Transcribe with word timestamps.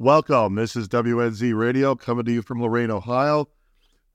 Welcome. 0.00 0.54
This 0.54 0.76
is 0.76 0.88
WNZ 0.88 1.54
Radio 1.54 1.94
coming 1.94 2.24
to 2.24 2.32
you 2.32 2.40
from 2.40 2.62
Lorain, 2.62 2.90
Ohio. 2.90 3.50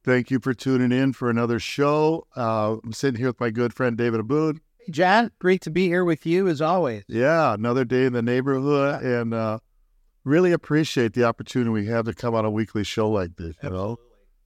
Thank 0.04 0.32
you 0.32 0.40
for 0.40 0.52
tuning 0.52 0.92
in 0.92 1.14
for 1.14 1.30
another 1.30 1.60
show. 1.60 2.26
Uh, 2.36 2.78
I'm 2.84 2.92
sitting 2.92 3.20
here 3.20 3.28
with 3.28 3.40
my 3.40 3.52
good 3.52 3.72
friend 3.72 3.96
David 3.96 4.20
Aboud. 4.20 4.62
Hey, 4.80 4.92
John, 4.92 5.30
great 5.38 5.62
to 5.62 5.70
be 5.70 5.86
here 5.86 6.04
with 6.04 6.26
you 6.26 6.48
as 6.48 6.60
always. 6.60 7.04
Yeah, 7.08 7.54
another 7.54 7.86
day 7.86 8.06
in 8.06 8.14
the 8.14 8.24
neighborhood, 8.24 9.04
and 9.04 9.32
uh, 9.32 9.60
really 10.24 10.52
appreciate 10.52 11.14
the 11.14 11.24
opportunity 11.24 11.70
we 11.70 11.86
have 11.86 12.06
to 12.06 12.16
come 12.16 12.34
on 12.34 12.46
a 12.46 12.50
weekly 12.50 12.84
show 12.84 13.08
like 13.08 13.36
this. 13.36 13.56
You 13.62 13.70
know, 13.70 13.98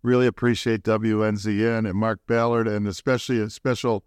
really 0.03 0.27
appreciate 0.27 0.83
WNZN 0.83 1.89
and 1.89 1.97
Mark 1.97 2.19
Ballard, 2.27 2.67
and 2.67 2.85
especially 2.85 3.39
a 3.39 3.49
special 3.49 4.03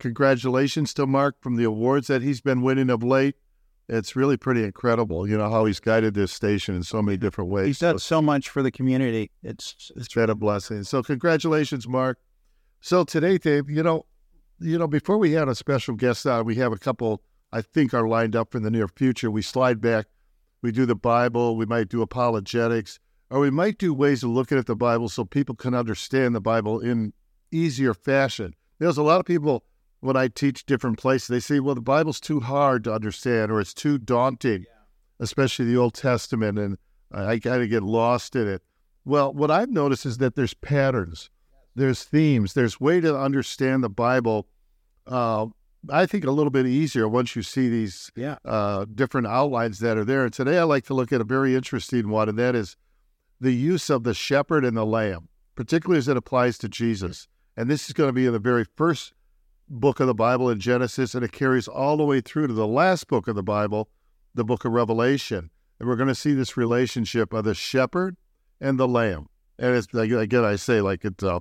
congratulations 0.00 0.92
to 0.94 1.06
Mark 1.06 1.36
from 1.40 1.54
the 1.54 1.62
awards 1.62 2.08
that 2.08 2.22
he's 2.22 2.40
been 2.40 2.60
winning 2.60 2.90
of 2.90 3.04
late. 3.04 3.36
It's 3.88 4.14
really 4.14 4.36
pretty 4.36 4.64
incredible, 4.64 5.28
you 5.28 5.36
know, 5.36 5.50
how 5.50 5.64
he's 5.64 5.80
guided 5.80 6.14
this 6.14 6.32
station 6.32 6.74
in 6.74 6.82
so 6.82 7.02
many 7.02 7.16
different 7.16 7.50
ways. 7.50 7.66
He's 7.66 7.78
done 7.80 7.98
so 7.98 8.22
much 8.22 8.48
for 8.48 8.62
the 8.62 8.70
community. 8.70 9.30
It's 9.42 9.90
it's 9.96 10.14
been 10.14 10.30
a 10.30 10.34
blessing. 10.34 10.84
So 10.84 11.02
congratulations, 11.02 11.88
Mark. 11.88 12.18
So 12.80 13.04
today, 13.04 13.38
Dave, 13.38 13.68
you 13.68 13.82
know, 13.82 14.06
you 14.60 14.78
know, 14.78 14.86
before 14.86 15.18
we 15.18 15.32
had 15.32 15.48
a 15.48 15.54
special 15.54 15.94
guest 15.94 16.26
on, 16.26 16.44
we 16.44 16.54
have 16.56 16.72
a 16.72 16.78
couple 16.78 17.22
I 17.52 17.60
think 17.60 17.92
are 17.92 18.08
lined 18.08 18.34
up 18.34 18.54
in 18.54 18.62
the 18.62 18.70
near 18.70 18.88
future. 18.88 19.30
We 19.30 19.42
slide 19.42 19.80
back, 19.80 20.06
we 20.62 20.72
do 20.72 20.86
the 20.86 20.94
Bible, 20.94 21.56
we 21.56 21.66
might 21.66 21.88
do 21.88 22.02
apologetics, 22.02 22.98
or 23.30 23.40
we 23.40 23.50
might 23.50 23.78
do 23.78 23.92
ways 23.92 24.22
of 24.22 24.30
looking 24.30 24.58
at 24.58 24.66
the 24.66 24.76
Bible 24.76 25.08
so 25.08 25.24
people 25.24 25.54
can 25.54 25.74
understand 25.74 26.34
the 26.34 26.40
Bible 26.40 26.80
in 26.80 27.12
easier 27.50 27.94
fashion. 27.94 28.54
There's 28.78 28.96
a 28.96 29.02
lot 29.02 29.20
of 29.20 29.26
people 29.26 29.64
when 30.02 30.16
I 30.16 30.26
teach 30.26 30.66
different 30.66 30.98
places, 30.98 31.28
they 31.28 31.38
say, 31.38 31.60
well, 31.60 31.76
the 31.76 31.80
Bible's 31.80 32.18
too 32.18 32.40
hard 32.40 32.82
to 32.84 32.92
understand 32.92 33.52
or 33.52 33.60
it's 33.60 33.72
too 33.72 33.98
daunting, 33.98 34.62
yeah. 34.62 34.84
especially 35.20 35.64
the 35.64 35.76
Old 35.76 35.94
Testament, 35.94 36.58
and 36.58 36.76
I 37.12 37.38
kind 37.38 37.62
of 37.62 37.70
get 37.70 37.84
lost 37.84 38.34
in 38.34 38.48
it. 38.48 38.62
Well, 39.04 39.32
what 39.32 39.52
I've 39.52 39.70
noticed 39.70 40.04
is 40.04 40.18
that 40.18 40.34
there's 40.34 40.54
patterns, 40.54 41.30
there's 41.76 42.02
themes, 42.02 42.54
there's 42.54 42.80
way 42.80 43.00
to 43.00 43.16
understand 43.16 43.84
the 43.84 43.88
Bible. 43.88 44.48
Uh, 45.06 45.46
I 45.88 46.06
think 46.06 46.24
a 46.24 46.32
little 46.32 46.50
bit 46.50 46.66
easier 46.66 47.08
once 47.08 47.36
you 47.36 47.44
see 47.44 47.68
these 47.68 48.10
yeah. 48.16 48.38
uh, 48.44 48.86
different 48.92 49.28
outlines 49.28 49.78
that 49.78 49.96
are 49.96 50.04
there. 50.04 50.24
And 50.24 50.32
today 50.32 50.58
I 50.58 50.64
like 50.64 50.84
to 50.86 50.94
look 50.94 51.12
at 51.12 51.20
a 51.20 51.24
very 51.24 51.54
interesting 51.54 52.08
one, 52.08 52.28
and 52.28 52.38
that 52.40 52.56
is 52.56 52.76
the 53.40 53.52
use 53.52 53.88
of 53.88 54.02
the 54.02 54.14
shepherd 54.14 54.64
and 54.64 54.76
the 54.76 54.84
lamb, 54.84 55.28
particularly 55.54 55.98
as 55.98 56.08
it 56.08 56.16
applies 56.16 56.58
to 56.58 56.68
Jesus. 56.68 57.28
And 57.56 57.70
this 57.70 57.86
is 57.86 57.92
going 57.92 58.08
to 58.08 58.12
be 58.12 58.26
in 58.26 58.32
the 58.32 58.40
very 58.40 58.64
first 58.76 59.12
book 59.68 60.00
of 60.00 60.06
the 60.06 60.14
Bible 60.14 60.50
in 60.50 60.60
Genesis, 60.60 61.14
and 61.14 61.24
it 61.24 61.32
carries 61.32 61.68
all 61.68 61.96
the 61.96 62.04
way 62.04 62.20
through 62.20 62.46
to 62.46 62.52
the 62.54 62.66
last 62.66 63.08
book 63.08 63.28
of 63.28 63.34
the 63.34 63.42
Bible, 63.42 63.88
the 64.34 64.44
book 64.44 64.64
of 64.64 64.72
Revelation. 64.72 65.50
And 65.78 65.88
we're 65.88 65.96
going 65.96 66.08
to 66.08 66.14
see 66.14 66.34
this 66.34 66.56
relationship 66.56 67.32
of 67.32 67.44
the 67.44 67.54
shepherd 67.54 68.16
and 68.60 68.78
the 68.78 68.88
lamb. 68.88 69.28
And 69.58 69.74
it's 69.74 69.92
again, 69.92 70.44
I 70.44 70.56
say 70.56 70.80
like 70.80 71.04
it's 71.04 71.22
uh, 71.22 71.40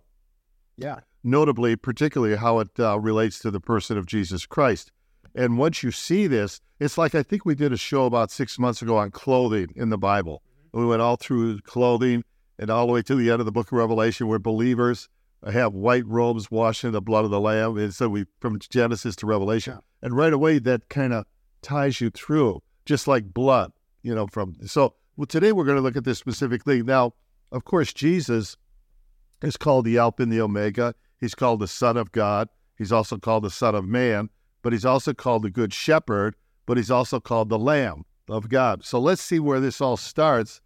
yeah, 0.78 1.00
notably, 1.24 1.76
particularly 1.76 2.36
how 2.36 2.60
it 2.60 2.70
uh, 2.80 3.00
relates 3.00 3.40
to 3.40 3.52
the 3.52 3.60
person 3.60 3.98
of 3.98 4.06
Jesus 4.06 4.46
Christ. 4.46 4.92
And 5.36 5.58
once 5.58 5.84
you 5.84 5.92
see 5.92 6.28
this, 6.28 6.60
it's 6.80 6.98
like 6.98 7.16
I 7.16 7.24
think 7.24 7.46
we 7.46 7.56
did 7.56 7.72
a 7.72 7.78
show 7.78 8.06
about 8.06 8.32
six 8.32 8.60
months 8.60 8.82
ago 8.82 8.98
on 8.98 9.12
clothing 9.12 9.68
in 9.76 9.90
the 9.90 9.98
Bible. 9.98 10.42
Mm-hmm. 10.68 10.80
We 10.82 10.86
went 10.88 11.02
all 11.02 11.16
through 11.16 11.62
clothing 11.62 12.24
and 12.60 12.70
all 12.70 12.88
the 12.88 12.94
way 12.94 13.02
to 13.04 13.16
the 13.16 13.32
end 13.32 13.40
of 13.40 13.46
the 13.46 13.52
book 13.52 13.68
of 13.68 13.78
Revelation, 13.78 14.28
where 14.28 14.40
believers 14.40 15.08
have 15.50 15.74
white 15.74 16.06
robes 16.06 16.52
washed 16.52 16.84
in 16.84 16.92
the 16.92 17.02
blood 17.02 17.26
of 17.26 17.32
the 17.32 17.40
Lamb. 17.40 17.78
And 17.78 17.94
so 17.94 18.10
we 18.10 18.26
from 18.40 18.60
Genesis 18.60 19.16
to 19.18 19.26
Revelation, 19.26 19.80
and 20.02 20.16
right 20.16 20.34
away 20.34 20.60
that 20.60 20.90
kind 20.90 21.14
of 21.14 21.26
ties 21.62 22.02
you 22.02 22.10
through, 22.10 22.62
just 22.86 23.08
like 23.08 23.34
blood, 23.34 23.72
you 24.04 24.14
know. 24.14 24.28
From 24.28 24.56
so 24.66 24.96
well, 25.16 25.26
today 25.26 25.52
we're 25.52 25.66
going 25.66 25.78
to 25.78 25.82
look 25.82 25.98
at 25.98 26.04
this 26.04 26.20
specific 26.20 26.64
thing. 26.64 26.86
Now, 26.86 27.14
of 27.52 27.66
course, 27.66 27.94
Jesus 27.94 28.58
is 29.42 29.58
called 29.58 29.86
the 29.86 29.98
Alpha 29.98 30.24
and 30.24 30.32
the 30.32 30.42
Omega. 30.42 30.94
He's 31.20 31.36
called 31.36 31.60
the 31.60 31.68
Son 31.68 31.98
of 31.98 32.12
God. 32.12 32.50
He's 32.78 32.92
also 32.92 33.18
called 33.18 33.44
the 33.44 33.50
Son 33.50 33.76
of 33.76 33.86
Man, 33.86 34.30
but 34.62 34.74
he's 34.74 34.86
also 34.86 35.14
called 35.14 35.44
the 35.44 35.50
Good 35.50 35.74
Shepherd. 35.74 36.36
But 36.68 36.78
he's 36.78 36.92
also 36.92 37.20
called 37.20 37.50
the 37.50 37.60
Lamb 37.60 38.06
of 38.30 38.48
God. 38.48 38.86
So 38.86 39.00
let's 39.00 39.22
see 39.22 39.40
where 39.40 39.60
this 39.60 39.82
all 39.82 39.98
starts. 39.98 40.62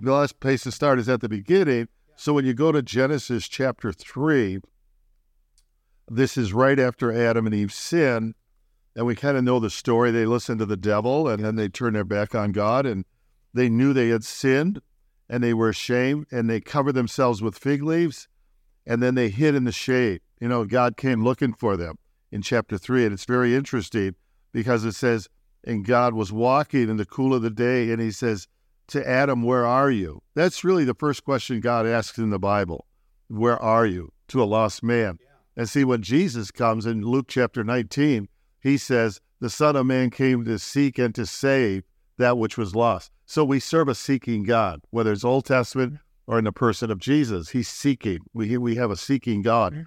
The 0.00 0.12
last 0.12 0.40
place 0.40 0.62
to 0.62 0.72
start 0.72 0.98
is 0.98 1.08
at 1.08 1.20
the 1.20 1.28
beginning 1.28 1.88
so 2.22 2.32
when 2.32 2.44
you 2.44 2.54
go 2.54 2.70
to 2.70 2.82
Genesis 2.82 3.48
chapter 3.48 3.92
3, 3.92 4.60
this 6.08 6.36
is 6.36 6.52
right 6.52 6.78
after 6.78 7.10
Adam 7.10 7.46
and 7.46 7.54
Eve 7.54 7.72
sin, 7.72 8.36
and 8.94 9.06
we 9.06 9.16
kind 9.16 9.36
of 9.36 9.42
know 9.42 9.58
the 9.58 9.68
story. 9.68 10.12
They 10.12 10.24
listened 10.24 10.60
to 10.60 10.66
the 10.66 10.76
devil 10.76 11.26
and 11.26 11.44
then 11.44 11.56
they 11.56 11.68
turned 11.68 11.96
their 11.96 12.04
back 12.04 12.32
on 12.32 12.52
God 12.52 12.86
and 12.86 13.06
they 13.52 13.68
knew 13.68 13.92
they 13.92 14.10
had 14.10 14.22
sinned 14.22 14.82
and 15.28 15.42
they 15.42 15.52
were 15.52 15.70
ashamed 15.70 16.26
and 16.30 16.48
they 16.48 16.60
covered 16.60 16.92
themselves 16.92 17.42
with 17.42 17.58
fig 17.58 17.82
leaves 17.82 18.28
and 18.86 19.02
then 19.02 19.16
they 19.16 19.28
hid 19.28 19.56
in 19.56 19.64
the 19.64 19.72
shade. 19.72 20.20
You 20.40 20.46
know, 20.46 20.64
God 20.64 20.96
came 20.96 21.24
looking 21.24 21.52
for 21.52 21.76
them 21.76 21.96
in 22.30 22.40
chapter 22.40 22.78
3 22.78 23.06
and 23.06 23.14
it's 23.14 23.24
very 23.24 23.56
interesting 23.56 24.14
because 24.52 24.84
it 24.84 24.92
says 24.92 25.26
and 25.64 25.84
God 25.84 26.14
was 26.14 26.30
walking 26.30 26.88
in 26.88 26.98
the 26.98 27.04
cool 27.04 27.34
of 27.34 27.42
the 27.42 27.50
day 27.50 27.90
and 27.90 28.00
he 28.00 28.12
says 28.12 28.46
to 28.88 29.08
Adam, 29.08 29.42
Where 29.42 29.66
are 29.66 29.90
you? 29.90 30.22
That's 30.34 30.64
really 30.64 30.84
the 30.84 30.94
first 30.94 31.24
question 31.24 31.60
God 31.60 31.86
asks 31.86 32.18
in 32.18 32.30
the 32.30 32.38
Bible. 32.38 32.86
Where 33.28 33.60
are 33.60 33.86
you? 33.86 34.12
To 34.28 34.42
a 34.42 34.44
lost 34.44 34.82
man. 34.82 35.18
Yeah. 35.20 35.28
And 35.56 35.68
see, 35.68 35.84
when 35.84 36.02
Jesus 36.02 36.50
comes 36.50 36.86
in 36.86 37.02
Luke 37.02 37.26
chapter 37.28 37.62
19, 37.64 38.28
he 38.60 38.76
says, 38.76 39.20
The 39.40 39.50
Son 39.50 39.76
of 39.76 39.86
Man 39.86 40.10
came 40.10 40.44
to 40.44 40.58
seek 40.58 40.98
and 40.98 41.14
to 41.14 41.26
save 41.26 41.84
that 42.18 42.38
which 42.38 42.56
was 42.56 42.74
lost. 42.74 43.10
So 43.26 43.44
we 43.44 43.60
serve 43.60 43.88
a 43.88 43.94
seeking 43.94 44.44
God, 44.44 44.80
whether 44.90 45.12
it's 45.12 45.24
Old 45.24 45.46
Testament 45.46 45.98
or 46.26 46.38
in 46.38 46.44
the 46.44 46.52
person 46.52 46.90
of 46.90 46.98
Jesus. 46.98 47.50
He's 47.50 47.68
seeking. 47.68 48.20
We, 48.32 48.56
we 48.58 48.76
have 48.76 48.90
a 48.90 48.96
seeking 48.96 49.42
God. 49.42 49.72
Mm-hmm. 49.72 49.82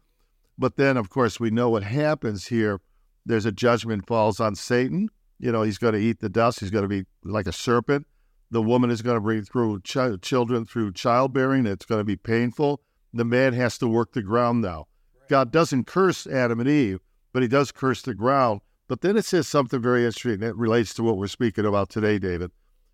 But 0.57 0.77
then, 0.77 0.97
of 0.97 1.09
course, 1.09 1.39
we 1.39 1.49
know 1.49 1.69
what 1.69 1.83
happens 1.83 2.47
here. 2.47 2.79
There's 3.25 3.45
a 3.45 3.51
judgment 3.51 4.07
falls 4.07 4.39
on 4.39 4.55
Satan. 4.55 5.09
You 5.39 5.51
know, 5.51 5.63
he's 5.63 5.77
going 5.77 5.93
to 5.93 5.99
eat 5.99 6.19
the 6.19 6.29
dust. 6.29 6.59
He's 6.59 6.71
going 6.71 6.83
to 6.83 6.89
be 6.89 7.05
like 7.23 7.47
a 7.47 7.51
serpent. 7.51 8.07
The 8.51 8.61
woman 8.61 8.89
is 8.89 9.01
going 9.01 9.15
to 9.15 9.21
bring 9.21 9.43
through 9.43 9.81
ch- 9.81 10.21
children 10.21 10.65
through 10.65 10.93
childbearing. 10.93 11.65
It's 11.65 11.85
going 11.85 11.99
to 11.99 12.05
be 12.05 12.15
painful. 12.15 12.81
The 13.13 13.25
man 13.25 13.53
has 13.53 13.77
to 13.79 13.87
work 13.87 14.13
the 14.13 14.21
ground 14.21 14.61
now. 14.61 14.87
God 15.29 15.51
doesn't 15.51 15.87
curse 15.87 16.27
Adam 16.27 16.59
and 16.59 16.69
Eve, 16.69 16.99
but 17.33 17.41
he 17.41 17.47
does 17.47 17.71
curse 17.71 18.01
the 18.01 18.13
ground. 18.13 18.61
But 18.87 19.01
then 19.01 19.17
it 19.17 19.25
says 19.25 19.47
something 19.47 19.81
very 19.81 20.05
interesting 20.05 20.39
that 20.41 20.55
relates 20.55 20.93
to 20.95 21.03
what 21.03 21.17
we're 21.17 21.27
speaking 21.27 21.65
about 21.65 21.89
today, 21.89 22.19
David. 22.19 22.51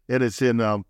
And 0.08 0.24
it's 0.24 0.42
in 0.42 0.62
um, 0.62 0.86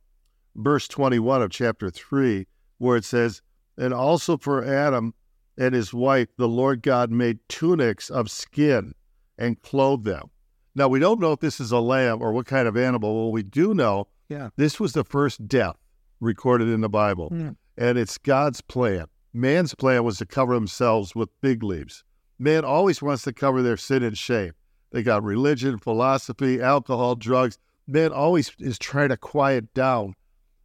verse 0.55 0.87
21 0.87 1.41
of 1.41 1.49
chapter 1.49 1.89
3, 1.89 2.45
where 2.77 2.97
it 2.97 3.05
says, 3.05 3.41
And 3.77 3.93
also 3.93 4.37
for 4.37 4.63
Adam 4.63 5.13
and 5.57 5.73
his 5.73 5.93
wife, 5.93 6.27
the 6.37 6.47
Lord 6.47 6.81
God 6.83 7.11
made 7.11 7.39
tunics 7.49 8.09
of 8.09 8.29
skin 8.29 8.93
and 9.37 9.61
clothed 9.61 10.05
them. 10.05 10.29
Now, 10.75 10.87
we 10.87 10.99
don't 10.99 11.19
know 11.19 11.33
if 11.33 11.39
this 11.39 11.59
is 11.59 11.71
a 11.71 11.79
lamb 11.79 12.21
or 12.21 12.31
what 12.31 12.45
kind 12.45 12.67
of 12.67 12.77
animal. 12.77 13.25
What 13.25 13.33
we 13.33 13.43
do 13.43 13.73
know 13.73 14.07
yeah. 14.31 14.49
This 14.55 14.79
was 14.79 14.93
the 14.93 15.03
first 15.03 15.47
death 15.47 15.75
recorded 16.21 16.69
in 16.69 16.81
the 16.81 16.89
Bible. 16.89 17.29
Mm. 17.29 17.55
And 17.77 17.97
it's 17.97 18.17
God's 18.17 18.61
plan. 18.61 19.07
Man's 19.33 19.75
plan 19.75 20.03
was 20.03 20.17
to 20.19 20.25
cover 20.25 20.53
themselves 20.53 21.13
with 21.13 21.29
fig 21.41 21.63
leaves. 21.63 22.03
Man 22.39 22.63
always 22.63 23.01
wants 23.01 23.23
to 23.23 23.33
cover 23.33 23.61
their 23.61 23.77
sin 23.77 24.03
and 24.03 24.17
shame. 24.17 24.53
They 24.91 25.03
got 25.03 25.23
religion, 25.23 25.77
philosophy, 25.77 26.61
alcohol, 26.61 27.15
drugs. 27.15 27.57
Man 27.87 28.11
always 28.11 28.51
is 28.59 28.79
trying 28.79 29.09
to 29.09 29.17
quiet 29.17 29.73
down 29.73 30.15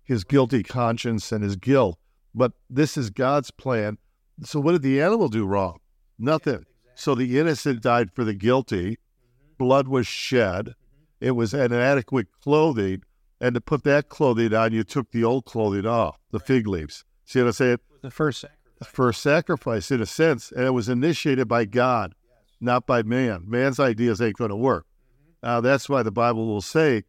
his 0.05 0.25
guilty 0.25 0.62
conscience 0.62 1.32
and 1.32 1.43
his 1.43 1.56
guilt. 1.56 1.99
But 2.34 2.53
this 2.71 2.97
is 2.97 3.10
God's 3.10 3.50
plan. 3.50 3.99
So, 4.43 4.60
what 4.60 4.72
did 4.72 4.82
the 4.82 5.00
animal 5.00 5.28
do 5.28 5.44
wrong? 5.47 5.78
Nothing. 6.19 6.53
Yeah, 6.53 6.59
exactly. 6.59 6.93
So, 6.97 7.15
the 7.15 7.38
innocent 7.38 7.82
died 7.82 8.10
for 8.15 8.25
the 8.25 8.34
guilty. 8.34 8.91
Mm-hmm. 8.91 9.55
Blood 9.59 9.88
was 9.88 10.06
shed. 10.06 10.66
Mm-hmm. 10.66 11.26
It 11.26 11.31
was 11.32 11.55
inadequate 11.55 12.28
clothing 12.43 13.03
and 13.41 13.54
to 13.54 13.60
put 13.60 13.84
that 13.84 14.08
clothing 14.08 14.54
on, 14.54 14.72
you 14.72 14.84
took 14.84 15.10
the 15.10 15.24
old 15.24 15.44
clothing 15.44 15.87
off, 15.87 16.19
the 16.31 16.38
right. 16.38 16.46
fig 16.46 16.66
leaves. 16.66 17.05
See 17.25 17.40
what 17.40 17.49
I'm 17.49 17.52
saying? 17.52 17.78
The 18.02 18.11
first 18.11 18.40
sacrifice. 18.40 18.78
The 18.78 18.84
first 18.84 19.22
sacrifice, 19.22 19.90
in 19.90 20.00
a 20.00 20.06
sense, 20.06 20.52
and 20.52 20.64
it 20.64 20.70
was 20.70 20.88
initiated 20.88 21.49
by 21.49 21.64
God, 21.64 22.14
yes. 22.22 22.38
not 22.61 22.87
by 22.87 23.02
man. 23.02 23.44
Man's 23.46 23.81
ideas 23.81 24.20
ain't 24.20 24.37
going 24.37 24.50
to 24.50 24.56
work. 24.56 24.87
Mm-hmm. 24.87 25.49
Uh, 25.49 25.61
that's 25.62 25.88
why 25.88 26.02
the 26.02 26.11
Bible 26.11 26.46
will 26.46 26.61
say, 26.61 27.05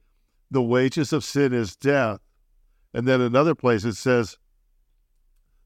"The 0.50 0.62
wages 0.62 1.12
of 1.12 1.24
sin 1.26 1.54
is 1.54 1.76
death," 1.76 2.20
and 2.94 3.08
then 3.08 3.20
another 3.20 3.54
place 3.54 3.84
it 3.84 3.96
says, 3.96 4.38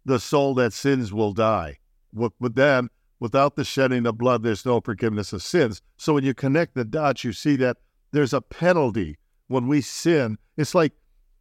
"The 0.03 0.19
soul 0.19 0.55
that 0.55 0.73
sins 0.73 1.13
will 1.13 1.33
die." 1.33 1.77
But 2.13 2.55
then, 2.55 2.89
without 3.19 3.55
the 3.55 3.63
shedding 3.63 4.05
of 4.07 4.17
blood, 4.17 4.41
there's 4.43 4.65
no 4.65 4.81
forgiveness 4.81 5.31
of 5.33 5.43
sins. 5.43 5.81
So 5.97 6.15
when 6.15 6.25
you 6.25 6.33
connect 6.33 6.73
the 6.73 6.83
dots, 6.83 7.23
you 7.23 7.31
see 7.31 7.55
that 7.57 7.77
there's 8.11 8.33
a 8.33 8.41
penalty 8.41 9.17
when 9.51 9.67
we 9.67 9.81
sin, 9.81 10.37
it's 10.57 10.73
like 10.73 10.93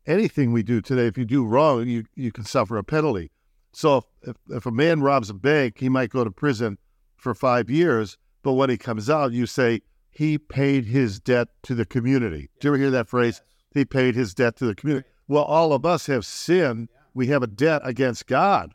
anything 0.07 0.53
we 0.53 0.63
do 0.63 0.81
today. 0.81 1.07
If 1.07 1.17
you 1.17 1.25
do 1.25 1.45
wrong, 1.45 1.87
you, 1.89 2.05
you 2.15 2.33
can 2.33 2.45
suffer 2.45 2.77
a 2.77 2.85
penalty. 2.85 3.31
So 3.73 4.05
if, 4.23 4.37
if 4.49 4.67
a 4.67 4.71
man 4.71 5.01
robs 5.01 5.31
a 5.31 5.35
bank, 5.35 5.79
he 5.79 5.89
might 5.89 6.11
go 6.11 6.25
to 6.25 6.31
prison 6.31 6.79
for 7.17 7.35
five 7.35 7.71
years. 7.71 8.19
But 8.43 8.55
when 8.55 8.71
he 8.71 8.77
comes 8.77 9.09
out, 9.09 9.33
you 9.33 9.47
say 9.47 9.83
he 10.11 10.39
paid 10.39 10.87
his 10.87 11.21
debt 11.21 11.49
to 11.63 11.75
the 11.75 11.87
community. 11.87 12.51
Do 12.59 12.69
you 12.69 12.75
ever 12.75 12.83
hear 12.83 12.91
that 12.91 13.09
phrase? 13.09 13.43
He 13.73 13.85
paid 13.85 14.15
his 14.17 14.35
debt 14.35 14.57
to 14.57 14.67
the 14.67 14.75
community. 14.75 15.09
Well, 15.29 15.45
all 15.45 15.73
of 15.73 15.87
us 15.87 16.07
have 16.07 16.27
sinned. 16.27 16.89
We 17.15 17.29
have 17.29 17.43
a 17.43 17.47
debt 17.47 17.83
against 17.85 18.27
God. 18.27 18.75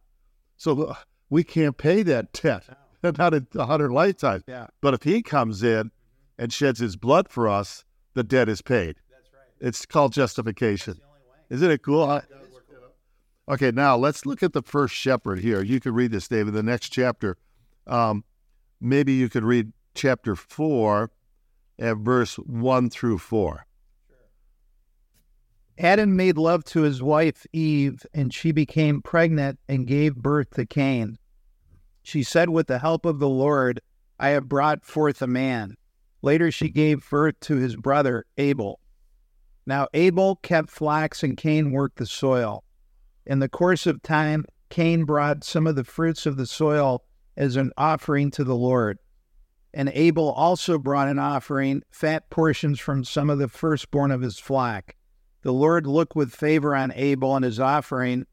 So 0.56 0.84
uh, 0.84 0.96
we 1.30 1.44
can't 1.44 1.78
pay 1.78 2.04
that 2.04 2.32
debt, 2.32 2.66
not 3.04 3.34
in 3.34 3.48
a 3.56 3.66
hundred 3.66 3.92
lifetimes. 3.92 4.44
Yeah. 4.48 4.68
But 4.80 4.94
if 4.94 5.04
he 5.04 5.22
comes 5.22 5.64
in 5.64 5.92
and 6.38 6.54
sheds 6.54 6.80
his 6.80 6.96
blood 6.96 7.28
for 7.28 7.50
us, 7.50 7.84
the 8.14 8.24
debt 8.24 8.48
is 8.48 8.62
paid. 8.62 8.96
That's 9.60 9.63
right. 9.63 9.68
It's 9.68 9.86
called 9.86 10.13
justification. 10.13 10.94
the 10.94 11.04
only 11.04 11.19
way. 11.31 11.38
Isn't 11.50 11.72
it 11.72 11.81
cool? 11.81 12.07
Huh? 12.07 12.22
Okay, 13.48 13.72
now 13.72 13.96
let's 13.96 14.25
look 14.25 14.42
at 14.42 14.54
the 14.54 14.63
first 14.63 14.96
shepherd 14.96 15.40
here. 15.40 15.62
You 15.62 15.80
could 15.80 15.94
read 15.94 16.12
this, 16.12 16.28
David, 16.28 16.54
the 16.54 16.63
next 16.63 16.90
chapter. 16.90 17.38
Um, 17.86 18.24
maybe 18.81 19.13
you 19.13 19.30
could 19.30 19.44
read 19.44 19.72
chapter 19.94 20.36
4 20.36 21.12
at 21.78 21.98
verse 21.98 22.36
1 22.36 22.90
through 22.90 23.19
4. 23.19 23.68
Adam 25.78 26.16
made 26.16 26.38
love 26.38 26.63
to 26.63 26.81
his 26.81 27.04
wife 27.04 27.46
Eve, 27.51 28.06
and 28.13 28.34
she 28.34 28.51
became 28.51 29.01
pregnant 29.01 29.60
and 29.68 29.86
gave 29.86 30.16
birth 30.16 30.51
to 30.51 30.66
Cain. 30.66 31.18
She 32.01 32.24
said, 32.24 32.50
With 32.50 32.68
the 32.68 32.80
help 32.80 33.06
of 33.06 33.19
the 33.19 33.30
Lord, 33.30 33.81
I 34.18 34.30
have 34.30 34.48
brought 34.48 34.86
forth 34.86 35.22
a 35.22 35.28
man. 35.28 35.75
Later, 36.22 36.50
she 36.50 36.69
gave 36.69 37.08
birth 37.08 37.40
to 37.42 37.58
his 37.58 37.75
brother 37.75 38.25
Abel. 38.38 38.80
Now, 39.66 39.88
Abel 39.94 40.38
kept 40.38 40.70
flax 40.70 41.24
and 41.24 41.36
Cain 41.36 41.72
worked 41.72 41.98
the 41.98 42.06
soil. 42.06 42.64
In 43.26 43.40
the 43.40 43.50
course 43.50 43.88
of 43.88 44.04
time, 44.04 44.46
Cain 44.70 45.06
brought 45.06 45.44
some 45.44 45.66
of 45.66 45.76
the 45.76 45.84
fruits 45.84 46.26
of 46.26 46.38
the 46.38 46.46
soil 46.46 47.04
as 47.36 47.56
an 47.56 47.72
offering 47.78 48.32
to 48.32 48.44
the 48.44 48.56
Lord. 48.56 49.00
And 49.74 49.92
Abel 49.94 50.32
also 50.32 50.78
brought 50.78 51.08
an 51.08 51.20
offering, 51.20 51.84
fat 51.90 52.30
portions 52.30 52.80
from 52.80 53.04
some 53.04 53.30
of 53.30 53.40
the 53.40 53.50
firstborn 53.50 54.12
of 54.12 54.22
his 54.22 54.40
flock. 54.40 54.96
The 55.42 55.52
Lord 55.52 55.86
looked 55.86 56.16
with 56.16 56.34
favor 56.34 56.76
on 56.76 56.94
Abel 56.96 57.36
and 57.36 57.44
his 57.44 57.60
offering, 57.60 58.26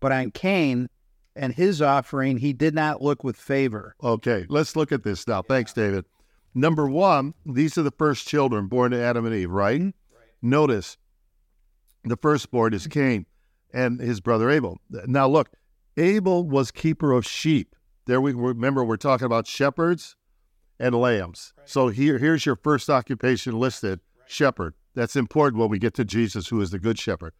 but 0.00 0.12
on 0.12 0.32
Cain 0.32 0.88
and 1.36 1.54
his 1.54 1.80
offering 1.80 2.38
he 2.38 2.52
did 2.52 2.74
not 2.74 3.00
look 3.00 3.22
with 3.22 3.36
favor. 3.36 3.94
Okay, 4.02 4.44
let's 4.48 4.74
look 4.74 4.90
at 4.90 5.04
this 5.04 5.26
now. 5.26 5.42
Thanks, 5.42 5.72
David. 5.72 6.04
Number 6.54 6.88
one, 6.88 7.34
these 7.46 7.78
are 7.78 7.82
the 7.82 7.92
first 7.92 8.26
children 8.26 8.66
born 8.66 8.90
to 8.90 9.00
Adam 9.00 9.24
and 9.24 9.34
Eve, 9.34 9.50
right? 9.50 9.80
Mm-hmm. 9.80 9.90
Notice 10.40 10.96
the 12.04 12.16
firstborn 12.16 12.74
is 12.74 12.86
Cain 12.86 13.26
and 13.72 14.00
his 14.00 14.20
brother 14.20 14.50
Abel. 14.50 14.78
Now, 14.88 15.28
look, 15.28 15.50
Abel 15.96 16.44
was 16.44 16.70
keeper 16.70 17.12
of 17.12 17.26
sheep. 17.26 17.74
There 18.06 18.20
we 18.20 18.32
remember 18.32 18.84
we're 18.84 18.96
talking 18.96 19.26
about 19.26 19.46
shepherds 19.46 20.16
and 20.78 20.94
lambs. 20.94 21.52
So 21.64 21.88
here, 21.88 22.18
here's 22.18 22.46
your 22.46 22.56
first 22.56 22.88
occupation 22.88 23.58
listed: 23.58 24.00
shepherd. 24.26 24.74
That's 24.94 25.16
important 25.16 25.60
when 25.60 25.70
we 25.70 25.78
get 25.78 25.94
to 25.94 26.04
Jesus, 26.04 26.48
who 26.48 26.60
is 26.60 26.70
the 26.70 26.78
good 26.78 26.98
shepherd, 26.98 27.32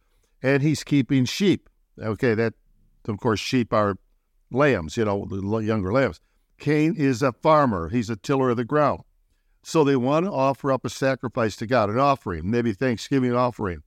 and 0.43 0.61
he's 0.61 0.83
keeping 0.83 1.25
sheep. 1.25 1.69
Okay, 1.99 2.33
that 2.35 2.53
of 3.07 3.17
course 3.19 3.39
sheep 3.39 3.73
are 3.73 3.95
lambs, 4.51 4.97
you 4.97 5.05
know, 5.05 5.25
the 5.25 5.41
younger 5.59 5.91
lambs. 5.91 6.19
Cain 6.59 6.95
is 6.95 7.21
a 7.21 7.31
farmer. 7.31 7.89
He's 7.89 8.09
a 8.09 8.15
tiller 8.15 8.49
of 8.49 8.57
the 8.57 8.65
ground. 8.65 9.01
So 9.63 9.83
they 9.83 9.95
want 9.95 10.25
to 10.25 10.31
offer 10.31 10.71
up 10.71 10.85
a 10.85 10.89
sacrifice 10.89 11.55
to 11.57 11.67
God, 11.67 11.89
an 11.89 11.99
offering, 11.99 12.49
maybe 12.49 12.73
Thanksgiving 12.73 13.35
offering. 13.35 13.83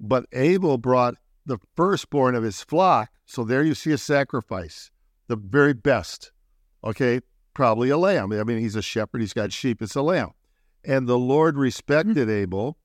But 0.00 0.26
Abel 0.32 0.78
brought 0.78 1.14
the 1.46 1.58
firstborn 1.76 2.34
of 2.34 2.42
his 2.42 2.62
flock. 2.62 3.10
So 3.26 3.44
there 3.44 3.62
you 3.62 3.74
see 3.74 3.92
a 3.92 3.98
sacrifice, 3.98 4.90
the 5.28 5.36
very 5.36 5.74
best. 5.74 6.32
Okay, 6.82 7.20
probably 7.54 7.90
a 7.90 7.98
lamb. 7.98 8.32
I 8.32 8.42
mean, 8.44 8.58
he's 8.58 8.76
a 8.76 8.82
shepherd, 8.82 9.20
he's 9.20 9.32
got 9.32 9.52
sheep, 9.52 9.82
it's 9.82 9.94
a 9.94 10.02
lamb. 10.02 10.30
And 10.84 11.06
the 11.06 11.18
Lord 11.18 11.54
hmm. 11.54 11.60
respected 11.60 12.28
Abel 12.28 12.78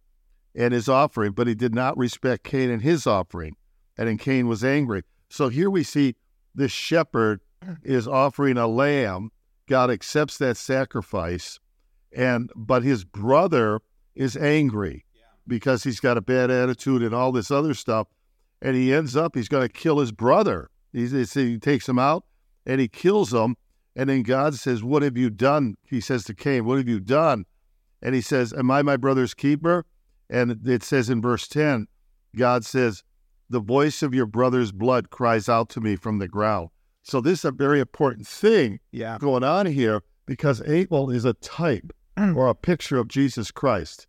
and 0.54 0.74
his 0.74 0.88
offering, 0.88 1.32
but 1.32 1.48
he 1.48 1.56
did 1.56 1.74
not 1.74 1.98
respect 1.98 2.44
Cain 2.44 2.70
and 2.70 2.82
his 2.82 3.08
offering. 3.08 3.56
And 3.98 4.08
then 4.08 4.18
Cain 4.18 4.48
was 4.48 4.64
angry. 4.64 5.04
So 5.30 5.50
here 5.50 5.70
we 5.70 5.84
see 5.84 6.16
this 6.54 6.72
shepherd 6.72 7.42
is 7.84 8.08
offering 8.08 8.58
a 8.58 8.68
lamb. 8.68 9.32
God 9.68 9.90
accepts 9.90 10.38
that 10.38 10.58
sacrifice, 10.58 11.60
and 12.16 12.50
but 12.56 12.84
his 12.84 13.04
brother 13.04 13.80
is 14.16 14.36
angry 14.38 15.06
because 15.48 15.84
he's 15.84 16.00
got 16.00 16.18
a 16.18 16.22
bad 16.22 16.50
attitude 16.50 17.04
and 17.04 17.14
all 17.14 17.32
this 17.32 17.52
other 17.52 17.74
stuff, 17.74 18.08
and 18.62 18.76
he 18.76 18.94
ends 18.94 19.16
up 19.16 19.36
he's 19.36 19.50
going 19.50 19.68
to 19.68 19.72
kill 19.74 20.00
his 20.00 20.12
brother. 20.12 20.70
He's, 20.94 21.12
he's- 21.12 21.34
he 21.34 21.60
takes 21.60 21.88
him 21.88 22.00
out 22.00 22.24
and 22.66 22.80
he 22.82 22.88
kills 22.88 23.34
him, 23.34 23.58
and 23.96 24.10
then 24.10 24.24
God 24.24 24.56
says, 24.56 24.84
"What 24.84 25.04
have 25.04 25.18
you 25.18 25.30
done?" 25.30 25.76
He 25.84 26.00
says 26.02 26.24
to 26.26 26.34
Cain, 26.34 26.66
"What 26.66 26.78
have 26.78 26.88
you 26.88 27.00
done?" 27.00 27.46
And 28.02 28.16
he 28.16 28.22
says, 28.22 28.54
"Am 28.54 28.72
I 28.72 28.82
my 28.82 28.98
brother's 28.98 29.34
keeper?" 29.34 29.86
And 30.30 30.68
it 30.68 30.84
says 30.84 31.10
in 31.10 31.22
verse 31.22 31.48
ten, 31.48 31.88
God 32.36 32.66
says, 32.66 33.04
"The 33.50 33.60
voice 33.60 34.02
of 34.02 34.14
your 34.16 34.26
brother's 34.26 34.72
blood 34.72 35.10
cries 35.12 35.48
out 35.50 35.70
to 35.72 35.82
me 35.82 35.96
from 35.96 36.18
the 36.20 36.28
ground." 36.28 36.70
So 37.04 37.22
this 37.22 37.40
is 37.40 37.46
a 37.46 37.52
very 37.52 37.80
important 37.80 38.26
thing 38.26 38.80
Yeah. 38.92 39.18
going 39.20 39.44
on 39.44 39.68
here 39.68 40.02
because 40.26 40.62
Abel 40.64 41.12
is 41.12 41.24
a 41.26 41.34
type 41.34 41.94
or 42.18 42.48
a 42.48 42.56
picture 42.56 42.98
of 42.98 43.08
Jesus 43.08 43.52
Christ. 43.52 44.08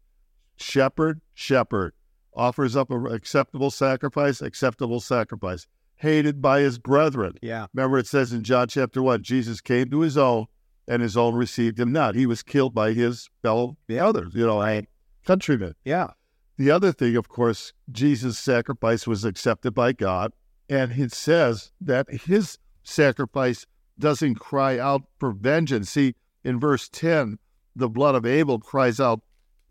Shepherd, 0.56 1.20
shepherd, 1.34 1.92
offers 2.34 2.76
up 2.76 2.90
an 2.90 3.06
acceptable 3.06 3.70
sacrifice, 3.70 4.40
acceptable 4.40 5.00
sacrifice, 5.00 5.66
hated 5.96 6.40
by 6.42 6.60
his 6.60 6.78
brethren. 6.78 7.34
Yeah. 7.42 7.66
Remember, 7.74 7.98
it 7.98 8.06
says 8.06 8.32
in 8.32 8.42
John 8.42 8.68
chapter 8.68 9.02
1 9.02 9.22
Jesus 9.22 9.60
came 9.60 9.90
to 9.90 10.00
his 10.00 10.16
own, 10.16 10.46
and 10.86 11.02
his 11.02 11.16
own 11.16 11.34
received 11.34 11.80
him 11.80 11.92
not. 11.92 12.14
He 12.14 12.26
was 12.26 12.42
killed 12.42 12.74
by 12.74 12.92
his 12.92 13.28
fellow 13.42 13.76
others, 13.90 14.34
you 14.34 14.46
know, 14.46 14.60
Right. 14.60 14.88
countrymen. 15.24 15.74
Yeah. 15.84 16.10
The 16.58 16.70
other 16.70 16.92
thing, 16.92 17.16
of 17.16 17.28
course, 17.28 17.72
Jesus' 17.90 18.38
sacrifice 18.38 19.06
was 19.06 19.24
accepted 19.24 19.74
by 19.74 19.92
God, 19.92 20.32
and 20.68 20.92
it 20.92 21.12
says 21.12 21.72
that 21.80 22.08
his 22.10 22.58
sacrifice 22.82 23.66
doesn't 23.98 24.36
cry 24.36 24.78
out 24.78 25.02
for 25.18 25.32
vengeance. 25.32 25.90
See, 25.90 26.14
in 26.44 26.60
verse 26.60 26.88
10, 26.88 27.38
the 27.76 27.88
blood 27.88 28.14
of 28.14 28.26
Abel 28.26 28.58
cries 28.58 28.98
out 28.98 29.20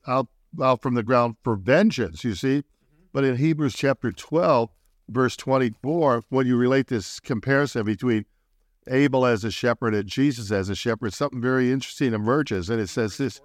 out, 0.08 0.28
out 0.62 0.82
from 0.82 0.94
the 0.94 1.04
ground 1.04 1.36
for 1.44 1.56
vengeance, 1.56 2.24
you 2.24 2.36
see. 2.36 2.64
But 3.12 3.24
in 3.24 3.38
Hebrews 3.38 3.74
chapter 3.74 4.12
12, 4.12 4.70
verse 5.10 5.36
24, 5.36 6.24
when 6.30 6.48
you 6.48 6.56
relate 6.56 6.88
this 6.88 7.20
comparison 7.20 7.86
between 7.86 8.26
Abel 8.88 9.26
as 9.26 9.44
a 9.44 9.52
shepherd 9.52 9.96
and 9.96 10.08
Jesus 10.08 10.52
as 10.52 10.70
a 10.70 10.76
shepherd, 10.76 11.14
something 11.14 11.42
very 11.42 11.72
interesting 11.72 12.14
emerges. 12.14 12.70
And 12.70 12.80
it 12.80 12.90
says 12.90 13.18
this 13.18 13.42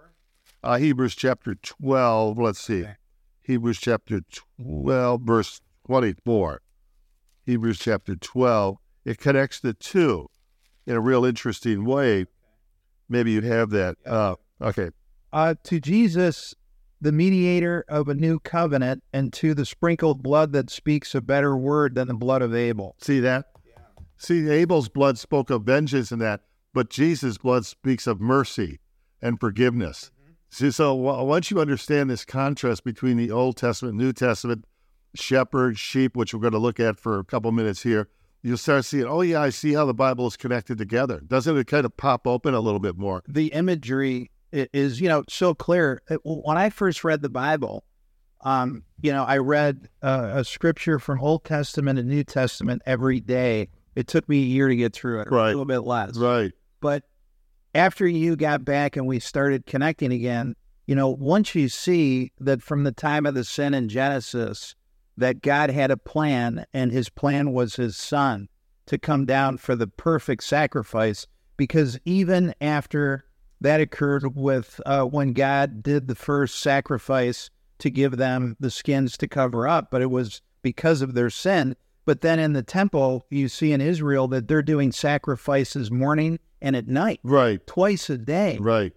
uh, 0.62 0.76
Hebrews 0.76 1.14
chapter 1.14 1.54
12, 1.54 2.38
let's 2.38 2.60
see. 2.60 2.82
Okay. 2.82 2.96
Hebrews 3.42 3.78
chapter 3.80 4.20
12, 4.60 5.22
verse 5.22 5.60
24. 5.86 6.60
Hebrews 7.46 7.78
chapter 7.78 8.14
12. 8.14 8.76
It 9.04 9.18
connects 9.18 9.60
the 9.60 9.72
two 9.72 10.28
in 10.86 10.94
a 10.94 11.00
real 11.00 11.24
interesting 11.24 11.84
way. 11.84 12.26
Maybe 13.08 13.32
you 13.32 13.40
have 13.40 13.70
that. 13.70 13.96
Uh, 14.04 14.36
okay. 14.60 14.90
Uh, 15.32 15.54
to 15.64 15.80
Jesus, 15.80 16.54
the 17.00 17.12
mediator 17.12 17.84
of 17.88 18.08
a 18.08 18.14
new 18.14 18.38
covenant, 18.40 19.02
and 19.12 19.32
to 19.34 19.54
the 19.54 19.64
sprinkled 19.64 20.22
blood 20.22 20.52
that 20.52 20.70
speaks 20.70 21.14
a 21.14 21.20
better 21.20 21.56
word 21.56 21.94
than 21.94 22.08
the 22.08 22.14
blood 22.14 22.42
of 22.42 22.54
Abel. 22.54 22.96
See 23.00 23.20
that? 23.20 23.46
Yeah. 23.64 23.82
See, 24.16 24.48
Abel's 24.48 24.88
blood 24.88 25.18
spoke 25.18 25.50
of 25.50 25.62
vengeance 25.62 26.10
and 26.10 26.20
that, 26.20 26.42
but 26.74 26.90
Jesus' 26.90 27.38
blood 27.38 27.64
speaks 27.64 28.06
of 28.06 28.20
mercy 28.20 28.80
and 29.22 29.38
forgiveness. 29.38 30.10
See, 30.50 30.70
so 30.72 30.96
w- 30.96 31.24
once 31.24 31.50
you 31.50 31.60
understand 31.60 32.10
this 32.10 32.24
contrast 32.24 32.82
between 32.84 33.16
the 33.16 33.30
Old 33.30 33.56
Testament, 33.56 33.96
New 33.96 34.12
Testament, 34.12 34.64
shepherd, 35.14 35.78
sheep, 35.78 36.16
which 36.16 36.34
we're 36.34 36.40
going 36.40 36.52
to 36.52 36.58
look 36.58 36.80
at 36.80 36.98
for 36.98 37.20
a 37.20 37.24
couple 37.24 37.52
minutes 37.52 37.82
here, 37.82 38.08
you'll 38.42 38.56
start 38.56 38.84
seeing, 38.84 39.04
oh, 39.04 39.20
yeah, 39.20 39.40
I 39.40 39.50
see 39.50 39.74
how 39.74 39.84
the 39.86 39.94
Bible 39.94 40.26
is 40.26 40.36
connected 40.36 40.76
together. 40.76 41.20
Doesn't 41.26 41.56
it 41.56 41.66
kind 41.66 41.84
of 41.84 41.96
pop 41.96 42.26
open 42.26 42.52
a 42.54 42.60
little 42.60 42.80
bit 42.80 42.98
more? 42.98 43.22
The 43.28 43.48
imagery 43.48 44.30
i- 44.32 44.39
is, 44.52 45.00
you 45.00 45.08
know, 45.08 45.24
so 45.28 45.54
clear. 45.54 46.02
When 46.22 46.56
I 46.56 46.70
first 46.70 47.04
read 47.04 47.22
the 47.22 47.28
Bible, 47.28 47.84
um, 48.42 48.84
you 49.02 49.12
know, 49.12 49.24
I 49.24 49.38
read 49.38 49.88
uh, 50.02 50.32
a 50.34 50.44
scripture 50.44 50.98
from 50.98 51.20
Old 51.20 51.44
Testament 51.44 51.98
and 51.98 52.08
New 52.08 52.24
Testament 52.24 52.82
every 52.86 53.20
day. 53.20 53.68
It 53.94 54.06
took 54.06 54.28
me 54.28 54.42
a 54.42 54.46
year 54.46 54.68
to 54.68 54.76
get 54.76 54.92
through 54.92 55.20
it, 55.20 55.28
Right. 55.30 55.46
a 55.46 55.48
little 55.48 55.64
bit 55.64 55.80
less. 55.80 56.16
Right. 56.16 56.52
But 56.80 57.04
after 57.74 58.06
you 58.06 58.36
got 58.36 58.64
back 58.64 58.96
and 58.96 59.06
we 59.06 59.20
started 59.20 59.66
connecting 59.66 60.12
again, 60.12 60.54
you 60.86 60.94
know, 60.94 61.08
once 61.08 61.54
you 61.54 61.68
see 61.68 62.32
that 62.40 62.62
from 62.62 62.84
the 62.84 62.92
time 62.92 63.26
of 63.26 63.34
the 63.34 63.44
sin 63.44 63.74
in 63.74 63.88
Genesis, 63.88 64.74
that 65.16 65.42
God 65.42 65.70
had 65.70 65.90
a 65.90 65.96
plan 65.96 66.64
and 66.72 66.90
his 66.90 67.08
plan 67.10 67.52
was 67.52 67.76
his 67.76 67.96
son 67.96 68.48
to 68.86 68.98
come 68.98 69.26
down 69.26 69.58
for 69.58 69.76
the 69.76 69.86
perfect 69.86 70.42
sacrifice. 70.42 71.26
Because 71.56 71.98
even 72.06 72.54
after 72.60 73.24
that 73.60 73.80
occurred 73.80 74.36
with 74.36 74.80
uh, 74.86 75.04
when 75.04 75.32
God 75.32 75.82
did 75.82 76.08
the 76.08 76.14
first 76.14 76.60
sacrifice 76.60 77.50
to 77.78 77.90
give 77.90 78.16
them 78.16 78.56
the 78.60 78.70
skins 78.70 79.16
to 79.18 79.28
cover 79.28 79.66
up, 79.68 79.90
but 79.90 80.02
it 80.02 80.10
was 80.10 80.42
because 80.62 81.02
of 81.02 81.14
their 81.14 81.30
sin. 81.30 81.76
But 82.04 82.20
then 82.22 82.38
in 82.38 82.52
the 82.54 82.62
temple, 82.62 83.26
you 83.30 83.48
see 83.48 83.72
in 83.72 83.80
Israel 83.80 84.28
that 84.28 84.48
they're 84.48 84.62
doing 84.62 84.92
sacrifices 84.92 85.90
morning 85.90 86.38
and 86.60 86.74
at 86.76 86.88
night, 86.88 87.20
Right. 87.22 87.64
twice 87.66 88.10
a 88.10 88.18
day, 88.18 88.58
Right. 88.60 88.92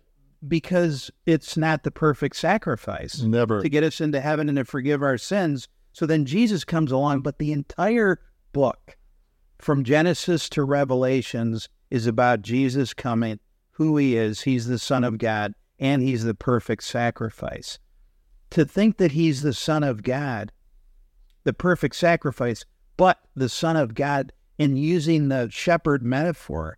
because 0.46 1.12
it's 1.26 1.56
not 1.56 1.84
the 1.84 1.92
perfect 1.92 2.36
sacrifice 2.36 3.22
Never. 3.22 3.62
to 3.62 3.70
get 3.70 3.84
us 3.84 4.02
into 4.02 4.20
heaven 4.20 4.50
and 4.50 4.58
to 4.58 4.66
forgive 4.66 5.02
our 5.02 5.18
sins. 5.18 5.68
So 5.94 6.06
then 6.06 6.26
Jesus 6.26 6.64
comes 6.66 6.92
along, 6.92 7.22
but 7.22 7.38
the 7.40 7.52
entire 7.52 8.20
book, 8.52 8.98
from 9.60 9.84
Genesis 9.84 10.50
to 10.50 10.64
Revelations, 10.64 11.70
is 11.92 12.08
about 12.08 12.42
Jesus 12.42 12.94
coming, 12.94 13.40
who 13.84 13.98
he 13.98 14.16
is. 14.16 14.42
He's 14.42 14.68
the 14.68 14.80
Son 14.80 15.04
of 15.04 15.18
God, 15.18 15.54
and 15.78 16.02
he's 16.02 16.24
the 16.24 16.34
perfect 16.34 16.84
sacrifice. 16.84 17.80
To 18.52 18.66
think 18.66 18.98
that 18.98 19.12
he's 19.12 19.42
the 19.42 19.54
Son 19.54 19.84
of 19.84 20.04
God, 20.04 20.52
the 21.44 21.54
perfect 21.54 21.96
sacrifice, 21.96 22.64
but 22.98 23.20
the 23.36 23.50
Son 23.50 23.76
of 23.76 23.94
God, 23.94 24.32
in 24.58 24.78
using 24.78 25.28
the 25.28 25.50
shepherd 25.52 26.04
metaphor, 26.04 26.78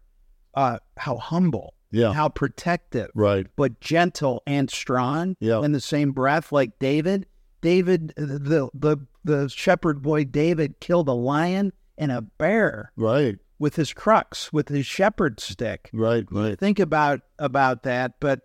uh, 0.56 0.80
how 0.98 1.18
humble, 1.18 1.74
Yeah. 1.92 2.14
how 2.14 2.30
protective, 2.30 3.12
Right. 3.14 3.46
but 3.56 3.80
gentle 3.82 4.42
and 4.48 4.70
strong 4.72 5.36
Yeah. 5.40 5.62
in 5.62 5.72
the 5.74 5.82
same 5.82 6.12
breath, 6.12 6.52
like 6.52 6.80
David. 6.80 7.28
David, 7.62 8.14
the 8.16 8.70
the 8.74 8.98
the 9.24 9.50
shepherd 9.50 10.02
boy 10.02 10.24
David 10.24 10.80
killed 10.80 11.08
a 11.10 11.14
lion 11.14 11.74
and 11.98 12.12
a 12.12 12.22
bear 12.22 12.92
Right. 12.96 13.40
With 13.60 13.76
his 13.76 13.94
crux, 13.94 14.52
with 14.52 14.70
his 14.70 14.86
shepherd 14.86 15.40
stick. 15.40 15.90
Right. 15.94 16.26
Right. 16.32 16.60
Think 16.60 16.80
about 16.80 17.22
about 17.40 17.84
that, 17.84 18.14
but 18.20 18.42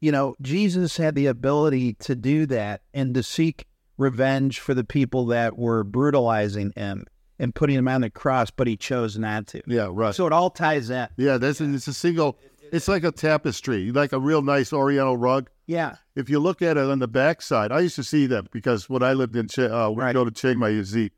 you 0.00 0.12
know, 0.12 0.34
Jesus 0.42 0.96
had 0.96 1.14
the 1.14 1.26
ability 1.26 1.94
to 1.94 2.14
do 2.14 2.46
that 2.46 2.82
and 2.92 3.14
to 3.14 3.22
seek 3.22 3.66
revenge 3.96 4.60
for 4.60 4.74
the 4.74 4.84
people 4.84 5.26
that 5.26 5.56
were 5.56 5.82
brutalizing 5.84 6.72
him 6.76 7.04
and 7.38 7.54
putting 7.54 7.76
him 7.76 7.88
on 7.88 8.02
the 8.02 8.10
cross, 8.10 8.50
but 8.50 8.66
he 8.66 8.76
chose 8.76 9.18
not 9.18 9.46
to. 9.48 9.62
Yeah. 9.66 9.88
Right. 9.90 10.14
So 10.14 10.26
it 10.26 10.32
all 10.32 10.50
ties 10.50 10.90
in. 10.90 11.08
yeah. 11.16 11.38
That's 11.38 11.60
it's 11.60 11.88
a 11.88 11.94
single. 11.94 12.38
It's 12.72 12.88
like 12.88 13.04
a 13.04 13.12
tapestry, 13.12 13.92
like 13.92 14.12
a 14.12 14.18
real 14.18 14.42
nice 14.42 14.72
Oriental 14.72 15.16
rug. 15.16 15.48
Yeah. 15.66 15.96
If 16.16 16.28
you 16.28 16.40
look 16.40 16.62
at 16.62 16.76
it 16.76 16.84
on 16.90 16.98
the 16.98 17.06
backside, 17.08 17.70
I 17.72 17.80
used 17.80 17.94
to 17.96 18.02
see 18.04 18.26
them 18.26 18.48
because 18.52 18.88
when 18.90 19.02
I 19.02 19.12
lived 19.12 19.36
in, 19.36 19.46
Ch- 19.48 19.60
uh, 19.60 19.90
we 19.94 20.02
Right. 20.02 20.12
go 20.12 20.24
to 20.24 20.30
Chiang 20.32 20.58
Mai, 20.58 20.70
you 20.70 20.84
see 20.84 21.10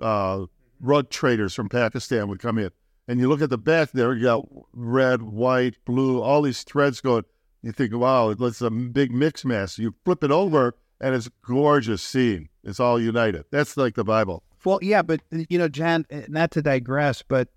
uh, 0.00 0.44
rug 0.82 1.08
traders 1.08 1.54
from 1.54 1.70
Pakistan 1.70 2.28
would 2.28 2.40
come 2.40 2.58
in, 2.58 2.70
and 3.08 3.18
you 3.18 3.28
look 3.28 3.40
at 3.40 3.50
the 3.50 3.58
back 3.58 3.92
there, 3.92 4.12
you 4.14 4.24
got 4.24 4.46
red, 4.74 5.22
white, 5.22 5.76
blue, 5.86 6.20
all 6.20 6.42
these 6.42 6.62
threads 6.62 7.00
going. 7.00 7.24
You 7.62 7.72
think, 7.72 7.94
wow, 7.94 8.30
it's 8.30 8.60
a 8.60 8.70
big 8.70 9.12
mix 9.12 9.44
mass. 9.44 9.78
You 9.78 9.94
flip 10.04 10.24
it 10.24 10.32
over, 10.32 10.74
and 11.00 11.14
it's 11.14 11.30
gorgeous 11.46 12.02
scene. 12.02 12.48
It's 12.64 12.80
all 12.80 13.00
united. 13.00 13.44
That's 13.50 13.76
like 13.76 13.94
the 13.94 14.04
Bible. 14.04 14.42
Well, 14.64 14.80
yeah, 14.82 15.02
but 15.02 15.20
you 15.30 15.58
know, 15.58 15.68
John, 15.68 16.06
eh, 16.10 16.26
not 16.28 16.50
to 16.52 16.62
digress, 16.62 17.22
but 17.22 17.48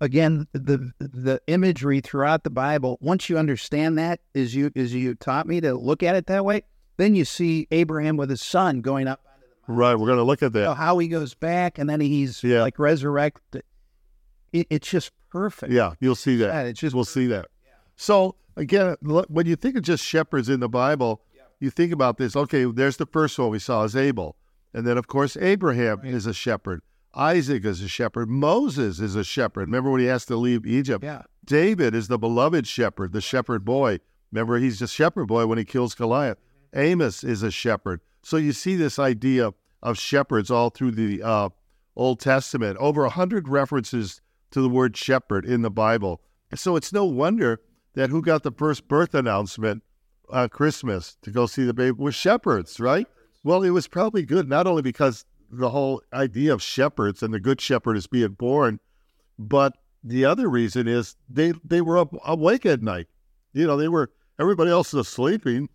again, 0.00 0.46
the 0.52 0.92
the 0.98 1.40
imagery 1.46 2.00
throughout 2.00 2.44
the 2.44 2.50
Bible, 2.50 2.98
once 3.00 3.28
you 3.28 3.38
understand 3.38 3.98
that, 3.98 4.20
as 4.34 4.54
you 4.54 4.70
as 4.76 4.94
you 4.94 5.14
taught 5.14 5.46
me 5.46 5.60
to 5.60 5.74
look 5.74 6.02
at 6.02 6.14
it 6.14 6.26
that 6.26 6.44
way, 6.44 6.62
then 6.96 7.14
you 7.14 7.24
see 7.24 7.66
Abraham 7.70 8.16
with 8.16 8.30
his 8.30 8.42
son 8.42 8.80
going 8.80 9.08
up, 9.08 9.24
Right. 9.68 9.94
We're 9.94 10.06
going 10.06 10.18
to 10.18 10.24
look 10.24 10.42
at 10.42 10.52
that. 10.54 10.74
how 10.74 10.98
he 10.98 11.08
goes 11.08 11.34
back, 11.34 11.78
and 11.78 11.88
then 11.88 12.00
he's 12.00 12.42
Yeah. 12.42 12.62
like 12.62 12.78
resurrected. 12.78 13.62
It, 14.52 14.66
it's 14.70 14.88
just 14.90 15.12
perfect. 15.30 15.72
Yeah, 15.72 15.94
you'll 16.00 16.14
see 16.14 16.36
that. 16.36 16.46
Yeah, 16.48 16.60
it's 16.62 16.80
just 16.80 16.94
we'll 16.94 17.04
see 17.04 17.26
that. 17.28 17.46
So 17.96 18.34
again, 18.56 18.96
look, 19.02 19.26
when 19.28 19.46
you 19.46 19.56
think 19.56 19.76
of 19.76 19.82
just 19.82 20.04
shepherds 20.04 20.48
in 20.48 20.60
the 20.60 20.68
Bible, 20.68 21.22
you 21.60 21.70
think 21.70 21.92
about 21.92 22.18
this. 22.18 22.34
Okay, 22.36 22.64
there's 22.64 22.96
the 22.96 23.06
first 23.06 23.38
one 23.38 23.50
we 23.50 23.58
saw 23.58 23.84
is 23.84 23.94
Abel, 23.96 24.36
and 24.74 24.86
then 24.86 24.98
of 24.98 25.06
course 25.06 25.36
Abraham 25.36 26.00
is 26.04 26.26
a 26.26 26.34
shepherd. 26.34 26.82
Isaac 27.14 27.64
is 27.64 27.80
a 27.82 27.88
shepherd. 27.88 28.28
Moses 28.28 28.98
is 28.98 29.14
a 29.14 29.24
shepherd. 29.24 29.68
Remember 29.68 29.90
when 29.90 30.00
he 30.00 30.06
has 30.06 30.24
to 30.26 30.36
leave 30.36 30.66
Egypt? 30.66 31.04
Yeah. 31.04 31.22
David 31.44 31.94
is 31.94 32.08
the 32.08 32.18
beloved 32.18 32.66
shepherd, 32.66 33.12
the 33.12 33.20
shepherd 33.20 33.64
boy. 33.64 34.00
Remember, 34.32 34.58
he's 34.58 34.80
a 34.80 34.88
shepherd 34.88 35.26
boy 35.26 35.46
when 35.46 35.58
he 35.58 35.64
kills 35.64 35.94
Goliath. 35.94 36.38
Mm-hmm. 36.74 36.80
Amos 36.80 37.22
is 37.22 37.42
a 37.42 37.50
shepherd. 37.50 38.00
So 38.22 38.36
you 38.36 38.52
see 38.52 38.76
this 38.76 38.98
idea 38.98 39.52
of 39.82 39.98
shepherds 39.98 40.50
all 40.50 40.70
through 40.70 40.92
the 40.92 41.22
uh, 41.22 41.48
Old 41.96 42.20
Testament. 42.20 42.76
Over 42.78 43.04
a 43.04 43.10
hundred 43.10 43.48
references 43.48 44.20
to 44.52 44.60
the 44.60 44.68
word 44.68 44.96
shepherd 44.96 45.44
in 45.44 45.62
the 45.62 45.70
Bible. 45.70 46.20
So 46.54 46.76
it's 46.76 46.92
no 46.92 47.04
wonder 47.04 47.60
that 47.94 48.10
who 48.10 48.22
got 48.22 48.42
the 48.42 48.52
first 48.52 48.88
birth 48.88 49.14
announcement 49.14 49.82
uh, 50.30 50.48
Christmas 50.48 51.16
to 51.22 51.30
go 51.30 51.46
see 51.46 51.64
the 51.64 51.74
baby 51.74 51.92
was 51.92 52.14
shepherds, 52.14 52.80
right? 52.80 53.06
Well, 53.44 53.62
it 53.62 53.70
was 53.70 53.88
probably 53.88 54.22
good 54.22 54.48
not 54.48 54.66
only 54.66 54.82
because 54.82 55.24
the 55.50 55.70
whole 55.70 56.02
idea 56.12 56.52
of 56.52 56.62
shepherds 56.62 57.22
and 57.22 57.34
the 57.34 57.40
good 57.40 57.60
shepherd 57.60 57.96
is 57.96 58.06
being 58.06 58.28
born, 58.28 58.80
but 59.38 59.76
the 60.04 60.24
other 60.24 60.48
reason 60.48 60.88
is 60.88 61.16
they 61.28 61.52
they 61.64 61.80
were 61.80 61.98
up 61.98 62.14
awake 62.24 62.66
at 62.66 62.82
night. 62.82 63.08
You 63.52 63.66
know, 63.66 63.76
they 63.76 63.88
were 63.88 64.10
everybody 64.38 64.70
else 64.70 64.92
was 64.92 65.08
sleeping. 65.08 65.68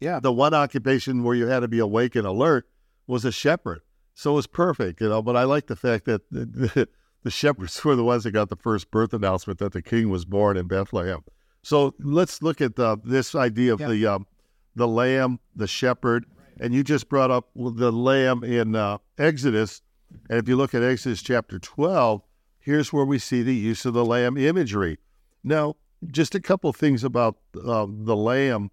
Yeah. 0.00 0.20
The 0.20 0.32
one 0.32 0.54
occupation 0.54 1.22
where 1.24 1.34
you 1.34 1.46
had 1.46 1.60
to 1.60 1.68
be 1.68 1.78
awake 1.78 2.14
and 2.16 2.26
alert 2.26 2.68
was 3.06 3.24
a 3.24 3.32
shepherd. 3.32 3.80
So 4.14 4.32
it 4.32 4.34
was 4.34 4.46
perfect, 4.46 5.00
you 5.00 5.08
know. 5.08 5.22
But 5.22 5.36
I 5.36 5.44
like 5.44 5.66
the 5.66 5.76
fact 5.76 6.04
that 6.06 6.30
the, 6.30 6.44
the, 6.46 6.88
the 7.24 7.30
shepherds 7.30 7.84
were 7.84 7.96
the 7.96 8.04
ones 8.04 8.24
that 8.24 8.32
got 8.32 8.48
the 8.48 8.56
first 8.56 8.90
birth 8.90 9.12
announcement 9.12 9.58
that 9.60 9.72
the 9.72 9.82
king 9.82 10.10
was 10.10 10.24
born 10.24 10.56
in 10.56 10.66
Bethlehem. 10.68 11.20
So 11.62 11.94
let's 11.98 12.42
look 12.42 12.60
at 12.60 12.76
the, 12.76 12.98
this 13.04 13.34
idea 13.34 13.72
of 13.74 13.80
Yeah. 13.80 13.88
the 13.88 14.06
um, 14.06 14.26
the 14.76 14.86
lamb, 14.88 15.40
the 15.56 15.66
shepherd, 15.66 16.24
and 16.60 16.72
you 16.72 16.84
just 16.84 17.08
brought 17.08 17.32
up 17.32 17.48
the 17.56 17.90
lamb 17.90 18.44
in 18.44 18.76
uh, 18.76 18.98
Exodus. 19.18 19.82
And 20.30 20.38
if 20.38 20.48
you 20.48 20.54
look 20.56 20.72
at 20.72 20.84
Exodus 20.84 21.20
chapter 21.20 21.58
12, 21.58 22.22
here's 22.60 22.92
where 22.92 23.04
we 23.04 23.18
see 23.18 23.42
the 23.42 23.54
use 23.56 23.84
of 23.84 23.94
the 23.94 24.04
lamb 24.04 24.36
imagery. 24.36 24.98
Now, 25.42 25.74
just 26.12 26.36
a 26.36 26.40
couple 26.40 26.72
things 26.72 27.02
about 27.02 27.38
uh, 27.56 27.86
the 27.88 28.14
lamb. 28.14 28.70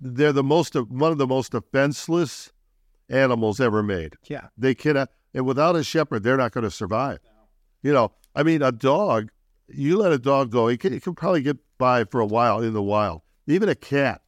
They're 0.00 0.32
the 0.32 0.42
most 0.42 0.74
one 0.74 1.12
of 1.12 1.18
the 1.18 1.26
most 1.26 1.52
defenseless 1.52 2.52
animals 3.08 3.60
ever 3.60 3.82
made. 3.82 4.16
Yeah. 4.28 4.48
They 4.56 4.74
cannot, 4.74 5.10
and 5.34 5.44
without 5.44 5.76
a 5.76 5.84
shepherd, 5.84 6.22
they're 6.22 6.36
not 6.36 6.52
going 6.52 6.64
to 6.64 6.70
survive. 6.70 7.18
You 7.82 7.92
know, 7.92 8.12
I 8.34 8.42
mean, 8.42 8.62
a 8.62 8.72
dog, 8.72 9.30
you 9.68 9.98
let 9.98 10.12
a 10.12 10.18
dog 10.18 10.50
go, 10.50 10.68
it 10.68 10.80
can, 10.80 10.92
it 10.92 11.02
can 11.02 11.14
probably 11.14 11.42
get 11.42 11.58
by 11.78 12.04
for 12.04 12.20
a 12.20 12.26
while 12.26 12.60
in 12.60 12.72
the 12.72 12.82
wild. 12.82 13.22
Even 13.46 13.68
a 13.68 13.74
cat 13.74 14.22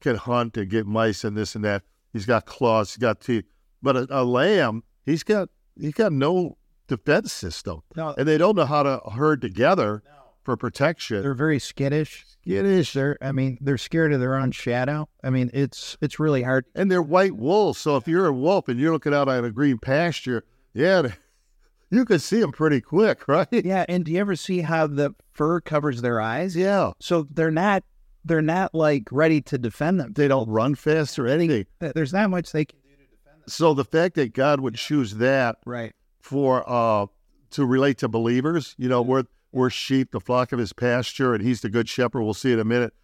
can 0.00 0.16
hunt 0.16 0.56
and 0.56 0.70
get 0.70 0.86
mice 0.86 1.24
and 1.24 1.36
this 1.36 1.54
and 1.54 1.64
that. 1.64 1.82
He's 2.12 2.26
got 2.26 2.46
claws, 2.46 2.92
he's 2.92 2.98
got 2.98 3.20
teeth. 3.20 3.44
But 3.82 3.96
a, 3.96 4.06
a 4.10 4.24
lamb, 4.24 4.82
he's 5.04 5.22
got 5.22 5.48
he's 5.78 5.94
got 5.94 6.12
no 6.12 6.58
defense 6.86 7.32
system, 7.32 7.82
No, 7.94 8.14
and 8.16 8.26
they 8.26 8.38
don't 8.38 8.56
know 8.56 8.64
how 8.64 8.82
to 8.82 9.00
herd 9.12 9.40
together 9.40 10.02
for 10.48 10.56
protection. 10.56 11.20
they're 11.20 11.34
very 11.34 11.58
skittish. 11.58 12.24
skittish, 12.40 12.94
They're, 12.94 13.18
I 13.20 13.32
mean, 13.32 13.58
they're 13.60 13.76
scared 13.76 14.14
of 14.14 14.20
their 14.20 14.34
own 14.34 14.50
shadow. 14.50 15.06
I 15.22 15.28
mean, 15.28 15.50
it's 15.52 15.98
it's 16.00 16.18
really 16.18 16.42
hard. 16.42 16.64
and 16.74 16.90
they're 16.90 17.02
white 17.02 17.36
wolves. 17.36 17.78
So 17.78 17.96
if 17.96 18.08
you're 18.08 18.24
a 18.26 18.32
wolf 18.32 18.66
and 18.66 18.80
you're 18.80 18.92
looking 18.92 19.12
out 19.12 19.28
on 19.28 19.44
a 19.44 19.50
green 19.50 19.76
pasture, 19.76 20.44
yeah, 20.72 21.08
you 21.90 22.06
can 22.06 22.18
see 22.18 22.40
them 22.40 22.52
pretty 22.52 22.80
quick, 22.80 23.28
right? 23.28 23.46
Yeah, 23.52 23.84
and 23.90 24.06
do 24.06 24.12
you 24.12 24.20
ever 24.20 24.36
see 24.36 24.60
how 24.62 24.86
the 24.86 25.14
fur 25.34 25.60
covers 25.60 26.00
their 26.00 26.18
eyes? 26.18 26.56
Yeah, 26.56 26.92
So 26.98 27.26
they're 27.30 27.50
not 27.50 27.84
they're 28.24 28.40
not 28.40 28.74
like 28.74 29.08
ready 29.12 29.42
to 29.42 29.58
defend 29.58 30.00
them. 30.00 30.14
they 30.14 30.28
don't 30.28 30.48
run 30.48 30.76
fast 30.76 31.18
or 31.18 31.26
anything. 31.26 31.66
There's 31.80 32.14
not 32.14 32.30
much 32.30 32.52
they 32.52 32.64
can 32.64 32.78
do 32.80 32.88
to 32.88 32.96
defend 32.96 33.42
them. 33.42 33.48
So 33.48 33.74
the 33.74 33.84
fact 33.84 34.14
that 34.14 34.32
God 34.32 34.60
would 34.60 34.76
choose 34.76 35.16
that 35.16 35.56
Right. 35.66 35.92
for 36.22 36.64
uh 36.66 37.06
to 37.50 37.64
relate 37.64 37.96
to 37.98 38.08
believers, 38.08 38.74
you 38.78 38.88
know, 38.90 39.00
we're 39.02 39.24
we're 39.52 39.70
sheep, 39.70 40.10
the 40.10 40.20
flock 40.20 40.52
of 40.52 40.58
His 40.58 40.72
pasture, 40.72 41.34
and 41.34 41.42
He's 41.42 41.60
the 41.60 41.70
good 41.70 41.88
shepherd. 41.88 42.22
We'll 42.22 42.34
see 42.34 42.52
in 42.52 42.60
a 42.60 42.64
minute. 42.64 42.94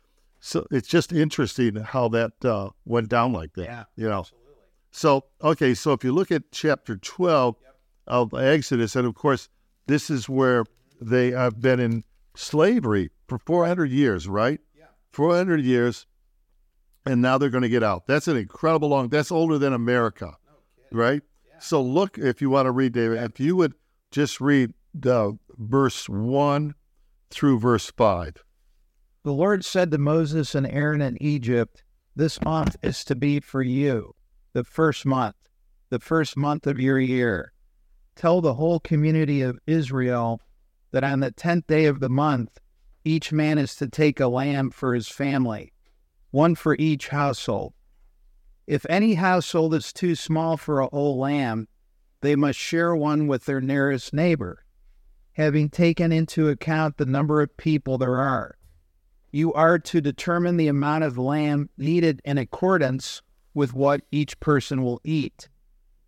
So 0.41 0.67
it's 0.71 0.89
just 0.89 1.13
interesting 1.13 1.77
how 1.77 2.09
that 2.09 2.45
uh, 2.45 2.71
went 2.85 3.09
down 3.09 3.33
like 3.33 3.55
that. 3.55 3.65
Yeah. 3.65 3.85
You 3.97 4.09
know. 4.09 4.27
So 4.91 5.25
okay, 5.43 5.75
so 5.75 5.93
if 5.93 6.05
you 6.05 6.13
look 6.13 6.31
at 6.31 6.53
chapter 6.53 6.97
twelve 6.97 7.57
of 8.07 8.35
Exodus, 8.35 8.95
and 8.95 9.07
of 9.07 9.15
course 9.15 9.49
this 9.87 10.11
is 10.11 10.29
where 10.29 10.65
they 11.01 11.31
have 11.31 11.61
been 11.61 11.81
in 11.81 12.05
slavery 12.37 13.11
for 13.27 13.39
four 13.39 13.67
hundred 13.67 13.91
years, 13.91 14.29
right? 14.29 14.61
Yeah. 14.79 14.85
Four 15.13 15.35
hundred 15.35 15.65
years, 15.65 16.07
and 17.07 17.23
now 17.23 17.39
they're 17.39 17.49
going 17.51 17.63
to 17.63 17.69
get 17.69 17.83
out. 17.83 18.07
That's 18.07 18.29
an 18.29 18.37
incredible 18.37 18.89
long. 18.89 19.09
That's 19.09 19.33
older 19.33 19.59
than 19.59 19.73
America, 19.73 20.37
right? 20.93 21.23
Yeah. 21.49 21.59
So 21.59 21.83
look, 21.83 22.19
if 22.19 22.43
you 22.43 22.51
want 22.51 22.67
to 22.67 22.71
read, 22.71 22.93
David, 22.93 23.23
if 23.23 23.41
you 23.41 23.57
would 23.57 23.75
just 24.11 24.41
read 24.41 24.75
the 24.95 25.37
verse 25.59 26.09
one 26.09 26.75
through 27.31 27.59
verse 27.59 27.91
five. 27.97 28.37
The 29.25 29.33
Lord 29.33 29.65
said 29.65 29.91
to 29.91 29.99
Moses 29.99 30.55
and 30.55 30.67
Aaron 30.67 31.01
in 31.01 31.21
Egypt, 31.21 31.83
This 32.15 32.41
month 32.43 32.77
is 32.83 33.05
to 33.07 33.17
be 33.17 33.41
for 33.41 33.63
you, 33.63 34.15
the 34.53 34.65
first 34.65 35.05
month, 35.05 35.37
the 35.91 35.99
first 35.99 36.37
month 36.37 36.67
of 36.67 36.79
your 36.79 37.01
year. 37.01 37.53
Tell 38.15 38.41
the 38.41 38.55
whole 38.55 38.79
community 38.79 39.43
of 39.43 39.59
Israel 39.67 40.41
that 40.93 41.03
on 41.03 41.21
the 41.21 41.33
tenth 41.33 41.67
day 41.67 41.87
of 41.87 41.99
the 41.99 42.09
month, 42.09 42.61
each 43.05 43.33
man 43.33 43.59
is 43.59 43.75
to 43.77 43.89
take 43.89 44.21
a 44.21 44.29
lamb 44.29 44.71
for 44.71 44.95
his 44.95 45.09
family, 45.09 45.73
one 46.31 46.55
for 46.55 46.77
each 46.79 47.09
household. 47.09 47.75
If 48.67 48.87
any 48.89 49.15
household 49.15 49.75
is 49.75 49.93
too 49.93 50.15
small 50.15 50.57
for 50.57 50.81
a 50.81 50.87
whole 50.87 51.19
lamb, 51.19 51.69
they 52.21 52.37
must 52.37 52.59
share 52.59 52.95
one 52.95 53.27
with 53.27 53.45
their 53.45 53.61
nearest 53.61 54.15
neighbor, 54.15 54.64
having 55.35 55.69
taken 55.69 56.11
into 56.11 56.49
account 56.49 56.97
the 56.97 57.07
number 57.07 57.43
of 57.43 57.57
people 57.57 57.99
there 57.99 58.19
are 58.19 58.57
you 59.35 59.53
are 59.55 59.81
to 59.81 60.01
determine 60.01 60.57
the 60.57 60.69
amount 60.69 61.03
of 61.03 61.19
lamb 61.19 61.69
needed 61.77 62.23
in 62.25 62.39
accordance 62.39 63.21
with 63.53 63.75
what 63.75 64.03
each 64.13 64.39
person 64.39 64.85
will 64.85 65.01
eat. 65.03 65.49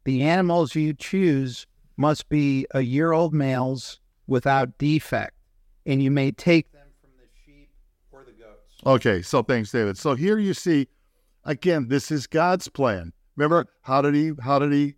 The 0.05 0.23
animals 0.23 0.77
you 0.77 0.95
choose 0.95 1.67
must 1.97 2.29
be 2.29 2.69
a 2.71 2.83
year 2.83 3.11
old 3.11 3.35
males 3.35 3.99
without 4.29 4.79
defect, 4.79 5.35
and 5.85 6.01
you 6.01 6.09
may 6.09 6.31
take 6.31 6.71
them 6.71 6.87
from 7.01 7.11
the 7.19 7.27
sheep 7.45 7.71
or 8.13 8.25
the 8.25 8.31
goats. 8.31 8.81
Okay, 8.87 9.23
so 9.23 9.43
thanks, 9.43 9.73
David. 9.73 9.99
So 9.99 10.15
here 10.15 10.39
you 10.39 10.55
see, 10.55 10.87
again, 11.45 11.89
this 11.89 12.13
is 12.13 12.29
God's 12.29 12.69
plan. 12.69 13.13
Remember, 13.35 13.67
how 13.83 14.03
did 14.03 14.15
he 14.15 14.35
how 14.41 14.61
did 14.61 14.73
he 14.73 14.95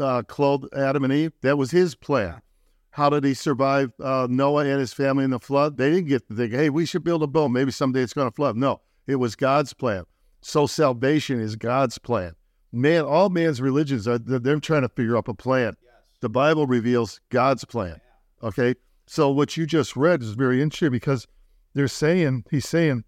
uh, 0.00 0.22
clothe 0.22 0.64
Adam 0.76 1.04
and 1.04 1.12
Eve? 1.12 1.32
That 1.42 1.58
was 1.58 1.70
his 1.70 1.94
plan. 1.94 2.42
How 2.90 3.10
did 3.10 3.24
he 3.24 3.34
survive 3.34 3.92
uh, 4.00 4.26
Noah 4.30 4.64
and 4.64 4.80
his 4.80 4.92
family 4.92 5.24
in 5.24 5.30
the 5.30 5.38
flood? 5.38 5.76
They 5.76 5.90
didn't 5.90 6.08
get 6.08 6.26
to 6.28 6.34
think, 6.34 6.52
hey, 6.52 6.70
we 6.70 6.86
should 6.86 7.04
build 7.04 7.22
a 7.22 7.26
boat. 7.26 7.48
Maybe 7.48 7.70
someday 7.70 8.02
it's 8.02 8.12
going 8.12 8.28
to 8.28 8.34
flood. 8.34 8.56
No, 8.56 8.80
it 9.06 9.16
was 9.16 9.36
God's 9.36 9.72
plan. 9.72 10.04
So 10.40 10.66
salvation 10.66 11.40
is 11.40 11.56
God's 11.56 11.98
plan. 11.98 12.34
Man, 12.72 13.04
all 13.04 13.30
man's 13.30 13.60
religions 13.60 14.06
are 14.06 14.18
they're 14.18 14.60
trying 14.60 14.82
to 14.82 14.88
figure 14.88 15.16
up 15.16 15.28
a 15.28 15.34
plan. 15.34 15.74
The 16.20 16.28
Bible 16.28 16.66
reveals 16.66 17.20
God's 17.30 17.64
plan. 17.64 18.00
Okay, 18.42 18.74
so 19.06 19.30
what 19.30 19.56
you 19.56 19.66
just 19.66 19.96
read 19.96 20.22
is 20.22 20.32
very 20.34 20.60
interesting 20.60 20.90
because 20.90 21.26
they're 21.74 21.88
saying 21.88 22.44
he's 22.50 22.68
saying, 22.68 23.04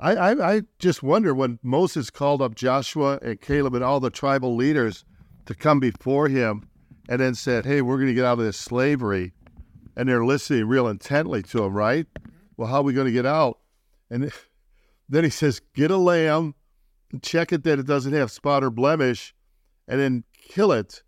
I, 0.00 0.14
I 0.14 0.54
I 0.54 0.62
just 0.78 1.02
wonder 1.02 1.34
when 1.34 1.58
Moses 1.62 2.10
called 2.10 2.42
up 2.42 2.54
Joshua 2.54 3.18
and 3.22 3.40
Caleb 3.40 3.74
and 3.74 3.84
all 3.84 4.00
the 4.00 4.10
tribal 4.10 4.56
leaders 4.56 5.04
to 5.46 5.54
come 5.54 5.78
before 5.78 6.28
him 6.28 6.68
and 7.12 7.20
then 7.20 7.34
said, 7.34 7.66
Hey, 7.66 7.82
we're 7.82 7.98
going 7.98 8.08
to 8.08 8.14
get 8.14 8.24
out 8.24 8.38
of 8.38 8.44
this 8.46 8.56
slavery. 8.56 9.34
And 9.98 10.08
they're 10.08 10.24
listening 10.24 10.66
real 10.66 10.88
intently 10.88 11.42
to 11.42 11.64
him, 11.64 11.74
right? 11.74 12.06
Well, 12.56 12.68
how 12.68 12.76
are 12.76 12.84
we 12.84 12.94
going 12.94 13.06
to 13.06 13.12
get 13.12 13.26
out? 13.26 13.58
And 14.08 14.32
then 15.10 15.22
he 15.22 15.28
says, 15.28 15.60
Get 15.74 15.90
a 15.90 15.98
lamb, 15.98 16.54
check 17.20 17.52
it 17.52 17.64
that 17.64 17.78
it 17.78 17.86
doesn't 17.86 18.14
have 18.14 18.30
spot 18.30 18.64
or 18.64 18.70
blemish, 18.70 19.34
and 19.86 20.00
then 20.00 20.24
kill 20.32 20.72
it 20.72 21.02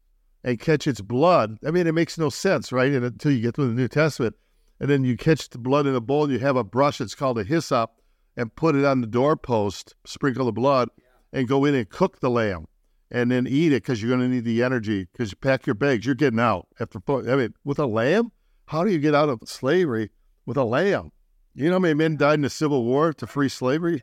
and 0.44 0.60
catch 0.60 0.86
its 0.86 1.00
blood. 1.00 1.56
I 1.66 1.70
mean, 1.70 1.86
it 1.86 1.94
makes 1.94 2.18
no 2.18 2.28
sense, 2.28 2.70
right? 2.70 2.92
And 2.92 3.02
until 3.02 3.32
you 3.32 3.40
get 3.40 3.54
to 3.54 3.66
the 3.66 3.72
New 3.72 3.88
Testament. 3.88 4.36
And 4.80 4.90
then 4.90 5.04
you 5.04 5.16
catch 5.16 5.48
the 5.48 5.56
blood 5.56 5.86
in 5.86 5.94
a 5.94 6.02
bowl 6.02 6.24
and 6.24 6.32
you 6.34 6.38
have 6.40 6.56
a 6.56 6.64
brush, 6.64 7.00
it's 7.00 7.14
called 7.14 7.38
a 7.38 7.44
hyssop, 7.44 7.92
and 8.36 8.54
put 8.54 8.76
it 8.76 8.84
on 8.84 9.00
the 9.00 9.06
doorpost, 9.06 9.94
sprinkle 10.04 10.44
the 10.44 10.52
blood, 10.52 10.90
and 11.32 11.48
go 11.48 11.64
in 11.64 11.74
and 11.74 11.88
cook 11.88 12.20
the 12.20 12.28
lamb 12.28 12.66
and 13.14 13.30
then 13.30 13.46
eat 13.46 13.72
it 13.72 13.84
because 13.84 14.02
you're 14.02 14.10
going 14.14 14.28
to 14.28 14.34
need 14.34 14.44
the 14.44 14.64
energy 14.64 15.06
because 15.12 15.30
you 15.30 15.36
pack 15.36 15.66
your 15.66 15.74
bags. 15.74 16.04
You're 16.04 16.16
getting 16.16 16.40
out 16.40 16.66
after. 16.80 17.00
I 17.08 17.36
mean, 17.36 17.54
with 17.64 17.78
a 17.78 17.86
lamb, 17.86 18.32
how 18.66 18.82
do 18.82 18.90
you 18.90 18.98
get 18.98 19.14
out 19.14 19.28
of 19.28 19.38
slavery 19.44 20.10
with 20.46 20.56
a 20.56 20.64
lamb? 20.64 21.12
You 21.54 21.66
know 21.66 21.76
how 21.76 21.78
many 21.78 21.94
men 21.94 22.16
died 22.16 22.34
in 22.34 22.40
the 22.40 22.50
Civil 22.50 22.84
War 22.84 23.12
to 23.12 23.26
free 23.28 23.48
slavery? 23.48 24.02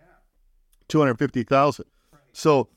Two 0.88 1.00
hundred 1.00 1.20
fifty 1.20 1.44
thousand. 1.44 1.86
So, 2.32 2.70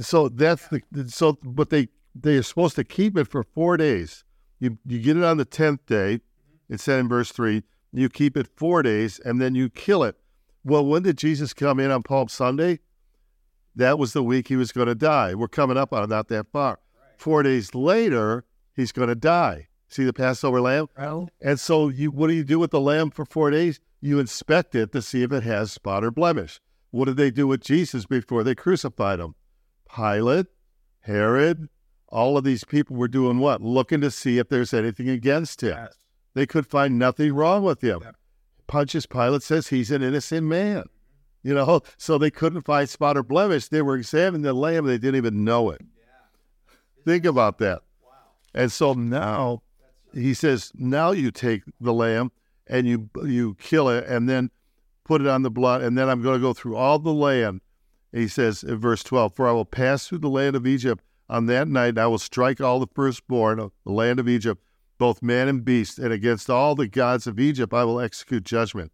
so 0.00 0.30
that's 0.30 0.66
the 0.68 0.80
so. 1.08 1.38
But 1.42 1.68
they 1.68 1.88
they 2.14 2.36
are 2.38 2.42
supposed 2.42 2.76
to 2.76 2.84
keep 2.84 3.18
it 3.18 3.28
for 3.28 3.42
four 3.42 3.76
days. 3.76 4.24
You 4.58 4.78
you 4.86 4.98
get 4.98 5.18
it 5.18 5.24
on 5.24 5.36
the 5.36 5.44
tenth 5.44 5.84
day. 5.84 6.20
It 6.70 6.80
said 6.80 7.00
in 7.00 7.08
verse 7.08 7.30
three. 7.30 7.64
You 7.92 8.08
keep 8.08 8.36
it 8.36 8.48
four 8.56 8.82
days 8.82 9.20
and 9.20 9.40
then 9.40 9.54
you 9.54 9.68
kill 9.68 10.02
it. 10.04 10.16
Well, 10.64 10.84
when 10.84 11.02
did 11.02 11.18
Jesus 11.18 11.52
come 11.52 11.78
in 11.78 11.90
on 11.90 12.02
Palm 12.02 12.28
Sunday? 12.28 12.80
That 13.76 13.98
was 13.98 14.12
the 14.14 14.22
week 14.22 14.48
he 14.48 14.56
was 14.56 14.72
going 14.72 14.88
to 14.88 14.94
die. 14.94 15.34
We're 15.34 15.48
coming 15.48 15.76
up 15.76 15.92
on 15.92 16.08
not 16.08 16.28
that 16.28 16.46
far. 16.50 16.78
Four 17.18 17.42
days 17.42 17.74
later, 17.74 18.44
he's 18.74 18.92
going 18.92 19.08
to 19.08 19.14
die. 19.14 19.68
See 19.88 20.04
the 20.04 20.12
Passover 20.12 20.60
lamb? 20.60 20.88
Well, 20.98 21.28
And 21.40 21.60
so, 21.60 21.88
you 21.88 22.10
what 22.10 22.26
do 22.28 22.34
you 22.34 22.42
do 22.44 22.58
with 22.58 22.70
the 22.70 22.80
lamb 22.80 23.10
for 23.10 23.24
four 23.24 23.50
days? 23.50 23.78
You 24.00 24.18
inspect 24.18 24.74
it 24.74 24.92
to 24.92 25.02
see 25.02 25.22
if 25.22 25.32
it 25.32 25.42
has 25.42 25.72
spot 25.72 26.04
or 26.04 26.10
blemish. 26.10 26.60
What 26.90 27.04
did 27.06 27.16
they 27.16 27.30
do 27.30 27.46
with 27.46 27.60
Jesus 27.62 28.06
before 28.06 28.42
they 28.42 28.54
crucified 28.54 29.20
him? 29.20 29.34
Pilate, 29.94 30.46
Herod, 31.00 31.68
all 32.08 32.36
of 32.36 32.44
these 32.44 32.64
people 32.64 32.96
were 32.96 33.08
doing 33.08 33.38
what? 33.38 33.60
Looking 33.62 34.00
to 34.00 34.10
see 34.10 34.38
if 34.38 34.48
there's 34.48 34.74
anything 34.74 35.08
against 35.08 35.62
him. 35.62 35.76
yes. 35.76 35.96
They 36.34 36.46
could 36.46 36.66
find 36.66 36.98
nothing 36.98 37.34
wrong 37.34 37.62
with 37.62 37.80
him. 37.82 38.00
Pontius 38.66 39.06
Pilate 39.06 39.42
says 39.42 39.68
he's 39.68 39.90
an 39.90 40.02
innocent 40.02 40.46
man. 40.46 40.84
You 41.46 41.54
know, 41.54 41.82
so 41.96 42.18
they 42.18 42.32
couldn't 42.32 42.62
find 42.62 42.88
spot 42.88 43.16
or 43.16 43.22
blemish. 43.22 43.68
They 43.68 43.80
were 43.80 43.96
examining 43.96 44.42
the 44.42 44.52
lamb, 44.52 44.84
they 44.84 44.98
didn't 44.98 45.14
even 45.14 45.44
know 45.44 45.70
it. 45.70 45.80
Think 47.04 47.24
about 47.24 47.58
that. 47.58 47.82
And 48.52 48.72
so 48.72 48.94
now 48.94 49.62
he 50.12 50.34
says, 50.34 50.72
now 50.74 51.12
you 51.12 51.30
take 51.30 51.62
the 51.80 51.92
lamb 51.92 52.32
and 52.66 52.88
you 52.88 53.10
you 53.22 53.54
kill 53.60 53.88
it 53.88 54.06
and 54.08 54.28
then 54.28 54.50
put 55.04 55.20
it 55.20 55.28
on 55.28 55.42
the 55.42 55.50
blood, 55.52 55.82
and 55.82 55.96
then 55.96 56.08
I'm 56.08 56.20
going 56.20 56.34
to 56.34 56.42
go 56.42 56.52
through 56.52 56.74
all 56.74 56.98
the 56.98 57.12
land. 57.12 57.60
He 58.12 58.26
says 58.26 58.64
in 58.64 58.78
verse 58.78 59.04
12, 59.04 59.36
For 59.36 59.46
I 59.46 59.52
will 59.52 59.64
pass 59.64 60.08
through 60.08 60.18
the 60.18 60.28
land 60.28 60.56
of 60.56 60.66
Egypt 60.66 61.04
on 61.28 61.46
that 61.46 61.68
night, 61.68 61.90
and 61.90 62.00
I 62.00 62.08
will 62.08 62.18
strike 62.18 62.60
all 62.60 62.80
the 62.80 62.88
firstborn 62.92 63.60
of 63.60 63.70
the 63.84 63.92
land 63.92 64.18
of 64.18 64.28
Egypt, 64.28 64.64
both 64.98 65.22
man 65.22 65.46
and 65.46 65.64
beast, 65.64 66.00
and 66.00 66.12
against 66.12 66.50
all 66.50 66.74
the 66.74 66.88
gods 66.88 67.28
of 67.28 67.38
Egypt 67.38 67.72
I 67.72 67.84
will 67.84 68.00
execute 68.00 68.42
judgment. 68.42 68.90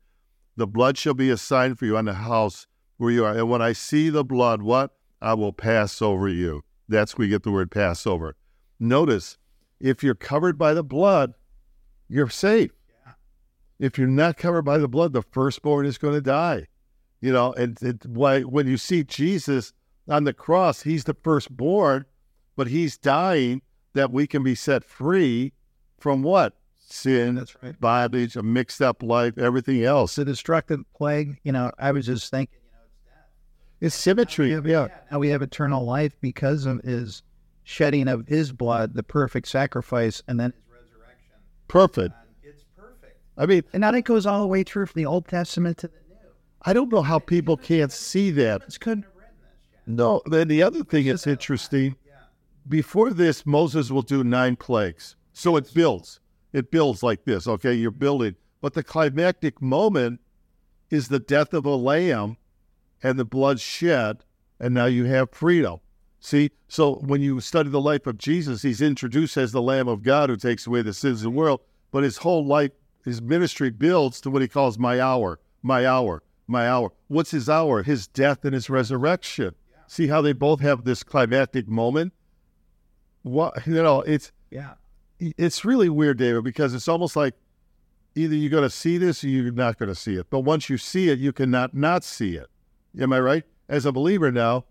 The 0.56 0.66
blood 0.66 0.98
shall 0.98 1.14
be 1.14 1.30
a 1.30 1.36
sign 1.36 1.74
for 1.74 1.86
you 1.86 1.96
on 1.96 2.04
the 2.04 2.14
house 2.14 2.66
where 2.98 3.10
you 3.10 3.24
are. 3.24 3.32
And 3.32 3.48
when 3.48 3.62
I 3.62 3.72
see 3.72 4.10
the 4.10 4.24
blood, 4.24 4.62
what? 4.62 4.92
I 5.20 5.34
will 5.34 5.52
pass 5.52 6.02
over 6.02 6.28
you. 6.28 6.62
That's 6.88 7.16
where 7.16 7.26
we 7.26 7.30
get 7.30 7.42
the 7.42 7.52
word 7.52 7.70
Passover. 7.70 8.36
Notice, 8.78 9.38
if 9.80 10.02
you're 10.02 10.14
covered 10.14 10.58
by 10.58 10.74
the 10.74 10.82
blood, 10.82 11.34
you're 12.08 12.28
safe. 12.28 12.72
If 13.78 13.98
you're 13.98 14.06
not 14.06 14.36
covered 14.36 14.62
by 14.62 14.78
the 14.78 14.88
blood, 14.88 15.12
the 15.12 15.22
firstborn 15.22 15.86
is 15.86 15.98
going 15.98 16.14
to 16.14 16.20
die. 16.20 16.66
You 17.20 17.32
know, 17.32 17.52
and 17.52 17.80
it, 17.82 18.04
why 18.04 18.42
when 18.42 18.66
you 18.66 18.76
see 18.76 19.04
Jesus 19.04 19.72
on 20.08 20.24
the 20.24 20.32
cross, 20.32 20.82
he's 20.82 21.04
the 21.04 21.16
firstborn, 21.22 22.04
but 22.56 22.66
he's 22.66 22.98
dying 22.98 23.62
that 23.94 24.12
we 24.12 24.26
can 24.26 24.42
be 24.42 24.54
set 24.54 24.84
free 24.84 25.52
from 25.98 26.22
what? 26.22 26.56
Sin, 26.92 27.36
That's 27.36 27.56
right. 27.62 27.78
bondage, 27.80 28.36
a 28.36 28.42
mixed 28.42 28.82
up 28.82 29.02
life, 29.02 29.38
everything 29.38 29.82
else. 29.82 30.16
The 30.16 30.24
destructive 30.26 30.80
plague, 30.94 31.38
you 31.42 31.50
know, 31.50 31.72
I 31.78 31.90
was 31.92 32.04
just 32.04 32.30
thinking, 32.30 32.54
you 32.62 32.70
know, 32.70 32.78
it's 32.84 33.00
death. 33.06 33.30
It's 33.80 33.94
symmetry. 33.94 34.50
Yeah, 34.52 34.60
Yeah. 34.62 34.88
Now 35.10 35.18
we 35.18 35.28
have 35.28 35.40
eternal 35.40 35.84
life 35.86 36.14
because 36.20 36.66
of 36.66 36.80
his 36.82 37.22
shedding 37.64 38.08
of 38.08 38.26
his 38.26 38.52
blood, 38.52 38.92
the 38.94 39.02
perfect 39.02 39.48
sacrifice, 39.48 40.22
and 40.28 40.38
then 40.38 40.52
his 40.52 40.62
resurrection. 40.70 41.34
Perfect. 41.68 42.14
And 42.14 42.52
it's 42.52 42.64
perfect. 42.76 43.16
I 43.38 43.46
mean, 43.46 43.62
And 43.72 43.80
now 43.80 43.90
that 43.92 44.02
goes 44.02 44.26
all 44.26 44.42
the 44.42 44.46
way 44.46 44.62
through 44.62 44.86
from 44.86 45.00
the 45.00 45.06
Old 45.06 45.26
Testament 45.28 45.78
to 45.78 45.88
the 45.88 45.94
New. 45.94 46.16
I 46.62 46.74
don't 46.74 46.92
know 46.92 47.02
how 47.02 47.18
people 47.18 47.56
can't 47.56 47.90
see 47.90 48.30
that. 48.32 48.62
It's 48.66 48.76
couldn't 48.76 49.04
have 49.04 49.12
written 49.16 49.34
this 49.40 49.56
yet. 49.72 49.80
No, 49.86 50.20
then 50.26 50.48
the 50.48 50.62
other 50.62 50.84
thing 50.84 51.06
that's 51.06 51.26
interesting, 51.26 51.96
before 52.68 53.10
this, 53.10 53.46
Moses 53.46 53.90
will 53.90 54.02
do 54.02 54.22
nine 54.22 54.56
plagues. 54.56 55.16
So 55.32 55.56
it 55.56 55.72
builds. 55.72 56.20
It 56.52 56.70
builds 56.70 57.02
like 57.02 57.24
this, 57.24 57.46
okay? 57.46 57.72
You're 57.74 57.90
building. 57.90 58.36
But 58.60 58.74
the 58.74 58.82
climactic 58.82 59.60
moment 59.60 60.20
is 60.90 61.08
the 61.08 61.18
death 61.18 61.54
of 61.54 61.64
a 61.64 61.74
lamb 61.74 62.36
and 63.02 63.18
the 63.18 63.24
blood 63.24 63.60
shed, 63.60 64.24
and 64.60 64.74
now 64.74 64.84
you 64.86 65.04
have 65.04 65.30
freedom. 65.30 65.80
See, 66.20 66.52
so 66.68 66.94
when 66.96 67.20
you 67.20 67.40
study 67.40 67.68
the 67.68 67.80
life 67.80 68.06
of 68.06 68.16
Jesus, 68.16 68.62
he's 68.62 68.80
introduced 68.80 69.36
as 69.36 69.50
the 69.50 69.60
Lamb 69.60 69.88
of 69.88 70.04
God 70.04 70.30
who 70.30 70.36
takes 70.36 70.68
away 70.68 70.82
the 70.82 70.94
sins 70.94 71.18
of 71.18 71.24
the 71.24 71.30
world, 71.30 71.60
but 71.90 72.04
his 72.04 72.18
whole 72.18 72.46
life, 72.46 72.70
his 73.04 73.20
ministry 73.20 73.70
builds 73.70 74.20
to 74.20 74.30
what 74.30 74.40
he 74.40 74.46
calls 74.46 74.78
my 74.78 75.00
hour, 75.00 75.40
my 75.62 75.84
hour, 75.84 76.22
my 76.46 76.68
hour. 76.68 76.92
What's 77.08 77.32
his 77.32 77.48
hour? 77.48 77.82
His 77.82 78.06
death 78.06 78.44
and 78.44 78.54
his 78.54 78.70
resurrection. 78.70 79.56
See 79.88 80.06
how 80.06 80.22
they 80.22 80.32
both 80.32 80.60
have 80.60 80.84
this 80.84 81.02
climactic 81.02 81.66
moment? 81.66 82.12
What 83.22 83.66
you 83.66 83.74
know, 83.74 84.02
it's 84.02 84.30
Yeah. 84.50 84.74
It's 85.36 85.64
really 85.64 85.88
weird, 85.88 86.18
David, 86.18 86.44
because 86.44 86.74
it's 86.74 86.88
almost 86.88 87.16
like 87.16 87.34
either 88.14 88.34
you're 88.34 88.50
going 88.50 88.62
to 88.62 88.70
see 88.70 88.98
this 88.98 89.22
or 89.24 89.28
you're 89.28 89.52
not 89.52 89.78
going 89.78 89.88
to 89.88 89.94
see 89.94 90.14
it. 90.16 90.26
But 90.30 90.40
once 90.40 90.68
you 90.68 90.76
see 90.78 91.08
it, 91.08 91.18
you 91.18 91.32
cannot 91.32 91.74
not 91.74 92.04
see 92.04 92.36
it. 92.36 92.48
Am 93.00 93.12
I 93.12 93.20
right? 93.20 93.44
As 93.68 93.86
a 93.86 93.92
believer 93.92 94.30
now, 94.30 94.64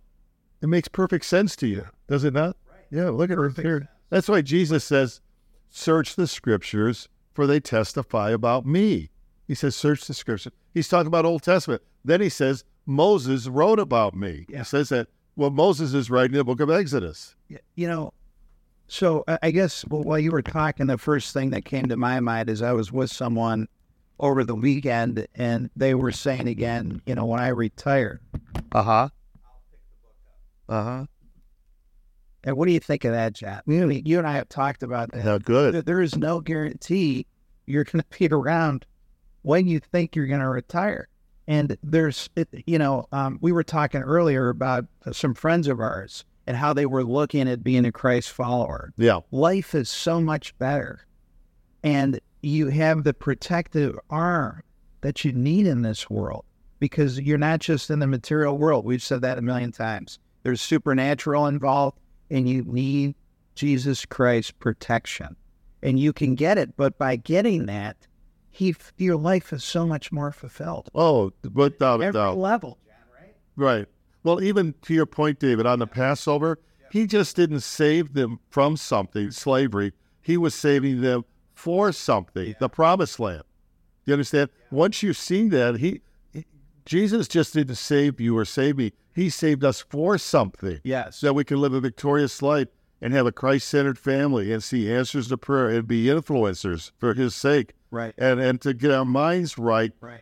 it 0.61 0.67
makes 0.67 0.87
perfect 0.87 1.25
sense 1.25 1.55
to 1.57 1.67
you, 1.67 1.87
does 2.07 2.23
it 2.23 2.33
not? 2.33 2.55
Right. 2.69 2.85
Yeah, 2.91 3.09
look 3.09 3.29
at 3.31 3.33
it 3.33 3.37
Perfect 3.37 3.65
here. 3.65 3.79
sense. 3.79 3.89
That's 4.09 4.29
why 4.29 4.41
Jesus 4.41 4.83
says, 4.83 5.21
"Search 5.69 6.15
the 6.15 6.27
scriptures, 6.27 7.07
for 7.33 7.47
they 7.47 7.59
testify 7.59 8.29
about 8.31 8.65
me." 8.65 9.09
He 9.47 9.55
says, 9.55 9.75
"Search 9.75 10.05
the 10.05 10.13
scriptures." 10.13 10.51
He's 10.73 10.87
talking 10.87 11.07
about 11.07 11.25
Old 11.25 11.41
Testament. 11.41 11.81
Then 12.05 12.21
he 12.21 12.29
says, 12.29 12.63
"Moses 12.85 13.47
wrote 13.47 13.79
about 13.79 14.15
me." 14.15 14.45
Yeah. 14.49 14.59
He 14.59 14.63
says 14.65 14.89
that. 14.89 15.07
Well, 15.37 15.49
Moses 15.49 15.93
is 15.93 16.11
writing 16.11 16.35
the 16.37 16.43
book 16.43 16.59
of 16.59 16.69
Exodus. 16.69 17.35
Y- 17.49 17.57
You 17.75 17.87
know, 17.87 18.13
so 18.91 19.23
I- 19.41 19.51
guess 19.51 19.86
well, 19.88 20.04
while 20.04 20.19
you 20.19 20.32
were 20.32 20.41
talking, 20.41 20.88
the 20.88 20.97
first 20.97 21.34
thing 21.34 21.51
that 21.51 21.63
came 21.65 21.86
to 21.88 21.95
my 21.97 22.19
mind 22.19 22.49
is 22.49 22.62
I 22.62 22.73
was 22.73 22.91
with 22.91 23.10
someone 23.10 23.67
over 24.19 24.43
the 24.43 24.54
weekend, 24.56 25.25
and 25.36 25.69
they 25.75 25.95
were 25.95 26.12
saying 26.12 26.47
again, 26.47 27.01
you 27.06 27.15
know, 27.15 27.25
when 27.25 27.39
I 27.39 27.47
retire, 27.47 28.19
Uh 28.73 28.84
huh. 28.84 29.10
Uh 30.69 30.84
huh. 30.84 31.06
and 32.43 32.56
what 32.58 32.67
do 32.67 32.73
you 32.73 32.80
think 32.80 33.06
of 33.06 33.13
that, 33.13 33.34
John? 33.34 33.62
You, 33.65 33.89
you 33.89 34.17
and 34.19 34.27
I 34.27 34.34
have 34.34 34.49
talked 34.49 34.84
about 34.84 35.12
that. 35.13 35.23
Yeah, 35.25 35.38
good. 35.41 35.86
There- 35.86 36.01
is 36.01 36.15
no 36.17 36.39
guarantee 36.41 37.25
you're 37.65 37.84
going 37.86 38.04
to 38.12 38.19
be 38.19 38.27
around 38.27 38.86
when 39.43 39.67
you 39.67 39.80
think 39.80 40.15
you're 40.15 40.27
going 40.27 40.39
to 40.41 40.49
retire. 40.49 41.08
And 41.47 41.77
there's, 41.84 42.30
it- 42.36 42.49
you 42.67 42.77
know, 42.77 43.06
um, 43.12 43.38
we 43.41 43.51
were 43.51 43.63
talking 43.63 44.01
earlier 44.01 44.49
about 44.49 44.86
some 45.13 45.34
friends 45.34 45.67
of 45.67 45.80
ours 45.80 46.25
and 46.47 46.58
how 46.58 46.73
they 46.73 46.86
were 46.86 47.04
looking 47.04 47.47
at 47.47 47.63
being 47.63 47.86
a 47.86 47.91
Christ 47.91 48.32
follower. 48.32 48.93
Yeah. 48.97 49.19
Life 49.32 49.75
is 49.75 49.89
so 49.89 50.19
much 50.19 50.58
better. 50.58 51.06
And 51.84 52.19
you 52.41 52.67
have 52.69 53.04
the 53.04 53.13
protective 53.13 53.97
arm 54.10 54.63
that 55.01 55.23
you 55.23 55.32
need 55.32 55.67
in 55.67 55.82
this 55.82 56.10
world 56.10 56.45
because 56.80 57.19
you're 57.19 57.38
not 57.38 57.60
just 57.60 57.89
in 57.89 57.99
the 57.99 58.08
material 58.08 58.58
world. 58.58 58.86
We've 58.86 59.04
said 59.04 59.21
that 59.21 59.38
a 59.38 59.41
million 59.41 59.71
times. 59.71 60.19
There's 60.43 60.62
supernatural 60.62 61.45
involved, 61.45 61.99
and 62.32 62.49
you 62.49 62.63
need 62.63 63.15
Jesus 63.56 64.06
Christ's 64.06 64.51
protection. 64.51 65.36
And 65.84 65.99
you 65.99 66.13
can 66.13 66.36
get 66.36 66.58
it, 66.58 66.75
but 66.77 66.97
by 66.97 67.15
getting 67.15 67.67
that, 67.67 67.97
he 68.49 68.75
your 68.97 69.15
life 69.15 69.54
is 69.54 69.63
so 69.63 69.86
much 69.86 70.12
more 70.12 70.32
fulfilled. 70.32 70.89
Oh, 70.93 71.32
without 71.54 72.01
a 72.01 72.06
Every 72.06 72.21
level. 72.21 72.77
Right. 73.56 73.88
Well, 74.23 74.41
even 74.41 74.75
to 74.84 74.93
your 74.93 75.05
point, 75.05 75.39
David, 75.39 75.65
on 75.65 75.79
the 75.79 75.88
Passover, 75.88 76.60
he 76.91 77.07
just 77.07 77.36
didn't 77.36 77.62
save 77.62 78.13
them 78.13 78.39
from 78.49 78.77
something, 78.77 79.31
slavery. 79.31 79.93
He 80.21 80.38
was 80.38 80.53
saving 80.53 81.01
them 81.01 81.25
for 81.53 81.91
something, 81.91 82.55
the 82.60 82.69
promised 82.69 83.19
land. 83.19 83.43
You 84.05 84.13
understand? 84.13 84.49
Once 84.71 85.01
you 85.03 85.13
see 85.13 85.47
that, 85.49 85.77
he, 85.77 86.01
he- 86.34 86.45
Jesus 86.86 87.27
just 87.27 87.53
didn't 87.53 87.75
save 87.75 88.19
you 88.19 88.38
or 88.38 88.45
save 88.45 88.77
me. 88.77 88.93
He 89.13 89.29
saved 89.29 89.63
us 89.63 89.81
for 89.81 90.17
something. 90.17 90.79
Yes. 90.84 91.17
So 91.17 91.27
that 91.27 91.34
we 91.34 91.43
can 91.43 91.57
live 91.62 91.73
a 91.73 91.79
victorious 91.81 92.41
life 92.41 92.67
and 93.01 93.13
have 93.13 93.25
a 93.25 93.31
Christ 93.31 93.67
centered 93.67 93.97
family 93.97 94.51
and 94.53 94.63
see 94.63 94.91
answers 94.91 95.27
to 95.29 95.38
prayer 95.38 95.69
and 95.69 95.88
be 95.88 96.05
influencers 96.05 96.91
for 96.97 97.13
his 97.15 97.34
sake 97.36 97.73
Right. 97.89 98.13
and, 98.17 98.39
and 98.39 98.62
to 98.62 98.73
get 98.73 98.91
our 98.91 99.05
minds 99.05 99.57
right 99.57 99.91
Right. 99.99 100.21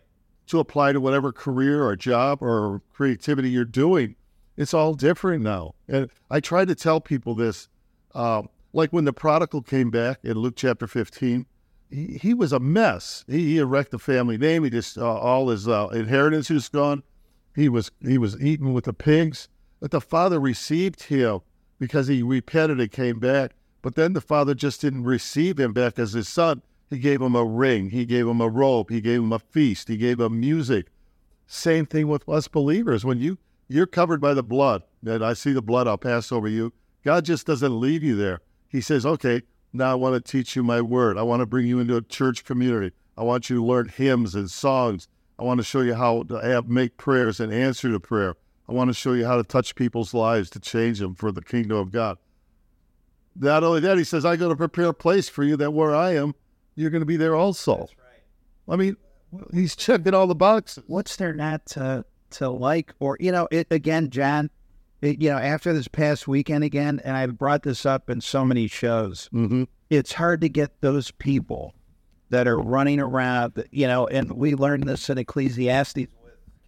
To 0.49 0.59
apply 0.59 0.91
to 0.91 0.99
whatever 0.99 1.31
career 1.31 1.85
or 1.85 1.95
job 1.95 2.41
or 2.41 2.81
creativity 2.91 3.49
you're 3.49 3.65
doing. 3.65 4.15
It's 4.57 4.73
all 4.73 4.93
different 4.93 5.43
now. 5.43 5.75
And 5.88 6.09
I 6.29 6.39
try 6.39 6.65
to 6.65 6.75
tell 6.75 6.99
people 6.99 7.35
this. 7.35 7.69
Um, 8.13 8.49
like 8.73 8.91
when 8.91 9.05
the 9.05 9.13
prodigal 9.13 9.62
came 9.62 9.89
back 9.89 10.19
in 10.23 10.38
Luke 10.38 10.55
chapter 10.55 10.88
15, 10.88 11.45
he, 11.89 12.19
he 12.21 12.33
was 12.33 12.51
a 12.51 12.59
mess. 12.59 13.23
He, 13.27 13.55
he 13.55 13.62
wrecked 13.62 13.91
the 13.91 13.99
family 13.99 14.38
name. 14.38 14.63
He 14.63 14.69
just, 14.69 14.97
uh, 14.97 15.05
all 15.05 15.49
his 15.49 15.67
uh, 15.67 15.88
inheritance 15.89 16.49
was 16.49 16.67
gone. 16.67 17.03
He 17.55 17.69
was, 17.69 17.91
he 18.01 18.17
was 18.17 18.41
eaten 18.41 18.73
with 18.73 18.85
the 18.85 18.93
pigs. 18.93 19.47
But 19.79 19.91
the 19.91 20.01
father 20.01 20.39
received 20.39 21.03
him 21.03 21.41
because 21.79 22.07
he 22.07 22.23
repented 22.23 22.79
and 22.79 22.91
came 22.91 23.19
back. 23.19 23.51
But 23.81 23.95
then 23.95 24.13
the 24.13 24.21
father 24.21 24.55
just 24.55 24.81
didn't 24.81 25.03
receive 25.03 25.59
him 25.59 25.73
back 25.73 25.99
as 25.99 26.13
his 26.13 26.27
son. 26.27 26.63
He 26.89 26.97
gave 26.97 27.21
him 27.21 27.36
a 27.36 27.45
ring. 27.45 27.91
He 27.91 28.06
gave 28.06 28.28
him 28.28 28.41
a 28.41 28.49
robe. 28.49 28.89
He 28.89 29.02
gave 29.02 29.21
him 29.21 29.32
a 29.32 29.39
feast. 29.39 29.88
He 29.88 29.97
gave 29.97 30.19
him 30.19 30.39
music. 30.39 30.88
Same 31.45 31.86
thing 31.86 32.08
with 32.08 32.28
us 32.28 32.47
believers. 32.47 33.06
When 33.06 33.19
you 33.19 33.38
you're 33.67 33.86
covered 33.86 34.19
by 34.19 34.34
the 34.34 34.43
blood, 34.43 34.84
and 35.06 35.23
I 35.23 35.34
see 35.34 35.54
the 35.54 35.62
blood, 35.62 35.88
I'll 35.88 35.97
pass 35.97 36.32
over 36.32 36.47
you. 36.47 36.73
God 37.04 37.25
just 37.25 37.45
doesn't 37.45 37.80
leave 37.80 38.04
you 38.04 38.15
there. 38.15 38.41
He 38.67 38.82
says, 38.82 39.06
"Okay, 39.06 39.43
now 39.71 39.91
I 39.91 39.95
want 39.95 40.15
to 40.15 40.32
teach 40.32 40.56
you 40.56 40.63
my 40.63 40.82
word. 40.82 41.17
I 41.17 41.21
want 41.21 41.41
to 41.41 41.45
bring 41.45 41.67
you 41.67 41.80
into 41.80 41.95
a 41.95 42.02
church 42.02 42.43
community. 42.43 42.95
I 43.15 43.23
want 43.23 43.49
you 43.49 43.58
to 43.58 43.65
learn 43.65 43.89
hymns 43.89 44.34
and 44.34 44.49
songs. 44.49 45.08
I 45.38 45.43
want 45.43 45.60
to 45.60 45.63
show 45.63 45.82
you 45.82 45.93
how 45.93 46.23
to 46.23 46.36
have, 46.36 46.67
make 46.67 46.97
prayers 46.97 47.39
and 47.39 47.54
answer 47.54 47.91
to 47.91 47.99
prayer. 47.99 48.36
I 48.67 48.73
want 48.73 48.89
to 48.89 48.93
show 48.93 49.13
you 49.13 49.25
how 49.25 49.38
to 49.38 49.43
touch 49.43 49.75
people's 49.75 50.13
lives 50.13 50.49
to 50.52 50.60
change 50.60 50.99
them 50.99 51.15
for 51.15 51.32
the 51.32 51.41
kingdom 51.41 51.78
of 51.78 51.91
God." 51.91 52.17
Not 53.36 53.63
only 53.63 53.80
that, 53.82 53.97
he 53.97 54.04
says, 54.04 54.25
"I'm 54.25 54.39
going 54.39 54.49
to 54.49 54.56
prepare 54.56 54.89
a 54.89 54.93
place 54.93 55.30
for 55.30 55.43
you 55.43 55.56
that 55.58 55.71
where 55.71 55.95
I 55.95 56.15
am, 56.15 56.34
you're 56.79 56.89
going 56.89 57.01
to 57.01 57.05
be 57.05 57.17
there 57.17 57.35
also." 57.35 57.87
I 58.67 58.75
mean, 58.75 58.95
he's 59.53 59.75
checking 59.75 60.13
all 60.13 60.27
the 60.27 60.35
boxes. 60.35 60.83
what's 60.87 61.15
there 61.15 61.33
not 61.33 61.65
to 61.67 62.05
to 62.31 62.49
like 62.49 62.93
or 62.99 63.17
you 63.19 63.31
know 63.31 63.47
it 63.51 63.65
again 63.71 64.09
john 64.11 64.49
it, 65.01 65.19
you 65.21 65.29
know 65.31 65.37
after 65.37 65.73
this 65.73 65.87
past 65.87 66.27
weekend 66.27 66.63
again 66.63 66.99
and 67.03 67.17
i've 67.17 67.37
brought 67.39 67.63
this 67.63 67.85
up 67.87 68.09
in 68.09 68.21
so 68.21 68.45
many 68.45 68.67
shows 68.67 69.27
Mm-hmm. 69.33 69.63
it's 69.89 70.13
hard 70.13 70.41
to 70.41 70.49
get 70.49 70.81
those 70.81 71.09
people 71.11 71.73
that 72.29 72.47
are 72.47 72.59
running 72.59 72.99
around 72.99 73.63
you 73.71 73.87
know 73.87 74.05
and 74.07 74.31
we 74.31 74.53
learned 74.53 74.83
this 74.83 75.09
in 75.09 75.17
ecclesiastes 75.17 75.95
with 75.95 76.07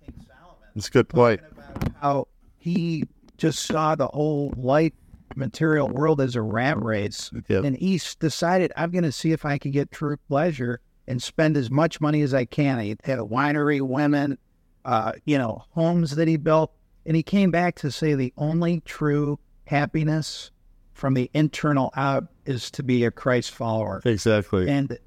king 0.03 0.25
solomon 0.25 0.57
That's 0.75 0.87
a 0.87 0.91
good 0.91 1.09
point. 1.09 1.41
about 1.51 1.93
how 2.01 2.27
he 2.57 3.03
just 3.37 3.63
saw 3.65 3.93
the 3.95 4.07
whole 4.07 4.51
light 4.57 4.95
material 5.35 5.87
world 5.87 6.19
as 6.21 6.35
a 6.35 6.41
rat 6.41 6.81
race 6.81 7.31
Yeah. 7.47 7.61
and 7.63 7.75
he 7.75 7.99
decided 8.19 8.71
i'm 8.77 8.91
going 8.91 9.03
to 9.03 9.11
see 9.11 9.31
if 9.31 9.45
i 9.45 9.57
can 9.57 9.71
get 9.71 9.91
true 9.91 10.17
pleasure 10.27 10.79
and 11.07 11.21
spend 11.21 11.57
as 11.57 11.69
much 11.71 11.99
money 12.01 12.21
as 12.21 12.33
i 12.33 12.45
can 12.45 12.79
he 12.79 12.95
had 13.03 13.19
a 13.19 13.23
winery 13.23 13.81
women 13.81 14.37
uh, 14.85 15.11
you 15.25 15.37
know 15.37 15.63
homes 15.71 16.15
that 16.15 16.27
he 16.27 16.37
built 16.37 16.73
and 17.05 17.15
he 17.15 17.23
came 17.23 17.51
back 17.51 17.75
to 17.75 17.91
say 17.91 18.13
the 18.15 18.33
only 18.37 18.79
true 18.81 19.37
happiness 19.65 20.51
from 20.93 21.13
the 21.13 21.29
internal 21.33 21.91
out 21.95 22.27
is 22.45 22.69
to 22.71 22.83
be 22.83 23.03
a 23.05 23.11
christ 23.11 23.51
follower 23.51 24.01
Exactly. 24.05 24.69
and 24.69 24.97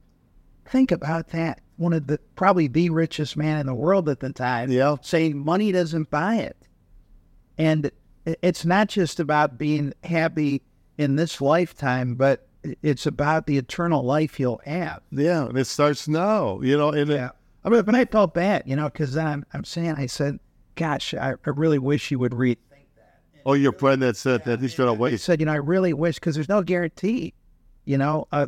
think 0.66 0.90
about 0.92 1.28
that 1.28 1.60
one 1.76 1.92
of 1.92 2.06
the 2.06 2.18
probably 2.36 2.68
the 2.68 2.88
richest 2.90 3.36
man 3.36 3.58
in 3.58 3.66
the 3.66 3.74
world 3.74 4.08
at 4.08 4.20
the 4.20 4.32
time 4.32 4.70
Yeah. 4.70 4.96
saying 5.02 5.36
money 5.36 5.72
doesn't 5.72 6.08
buy 6.08 6.36
it. 6.36 6.56
And 7.58 7.90
it's 8.24 8.64
not 8.64 8.88
just 8.88 9.20
about 9.20 9.58
being 9.58 9.92
happy 10.04 10.62
in 10.98 11.16
this 11.16 11.40
lifetime, 11.40 12.14
but 12.14 12.46
it's 12.82 13.06
about 13.06 13.46
the 13.46 13.58
eternal 13.58 14.02
life 14.02 14.40
you'll 14.40 14.60
have. 14.64 15.02
Yeah, 15.10 15.46
and 15.46 15.58
it 15.58 15.66
starts 15.66 16.08
now. 16.08 16.60
You 16.60 16.76
know, 16.78 16.90
and 16.90 17.10
it, 17.10 17.30
I 17.64 17.68
mean, 17.68 17.82
but 17.82 17.94
I 17.94 18.04
felt 18.04 18.34
bad, 18.34 18.62
you 18.66 18.76
know, 18.76 18.88
because 18.88 19.12
then 19.14 19.26
I'm, 19.26 19.46
I'm 19.52 19.64
saying, 19.64 19.94
I 19.96 20.06
said, 20.06 20.38
gosh, 20.74 21.14
I, 21.14 21.30
I 21.32 21.50
really 21.50 21.78
wish 21.78 22.10
you 22.10 22.18
would 22.18 22.34
read. 22.34 22.58
oh, 23.46 23.52
your 23.54 23.72
friend 23.72 24.00
that 24.02 24.16
said 24.16 24.44
that 24.44 24.60
he's 24.60 24.74
gonna 24.74 24.94
I 24.94 24.96
wait. 24.96 25.20
said, 25.20 25.40
you 25.40 25.46
know, 25.46 25.52
I 25.52 25.56
really 25.56 25.92
wish, 25.92 26.16
because 26.16 26.34
there's 26.34 26.48
no 26.48 26.62
guarantee, 26.62 27.34
you 27.84 27.98
know, 27.98 28.26
uh, 28.32 28.46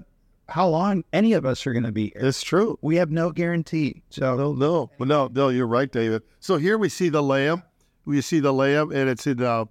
how 0.48 0.68
long 0.68 1.02
any 1.12 1.32
of 1.32 1.44
us 1.44 1.66
are 1.66 1.72
going 1.72 1.82
to 1.84 1.90
be 1.92 2.12
here. 2.14 2.24
It's 2.24 2.40
true. 2.40 2.78
We 2.80 2.96
have 2.96 3.10
no 3.10 3.32
guarantee. 3.32 4.02
So, 4.10 4.36
No, 4.36 4.52
no, 4.52 4.90
but 4.96 5.08
no, 5.08 5.28
no. 5.32 5.48
You're 5.48 5.66
right, 5.66 5.90
David. 5.90 6.22
So 6.38 6.56
here 6.56 6.78
we 6.78 6.88
see 6.88 7.08
the 7.08 7.20
lamb. 7.22 7.64
We 8.06 8.20
see 8.22 8.40
the 8.40 8.52
lamb, 8.52 8.92
and 8.92 9.10
it's 9.10 9.26
in 9.26 9.42
uh, 9.42 9.66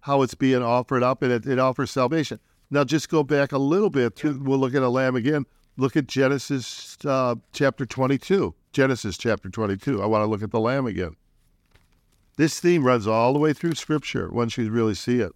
how 0.00 0.22
it's 0.22 0.34
being 0.34 0.62
offered 0.62 1.02
up, 1.02 1.22
and 1.22 1.32
it, 1.32 1.46
it 1.46 1.58
offers 1.58 1.90
salvation. 1.90 2.40
Now, 2.70 2.84
just 2.84 3.08
go 3.08 3.22
back 3.22 3.52
a 3.52 3.58
little 3.58 3.88
bit. 3.88 4.16
To, 4.16 4.38
we'll 4.38 4.58
look 4.58 4.74
at 4.74 4.82
a 4.82 4.88
lamb 4.90 5.16
again. 5.16 5.46
Look 5.78 5.96
at 5.96 6.06
Genesis 6.08 6.98
uh, 7.06 7.36
chapter 7.52 7.86
22. 7.86 8.54
Genesis 8.72 9.16
chapter 9.16 9.48
22. 9.48 10.02
I 10.02 10.06
want 10.06 10.22
to 10.22 10.26
look 10.26 10.42
at 10.42 10.50
the 10.50 10.60
lamb 10.60 10.86
again. 10.86 11.16
This 12.36 12.60
theme 12.60 12.84
runs 12.84 13.06
all 13.06 13.32
the 13.32 13.38
way 13.38 13.52
through 13.52 13.74
Scripture 13.74 14.28
once 14.30 14.58
you 14.58 14.70
really 14.70 14.94
see 14.94 15.20
it. 15.20 15.32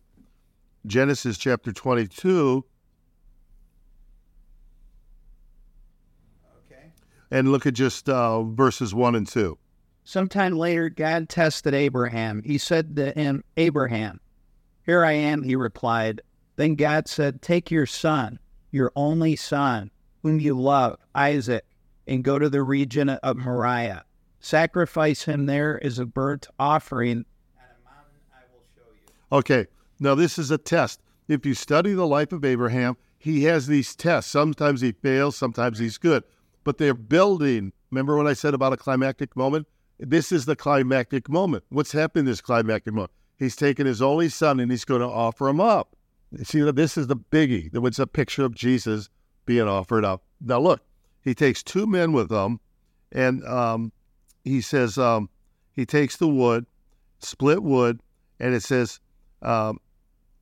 Genesis 0.84 1.38
chapter 1.38 1.72
22, 1.72 2.64
Okay. 6.66 6.92
and 7.30 7.52
look 7.52 7.66
at 7.66 7.74
just 7.74 8.08
uh, 8.08 8.42
verses 8.42 8.92
1 8.94 9.14
and 9.14 9.28
2. 9.28 9.56
Sometime 10.04 10.56
later, 10.56 10.88
God 10.88 11.28
tested 11.28 11.74
Abraham. 11.74 12.42
He 12.42 12.58
said 12.58 12.96
to 12.96 13.12
him, 13.12 13.44
Abraham, 13.56 14.20
here 14.84 15.04
I 15.04 15.12
am, 15.12 15.42
he 15.42 15.54
replied. 15.54 16.22
Then 16.56 16.74
God 16.74 17.08
said, 17.08 17.40
Take 17.40 17.70
your 17.70 17.86
son, 17.86 18.38
your 18.70 18.92
only 18.96 19.36
son, 19.36 19.90
whom 20.22 20.40
you 20.40 20.58
love, 20.58 20.98
Isaac, 21.14 21.64
and 22.06 22.24
go 22.24 22.38
to 22.38 22.48
the 22.48 22.62
region 22.62 23.08
of 23.08 23.36
Moriah. 23.36 24.04
Sacrifice 24.40 25.22
him 25.22 25.46
there 25.46 25.82
as 25.84 26.00
a 26.00 26.06
burnt 26.06 26.48
offering. 26.58 27.24
Okay, 29.30 29.66
now 30.00 30.14
this 30.16 30.36
is 30.38 30.50
a 30.50 30.58
test. 30.58 31.00
If 31.28 31.46
you 31.46 31.54
study 31.54 31.94
the 31.94 32.06
life 32.06 32.32
of 32.32 32.44
Abraham, 32.44 32.96
he 33.18 33.44
has 33.44 33.68
these 33.68 33.94
tests. 33.94 34.30
Sometimes 34.30 34.80
he 34.80 34.92
fails, 34.92 35.36
sometimes 35.36 35.78
he's 35.78 35.96
good. 35.96 36.24
But 36.64 36.78
they're 36.78 36.92
building. 36.92 37.72
Remember 37.90 38.16
what 38.16 38.26
I 38.26 38.34
said 38.34 38.52
about 38.52 38.72
a 38.72 38.76
climactic 38.76 39.36
moment? 39.36 39.68
This 39.98 40.32
is 40.32 40.46
the 40.46 40.56
climactic 40.56 41.28
moment. 41.28 41.64
What's 41.68 41.92
happened 41.92 42.26
this 42.26 42.40
climactic 42.40 42.92
moment? 42.92 43.12
He's 43.38 43.56
taken 43.56 43.86
his 43.86 44.02
only 44.02 44.28
son 44.28 44.60
and 44.60 44.70
he's 44.70 44.84
going 44.84 45.00
to 45.00 45.08
offer 45.08 45.48
him 45.48 45.60
up. 45.60 45.96
See, 46.44 46.60
this 46.60 46.96
is 46.96 47.08
the 47.08 47.16
biggie. 47.16 47.70
It's 47.72 47.98
a 47.98 48.06
picture 48.06 48.44
of 48.44 48.54
Jesus 48.54 49.10
being 49.44 49.68
offered 49.68 50.04
up. 50.04 50.22
Now, 50.40 50.60
look, 50.60 50.80
he 51.22 51.34
takes 51.34 51.62
two 51.62 51.86
men 51.86 52.12
with 52.12 52.30
him, 52.30 52.58
and 53.10 53.44
um, 53.44 53.92
he 54.44 54.60
says 54.60 54.96
um, 54.96 55.28
he 55.72 55.84
takes 55.84 56.16
the 56.16 56.28
wood, 56.28 56.66
split 57.18 57.62
wood, 57.62 58.00
and 58.40 58.54
it 58.54 58.62
says, 58.62 58.98
um, 59.42 59.78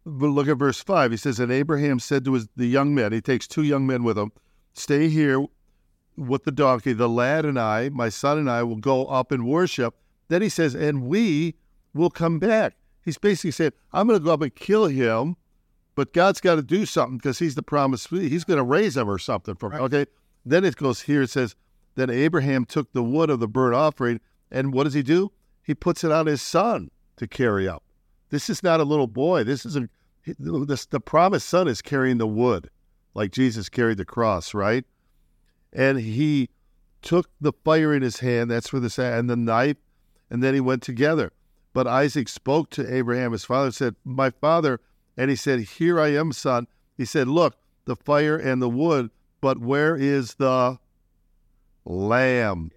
look 0.05 0.49
at 0.49 0.57
verse 0.57 0.81
5. 0.81 1.11
He 1.11 1.17
says, 1.17 1.41
And 1.41 1.53
Abraham 1.53 1.99
said 1.99 2.25
to 2.25 2.35
his, 2.35 2.49
the 2.57 2.67
young 2.67 2.95
men, 2.95 3.13
he 3.13 3.21
takes 3.21 3.47
two 3.47 3.63
young 3.63 3.87
men 3.87 4.05
with 4.05 4.17
him, 4.17 4.33
Stay 4.73 5.09
here 5.09 5.45
with 6.21 6.45
the 6.45 6.53
donkey. 6.53 6.93
The 6.93 7.09
lad 7.09 7.45
and 7.45 7.59
I, 7.59 7.89
my 7.89 8.09
son 8.09 8.39
and 8.39 8.51
I, 8.51 8.63
will 8.63 8.77
go 8.77 9.07
up 9.07 9.33
and 9.33 9.47
worship. 9.47 9.95
Then 10.29 10.43
he 10.43 10.49
says, 10.49 10.75
And 10.75 11.05
we 11.07 11.57
will 11.95 12.11
come 12.11 12.39
back. 12.39 12.77
He's 13.05 13.19
basically 13.19 13.53
saying, 13.53 13.73
I'm 13.93 14.07
going 14.07 14.19
to 14.19 14.25
go 14.25 14.33
up 14.33 14.43
and 14.43 14.55
kill 14.55 14.87
him, 14.87 15.37
but 15.95 16.13
God's 16.13 16.41
got 16.41 16.57
to 16.57 16.63
do 16.63 16.85
something 16.85 17.17
because 17.17 17.39
he's 17.39 17.55
the 17.55 17.63
promised. 17.63 18.11
He's 18.11 18.45
going 18.45 18.59
to 18.59 18.65
raise 18.65 18.97
him 18.97 19.09
or 19.09 19.19
something. 19.19 19.55
From, 19.55 19.73
Right. 19.73 19.81
Okay. 19.81 20.07
Then 20.45 20.65
it 20.65 20.77
goes 20.77 21.03
here. 21.03 21.23
It 21.23 21.31
says, 21.31 21.57
Then 21.97 22.11
Abraham 22.11 22.65
took 22.65 22.93
the 22.93 23.03
wood 23.03 23.31
of 23.31 23.41
the 23.41 23.49
burnt 23.49 23.75
offering, 23.75 24.21
and 24.51 24.73
what 24.73 24.85
does 24.85 24.95
he 24.95 25.03
do? 25.03 25.33
He 25.63 25.75
puts 25.75 26.05
it 26.05 26.13
on 26.13 26.27
his 26.27 26.43
son 26.43 26.91
to 27.17 27.27
carry 27.27 27.67
up. 27.69 27.83
This 28.31 28.49
is 28.49 28.63
not 28.63 28.81
a 28.81 28.85
little 28.85 29.07
boy. 29.07 29.45
This 29.45 29.67
is 29.67 29.77
a 29.77 29.89
this, 30.39 30.87
the 30.87 31.01
promised 31.01 31.49
son 31.49 31.67
is 31.67 31.83
carrying 31.83 32.19
the 32.19 32.27
wood, 32.27 32.71
like 33.15 33.33
Jesus 33.33 33.69
carried 33.69 33.97
the 33.97 34.05
cross, 34.05 34.55
right? 34.55 34.85
And 35.73 36.01
he 36.01 36.51
took 37.03 37.31
the 37.41 37.53
fire 37.65 37.95
in 37.95 38.03
his 38.03 38.21
hand. 38.21 38.51
That's 38.51 38.73
where 38.73 38.81
this 38.81 38.99
and 38.99 39.31
the 39.31 39.37
knife, 39.37 39.77
and 40.29 40.43
then 40.43 40.55
he 40.55 40.61
went 40.61 40.83
together. 40.83 41.33
But 41.73 41.87
Isaac 41.87 42.29
spoke 42.29 42.71
to 42.71 42.95
Abraham, 42.95 43.33
his 43.33 43.45
father, 43.45 43.71
said, 43.71 43.95
"My 44.05 44.31
father." 44.31 44.81
And 45.17 45.31
he 45.31 45.37
said, 45.37 45.61
"Here 45.61 46.01
I 46.01 46.09
am, 46.09 46.33
son." 46.33 46.67
He 46.97 47.05
said, 47.05 47.29
"Look, 47.29 47.57
the 47.85 47.97
fire 47.97 48.37
and 48.37 48.61
the 48.61 48.69
wood, 48.69 49.11
but 49.41 49.59
where 49.59 49.97
is 49.97 50.35
the 50.35 50.79
lamb?" 51.85 52.71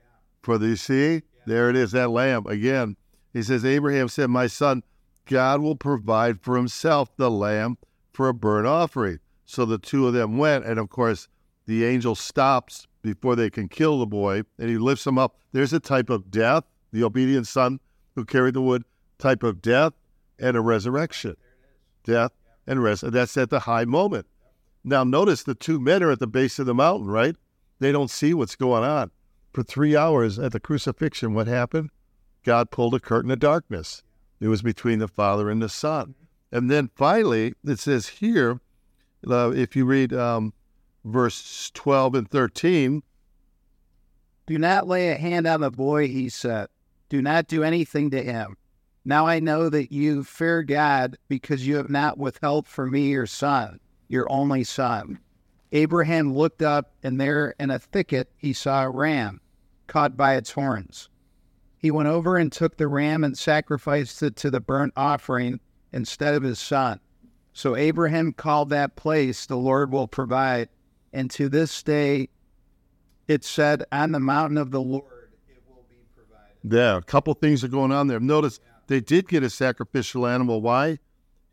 For 0.43 0.58
the 0.58 0.67
you 0.67 0.75
see, 0.75 1.21
there 1.45 1.69
it 1.69 1.75
is, 1.77 1.93
that 1.93 2.10
lamb 2.10 2.45
again. 2.47 2.97
He 3.32 3.41
says, 3.41 3.65
Abraham 3.65 4.10
said, 4.10 4.29
My 4.29 4.47
son, 4.47 4.84
God 5.25 5.62
will 5.62 5.75
provide 5.75 6.41
for 6.41 6.58
himself 6.58 7.15
the 7.15 7.32
lamb 7.32 7.77
for 8.12 8.27
a 8.27 8.34
burnt 8.34 8.67
offering. 8.67 9.19
So 9.45 9.65
the 9.65 9.77
two 9.77 10.08
of 10.08 10.13
them 10.13 10.38
went, 10.38 10.65
and 10.65 10.79
of 10.79 10.89
course, 10.89 11.27
the 11.65 11.86
angel 11.86 12.15
stops 12.15 12.88
before 13.02 13.36
they 13.36 13.49
can 13.49 13.67
kill 13.67 13.99
the 13.99 14.06
boy, 14.06 14.43
and 14.58 14.69
he 14.69 14.78
lifts 14.78 15.06
him 15.06 15.17
up. 15.17 15.38
There's 15.52 15.73
a 15.73 15.80
type 15.80 16.10
of 16.10 16.32
death, 16.32 16.63
the 16.91 17.04
obedient 17.04 17.47
son 17.47 17.80
who 18.15 18.26
carried 18.26 18.54
the 18.54 18.62
wood, 18.62 18.84
type 19.17 19.43
of 19.43 19.62
death 19.62 19.93
and 20.39 20.58
a 20.58 20.62
resurrection. 20.62 21.36
Death 22.04 22.32
and 22.67 22.82
rest. 22.82 23.10
That's 23.12 23.38
at 23.38 23.49
the 23.49 23.62
high 23.62 23.86
moment. 23.86 24.26
Now, 24.84 25.04
notice 25.04 25.43
the 25.43 25.56
two 25.56 25.80
men 25.80 26.04
are 26.04 26.12
at 26.12 26.19
the 26.19 26.28
base 26.28 26.60
of 26.60 26.65
the 26.65 26.73
mountain, 26.73 27.08
right? 27.08 27.36
They 27.80 27.91
don't 27.91 28.10
see 28.10 28.34
what's 28.34 28.56
going 28.56 28.84
on. 28.84 29.12
For 29.54 29.63
three 29.63 29.95
hours 29.95 30.39
at 30.39 30.52
the 30.52 30.60
crucifixion, 30.60 31.34
what 31.34 31.47
happened? 31.47 31.89
God 32.43 32.71
pulled 32.71 32.95
a 32.95 32.99
curtain 32.99 33.32
of 33.32 33.39
darkness. 33.39 34.04
It 34.41 34.47
was 34.47 34.62
between 34.62 34.99
the 34.99 35.08
Father 35.08 35.49
and 35.49 35.62
the 35.62 35.69
Son. 35.69 36.15
And 36.52 36.69
then 36.69 36.89
finally, 36.95 37.54
it 37.63 37.80
says 37.80 38.08
here, 38.08 38.60
uh, 39.30 39.52
if 39.56 39.76
you 39.76 39.86
read 39.86 40.12
um, 40.13 40.54
verse 41.03 41.71
12 41.73 42.15
and 42.15 42.29
13, 42.29 43.03
Do 44.45 44.57
not 44.57 44.87
lay 44.87 45.09
a 45.09 45.15
hand 45.15 45.47
on 45.47 45.61
the 45.61 45.71
boy, 45.71 46.07
he 46.07 46.29
said. 46.29 46.67
Do 47.09 47.21
not 47.21 47.47
do 47.47 47.63
anything 47.63 48.09
to 48.11 48.23
him. 48.23 48.57
Now 49.05 49.27
I 49.27 49.39
know 49.39 49.69
that 49.69 49.91
you 49.91 50.23
fear 50.23 50.63
God 50.63 51.17
because 51.27 51.67
you 51.67 51.75
have 51.75 51.89
not 51.89 52.17
withheld 52.17 52.67
from 52.67 52.91
me 52.91 53.09
your 53.09 53.27
son, 53.27 53.79
your 54.07 54.25
only 54.31 54.63
son. 54.63 55.19
Abraham 55.73 56.33
looked 56.33 56.61
up, 56.61 56.93
and 57.03 57.19
there 57.19 57.55
in 57.59 57.69
a 57.69 57.79
thicket 57.79 58.31
he 58.37 58.53
saw 58.53 58.83
a 58.83 58.89
ram 58.89 59.41
caught 59.87 60.15
by 60.15 60.35
its 60.35 60.51
horns. 60.51 61.09
He 61.77 61.91
went 61.91 62.07
over 62.07 62.37
and 62.37 62.51
took 62.51 62.77
the 62.77 62.87
ram 62.87 63.23
and 63.23 63.37
sacrificed 63.37 64.23
it 64.23 64.37
to 64.37 64.49
the 64.49 64.61
burnt 64.61 64.93
offering 64.95 65.59
instead 65.91 66.33
of 66.33 66.43
his 66.43 66.59
son. 66.59 66.99
So 67.51 67.75
Abraham 67.75 68.31
called 68.31 68.69
that 68.69 68.95
place, 68.95 69.45
The 69.45 69.57
Lord 69.57 69.91
will 69.91 70.07
provide. 70.07 70.69
And 71.13 71.30
to 71.32 71.47
this 71.47 71.84
day, 71.84 72.30
it 73.28 73.43
said, 73.43 73.86
On 73.91 74.12
the 74.12 74.19
mountain 74.19 74.58
of 74.58 74.71
the 74.71 74.82
Lord 74.82 75.30
it 75.47 75.62
will 75.69 75.86
be 75.89 75.95
provided. 76.15 76.76
Yeah, 76.76 76.97
a 76.97 77.02
couple 77.02 77.34
things 77.36 77.63
are 77.63 77.69
going 77.69 77.91
on 77.91 78.08
there. 78.08 78.19
Notice 78.19 78.60
they 78.88 78.99
did 78.99 79.28
get 79.28 79.43
a 79.43 79.49
sacrificial 79.49 80.28
animal. 80.28 80.62
Why? 80.62 80.97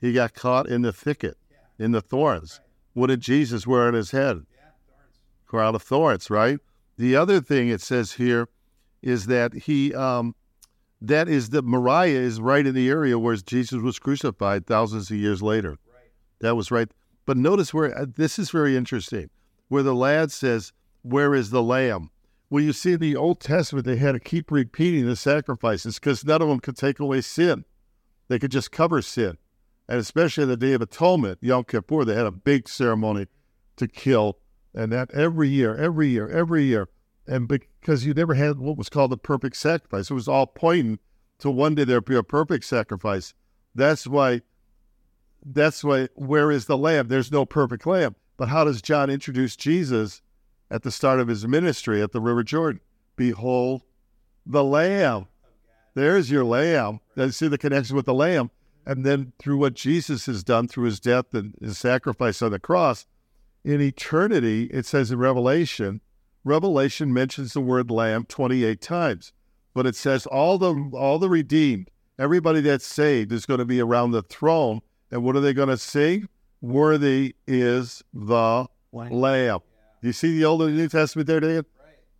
He 0.01 0.13
got 0.13 0.35
caught 0.35 0.67
in 0.67 0.83
the 0.83 0.93
thicket, 0.93 1.37
in 1.79 1.93
the 1.93 2.01
thorns. 2.01 2.61
What 2.95 3.09
did 3.09 3.21
Jesus 3.21 3.67
wear 3.67 3.87
on 3.87 3.95
his 3.95 4.11
head? 4.11 4.47
Crown 5.47 5.75
of 5.75 5.83
thorns, 5.83 6.31
right? 6.31 6.59
The 6.97 7.17
other 7.17 7.41
thing 7.41 7.69
it 7.69 7.81
says 7.81 8.13
here 8.13 8.49
is 9.03 9.27
that 9.27 9.53
he, 9.55 9.95
um, 9.95 10.35
that 11.01 11.29
is 11.29 11.51
that 11.51 11.65
Moriah 11.65 12.21
is 12.21 12.41
right 12.41 12.67
in 12.67 12.75
the 12.75 12.89
area 12.89 13.19
where 13.19 13.37
Jesus 13.37 13.81
was 13.81 13.99
crucified 13.99 14.67
thousands 14.67 15.11
of 15.11 15.17
years 15.17 15.43
later. 15.43 15.79
That 16.41 16.57
was 16.57 16.71
right. 16.71 16.89
But 17.27 17.37
notice 17.37 17.73
where 17.73 17.97
uh, 17.97 18.07
this 18.17 18.39
is 18.39 18.51
very 18.51 18.77
interesting, 18.77 19.31
where 19.71 19.83
the 19.83 19.95
lad 19.95 20.31
says, 20.31 20.75
"Where 21.01 21.35
is 21.35 21.49
the 21.49 21.63
lamb?" 21.63 22.11
Well, 22.51 22.63
you 22.65 22.73
see, 22.73 22.95
in 22.95 23.01
the 23.01 23.15
Old 23.15 23.41
Testament, 23.41 23.87
they 23.87 23.97
had 23.97 24.13
to 24.13 24.21
keep 24.21 24.51
repeating 24.51 25.07
the 25.07 25.15
sacrifices 25.15 26.01
because 26.01 26.25
none 26.25 26.43
of 26.43 26.49
them 26.49 26.59
could 26.59 26.77
take 26.77 26.99
away 26.99 27.21
sin. 27.21 27.65
They 28.27 28.41
could 28.41 28.51
just 28.51 28.73
cover 28.73 29.01
sin. 29.01 29.39
And 29.89 29.99
especially 29.99 30.43
on 30.43 30.49
the 30.49 30.57
Day 30.57 30.73
of 30.73 30.83
Atonement, 30.83 31.39
Yom 31.41 31.65
Kippur, 31.65 32.05
they 32.05 32.15
had 32.15 32.27
a 32.27 32.33
big 32.33 32.69
ceremony 32.69 33.29
to 33.77 33.87
kill. 33.87 34.39
And 34.75 34.93
that 34.93 35.13
every 35.13 35.49
year, 35.49 35.77
every 35.77 36.09
year, 36.09 36.29
every 36.29 36.65
year. 36.65 36.89
And 37.27 37.47
because 37.47 38.05
you 38.05 38.15
never 38.15 38.35
had 38.35 38.59
what 38.59 38.77
was 38.77 38.89
called 38.89 39.13
the 39.13 39.17
perfect 39.17 39.57
sacrifice, 39.57 40.11
it 40.11 40.15
was 40.15 40.29
all 40.29 40.47
pointing 40.47 40.99
to 41.39 41.51
one 41.51 41.77
day 41.77 41.85
there'd 41.85 42.05
be 42.05 42.17
a 42.17 42.23
perfect 42.23 42.65
sacrifice. 42.65 43.33
That's 43.75 44.07
why, 44.07 44.43
that's 45.45 45.85
why, 45.85 46.09
where 46.15 46.51
is 46.51 46.67
the 46.67 46.77
lamb? 46.77 47.09
There's 47.09 47.31
no 47.31 47.45
perfect 47.45 47.87
lamb. 47.87 48.17
But 48.41 48.49
how 48.49 48.65
does 48.65 48.81
John 48.81 49.11
introduce 49.11 49.55
Jesus 49.55 50.23
at 50.71 50.83
the 50.83 50.91
start 50.91 51.21
of 51.21 51.29
his 51.29 51.47
ministry 51.47 52.01
at 52.01 52.13
the 52.13 52.23
River 52.23 52.43
Jordan? 52.43 52.81
Behold 53.15 53.83
the 54.47 54.65
lamb. 54.65 55.27
There's 55.95 56.31
your 56.31 56.45
lamb. 56.45 57.01
You 57.17 57.33
see 57.33 57.49
the 57.49 57.59
connection 57.59 57.97
with 57.97 58.07
the 58.07 58.15
lamb. 58.15 58.51
And 58.87 59.05
then 59.05 59.35
through 59.39 59.59
what 59.59 59.75
Jesus 59.75 60.25
has 60.25 60.43
done 60.43 60.69
through 60.69 60.87
his 60.87 61.01
death 61.01 61.35
and 61.35 61.55
his 61.61 61.77
sacrifice 61.77 62.41
on 62.41 62.53
the 62.53 62.59
cross, 62.59 63.05
in 63.63 63.83
eternity, 63.83 64.71
it 64.73 64.87
says 64.87 65.11
in 65.11 65.19
Revelation, 65.19 66.01
Revelation 66.43 67.13
mentions 67.13 67.53
the 67.53 67.61
word 67.61 67.91
lamb 67.91 68.25
28 68.25 68.81
times, 68.81 69.35
but 69.75 69.85
it 69.85 69.97
says 69.97 70.25
all 70.25 70.57
the 70.57 70.91
all 70.95 71.19
the 71.19 71.29
redeemed, 71.29 71.91
everybody 72.19 72.63
that's 72.63 72.87
saved 72.87 73.33
is 73.33 73.45
going 73.45 73.59
to 73.61 73.67
be 73.67 73.83
around 73.83 74.13
the 74.13 74.23
throne. 74.23 74.81
And 75.11 75.23
what 75.23 75.37
are 75.37 75.41
they 75.41 75.53
going 75.53 75.69
to 75.69 75.77
sing? 75.77 76.27
Worthy 76.61 77.35
is 77.47 78.03
the 78.13 78.67
Lamb. 78.93 79.13
lamb. 79.13 79.61
You 80.03 80.13
see 80.13 80.37
the 80.39 80.45
Old 80.45 80.63
and 80.63 80.77
New 80.77 80.89
Testament 80.89 81.27
there, 81.27 81.41
Dan? 81.41 81.65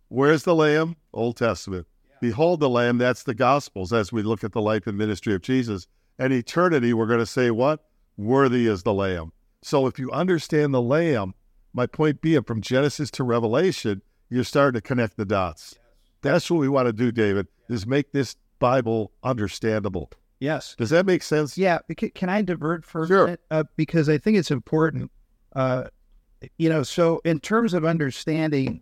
Where's 0.09 0.43
the 0.43 0.55
lamb? 0.55 0.95
Old 1.13 1.37
Testament. 1.37 1.87
Behold 2.21 2.59
the 2.59 2.69
lamb, 2.69 2.97
that's 2.97 3.23
the 3.23 3.33
Gospels 3.33 3.91
as 3.91 4.11
we 4.11 4.21
look 4.21 4.43
at 4.43 4.51
the 4.51 4.61
life 4.61 4.85
and 4.87 4.97
ministry 4.97 5.33
of 5.33 5.41
Jesus. 5.41 5.87
And 6.19 6.31
eternity, 6.31 6.93
we're 6.93 7.07
going 7.07 7.19
to 7.19 7.25
say 7.25 7.49
what? 7.49 7.83
Worthy 8.17 8.67
is 8.67 8.83
the 8.83 8.93
lamb. 8.93 9.31
So 9.63 9.87
if 9.87 9.97
you 9.97 10.11
understand 10.11 10.73
the 10.73 10.81
lamb, 10.81 11.33
my 11.73 11.85
point 11.85 12.21
being 12.21 12.43
from 12.43 12.61
Genesis 12.61 13.09
to 13.11 13.23
Revelation, 13.23 14.01
you're 14.29 14.43
starting 14.43 14.79
to 14.79 14.87
connect 14.87 15.17
the 15.17 15.25
dots. 15.25 15.77
That's 16.21 16.49
what 16.51 16.59
we 16.59 16.69
want 16.69 16.87
to 16.87 16.93
do, 16.93 17.11
David, 17.11 17.47
is 17.69 17.87
make 17.87 18.11
this 18.11 18.35
Bible 18.59 19.11
understandable. 19.23 20.11
Yes. 20.41 20.75
Does 20.77 20.89
that 20.89 21.05
make 21.05 21.23
sense? 21.23 21.57
Yeah. 21.57 21.79
Can 22.15 22.27
I 22.27 22.41
divert 22.41 22.83
for 22.83 23.07
Sure. 23.07 23.21
a 23.23 23.25
minute? 23.27 23.41
Uh, 23.49 23.63
because 23.77 24.09
I 24.09 24.17
think 24.17 24.37
it's 24.37 24.51
important. 24.51 25.09
Uh, 25.55 25.85
you 26.57 26.67
know, 26.67 26.81
so 26.83 27.21
in 27.23 27.39
terms 27.39 27.73
of 27.73 27.85
understanding 27.85 28.81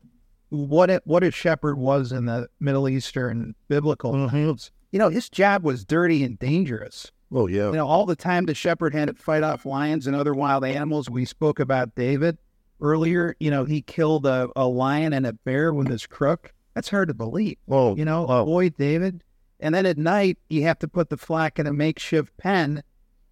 what 0.50 0.90
it, 0.90 1.02
what 1.06 1.22
a 1.24 1.32
shepherd 1.32 1.78
was 1.78 2.12
in 2.14 2.26
the 2.26 2.48
Middle 2.60 2.88
Eastern 2.90 3.54
biblical 3.68 4.30
times, 4.30 4.72
you 4.92 4.98
know, 4.98 5.10
his 5.10 5.30
job 5.30 5.64
was 5.64 5.84
dirty 5.86 6.24
and 6.24 6.40
dangerous. 6.40 7.12
Oh, 7.32 7.48
yeah. 7.48 7.68
You 7.68 7.74
know, 7.74 7.86
all 7.88 8.06
the 8.08 8.16
time 8.16 8.46
the 8.46 8.56
shepherd 8.56 8.96
had 8.96 9.10
to 9.10 9.14
fight 9.14 9.44
off 9.44 9.66
lions 9.66 10.08
and 10.08 10.16
other 10.16 10.34
wild 10.34 10.64
animals. 10.66 11.10
We 11.10 11.26
spoke 11.26 11.60
about 11.60 11.94
David 11.94 12.38
earlier. 12.82 13.36
You 13.40 13.52
know, 13.52 13.66
he 13.66 13.82
killed 13.82 14.26
a, 14.26 14.48
a 14.56 14.66
lion 14.66 15.14
and 15.14 15.28
a 15.28 15.34
bear 15.34 15.74
with 15.74 15.90
his 15.90 16.08
crook. 16.08 16.54
That's 16.74 16.90
hard 16.90 17.10
to 17.10 17.14
believe. 17.14 17.58
Oh, 17.70 17.96
You 17.96 18.06
know, 18.06 18.26
boy, 18.46 18.70
David. 18.70 19.24
And 19.60 19.76
then 19.76 19.86
at 19.86 19.98
night, 19.98 20.38
you 20.50 20.64
have 20.64 20.80
to 20.80 20.88
put 20.88 21.10
the 21.10 21.18
flock 21.18 21.60
in 21.60 21.68
a 21.68 21.74
makeshift 21.74 22.36
pen 22.38 22.84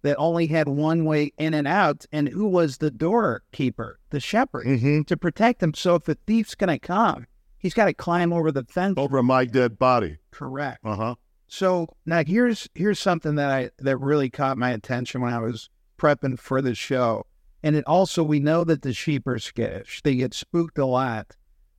that 0.02 0.16
only 0.16 0.46
had 0.46 0.68
one 0.68 1.04
way 1.04 1.32
in 1.38 1.54
and 1.54 1.66
out. 1.66 2.06
And 2.12 2.28
who 2.28 2.46
was 2.46 2.78
the 2.78 2.90
doorkeeper? 2.90 3.98
The 4.10 4.20
shepherd 4.20 4.66
Mhm. 4.66 5.06
to 5.06 5.16
protect 5.16 5.60
them. 5.60 5.74
So 5.74 5.94
if 5.96 6.04
the 6.04 6.16
thief's 6.26 6.54
going 6.54 6.68
to 6.68 6.78
come, 6.78 7.26
he's 7.58 7.74
got 7.74 7.86
to 7.86 7.94
climb 7.94 8.32
over 8.32 8.52
the 8.52 8.64
fence. 8.64 8.94
Over 8.96 9.22
my 9.22 9.44
dead 9.44 9.78
body. 9.78 10.18
Correct. 10.30 10.80
Uh 10.84 10.96
huh. 10.96 11.14
So 11.48 11.88
now 12.04 12.22
here's 12.24 12.68
here's 12.74 12.98
something 12.98 13.36
that 13.36 13.50
I 13.50 13.70
that 13.78 13.96
really 13.96 14.28
caught 14.30 14.58
my 14.58 14.70
attention 14.70 15.22
when 15.22 15.32
I 15.32 15.38
was 15.40 15.70
prepping 15.98 16.38
for 16.38 16.60
the 16.60 16.74
show. 16.74 17.24
And 17.62 17.74
it 17.74 17.84
also 17.86 18.22
we 18.22 18.38
know 18.38 18.62
that 18.64 18.82
the 18.82 18.92
sheep 18.92 19.26
are 19.26 19.38
skittish. 19.38 20.02
They 20.02 20.14
get 20.16 20.34
spooked 20.34 20.78
a 20.78 20.84
lot, 20.86 21.36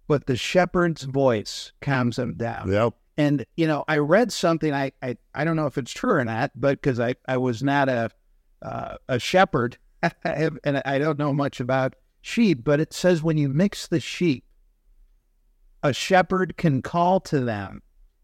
but 0.07 0.25
the 0.25 0.35
shepherd's 0.35 1.03
voice 1.03 1.71
calms 1.81 2.15
them 2.17 2.33
down. 2.33 2.69
Yep. 2.71 2.95
And 3.19 3.45
you 3.57 3.67
know, 3.67 3.83
I 3.89 3.97
read 3.97 4.31
something. 4.31 4.73
I 4.73 4.93
I, 5.03 5.17
I 5.35 5.43
don't 5.43 5.57
know 5.57 5.65
if 5.65 5.77
it's 5.77 5.91
true 5.91 6.13
or 6.13 6.23
not, 6.23 6.51
but 6.55 6.81
because 6.81 7.01
I 7.01 7.15
I 7.27 7.35
was 7.35 7.61
not 7.61 7.89
a 7.89 8.09
uh, 8.61 8.95
a 9.09 9.19
shepherd, 9.19 9.77
and 10.23 10.81
I 10.85 10.97
don't 10.97 11.19
know 11.19 11.33
much 11.33 11.59
about 11.59 11.95
sheep. 12.21 12.63
But 12.63 12.79
it 12.79 12.93
says 12.93 13.21
when 13.21 13.37
you 13.37 13.49
mix 13.49 13.87
the 13.87 13.99
sheep, 13.99 14.45
a 15.83 15.91
shepherd 15.91 16.55
can 16.55 16.81
call 16.81 17.19
to 17.21 17.41
them, 17.41 17.81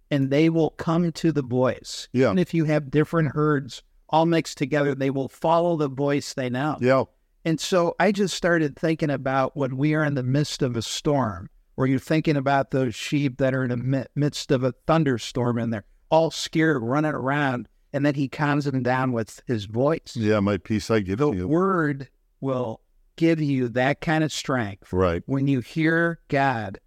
and 0.10 0.32
they 0.32 0.50
will 0.50 0.70
come 0.70 1.12
to 1.12 1.34
the 1.34 1.44
voice. 1.44 2.08
Yeah. 2.14 2.30
And 2.30 2.40
if 2.40 2.54
you 2.54 2.64
have 2.64 2.90
different 2.90 3.34
herds 3.34 3.84
all 4.08 4.26
mixed 4.26 4.58
together, 4.58 4.96
they 4.96 5.10
will 5.10 5.28
follow 5.28 5.76
the 5.76 5.90
voice 5.90 6.34
they 6.34 6.50
know. 6.50 6.78
Yeah. 6.80 7.04
And 7.44 7.60
so 7.60 7.98
I 8.00 8.14
just 8.14 8.34
started 8.34 8.78
thinking 8.78 9.10
about 9.10 9.58
when 9.58 9.76
we 9.76 9.94
are 9.94 10.06
in 10.06 10.14
the 10.14 10.24
midst 10.24 10.62
of 10.62 10.78
a 10.78 10.82
storm, 10.82 11.50
where 11.76 11.88
you're 11.88 12.00
thinking 12.00 12.38
about 12.38 12.72
those 12.72 12.96
sheep 12.96 13.38
that 13.38 13.54
are 13.54 13.64
in 13.64 13.70
the 13.70 14.08
midst 14.16 14.52
of 14.52 14.64
a 14.64 14.74
thunderstorm 14.88 15.58
and 15.58 15.72
they're 15.74 15.86
all 16.10 16.32
scared 16.32 16.82
running 16.82 17.12
around 17.14 17.68
and 17.94 18.06
then 18.06 18.16
he 18.16 18.28
calms 18.28 18.66
them 18.66 18.84
down 18.84 19.12
with 19.14 19.42
his 19.48 19.66
voice. 19.66 20.14
Yeah, 20.16 20.40
my 20.40 20.58
peace 20.58 20.90
I 20.92 21.00
give 21.00 21.20
The 21.20 21.32
you. 21.32 21.40
The 21.40 21.48
word 21.48 22.10
will 22.42 22.82
give 23.16 23.40
you 23.42 23.70
that 23.70 24.02
kind 24.02 24.24
of 24.24 24.32
strength 24.32 24.92
Right. 24.92 25.24
when 25.26 25.48
you 25.48 25.62
hear 25.62 26.20
God 26.28 26.80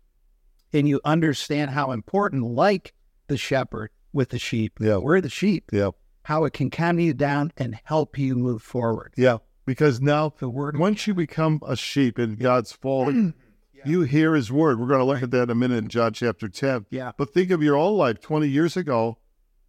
and 0.72 0.86
you 0.88 1.00
understand 1.04 1.70
how 1.70 1.92
important, 1.92 2.44
like 2.44 2.92
the 3.28 3.38
shepherd 3.38 3.90
with 4.12 4.30
the 4.30 4.38
sheep, 4.38 4.74
Yeah. 4.80 4.98
we're 4.98 5.20
the 5.22 5.30
sheep, 5.30 5.70
Yeah. 5.72 5.90
how 6.24 6.44
it 6.44 6.52
can 6.52 6.68
calm 6.70 6.98
you 6.98 7.14
down 7.14 7.52
and 7.56 7.78
help 7.84 8.18
you 8.18 8.34
move 8.36 8.62
forward. 8.62 9.14
Yeah. 9.16 9.38
Because 9.64 10.00
now 10.00 10.34
The 10.38 10.48
word 10.48 10.78
once 10.78 11.06
you 11.06 11.14
become 11.14 11.60
a 11.66 11.76
sheep 11.76 12.18
in 12.18 12.36
God's 12.36 12.72
fold, 12.72 13.14
you 13.84 14.02
hear 14.02 14.34
his 14.34 14.50
word. 14.50 14.80
We're 14.80 14.86
going 14.86 15.00
to 15.00 15.04
look 15.04 15.22
at 15.22 15.30
that 15.30 15.44
in 15.44 15.50
a 15.50 15.54
minute 15.54 15.78
in 15.78 15.88
John 15.88 16.12
chapter 16.12 16.48
10. 16.48 16.86
Yeah. 16.90 17.12
But 17.16 17.32
think 17.32 17.50
of 17.50 17.62
your 17.62 17.76
own 17.76 17.96
life 17.96 18.20
20 18.20 18.48
years 18.48 18.76
ago. 18.76 19.18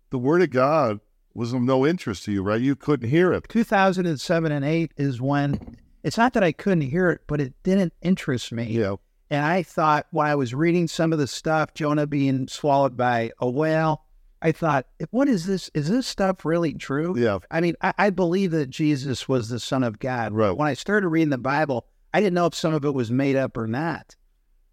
The 0.09 0.17
word 0.17 0.41
of 0.41 0.49
God 0.49 0.99
was 1.33 1.53
of 1.53 1.61
no 1.61 1.85
interest 1.85 2.25
to 2.25 2.31
you, 2.31 2.43
right? 2.43 2.59
You 2.59 2.75
couldn't 2.75 3.09
hear 3.09 3.31
it. 3.33 3.47
2007 3.49 4.51
and 4.51 4.65
8 4.65 4.91
is 4.97 5.21
when 5.21 5.77
it's 6.03 6.17
not 6.17 6.33
that 6.33 6.43
I 6.43 6.51
couldn't 6.51 6.81
hear 6.81 7.09
it, 7.11 7.21
but 7.27 7.39
it 7.39 7.53
didn't 7.63 7.93
interest 8.01 8.51
me. 8.51 8.65
Yeah. 8.65 8.95
And 9.29 9.45
I 9.45 9.63
thought 9.63 10.07
when 10.11 10.25
I 10.25 10.35
was 10.35 10.55
reading 10.55 10.87
some 10.87 11.13
of 11.13 11.19
the 11.19 11.27
stuff, 11.27 11.73
Jonah 11.75 12.07
being 12.07 12.47
swallowed 12.47 12.97
by 12.97 13.31
a 13.39 13.49
whale, 13.49 14.03
I 14.41 14.51
thought, 14.51 14.87
what 15.11 15.27
is 15.27 15.45
this? 15.45 15.69
Is 15.73 15.89
this 15.89 16.07
stuff 16.07 16.45
really 16.45 16.73
true? 16.73 17.13
Yeah. 17.17 17.39
I 17.51 17.61
mean, 17.61 17.75
I, 17.81 17.93
I 17.97 18.09
believe 18.09 18.51
that 18.51 18.69
Jesus 18.69 19.27
was 19.27 19.49
the 19.49 19.59
Son 19.59 19.83
of 19.83 19.99
God. 19.99 20.33
Right. 20.33 20.51
When 20.51 20.67
I 20.67 20.73
started 20.73 21.09
reading 21.09 21.29
the 21.29 21.37
Bible, 21.37 21.85
I 22.13 22.19
didn't 22.19 22.33
know 22.33 22.47
if 22.47 22.55
some 22.55 22.73
of 22.73 22.85
it 22.85 22.93
was 22.93 23.11
made 23.11 23.35
up 23.35 23.57
or 23.57 23.67
not. 23.67 24.15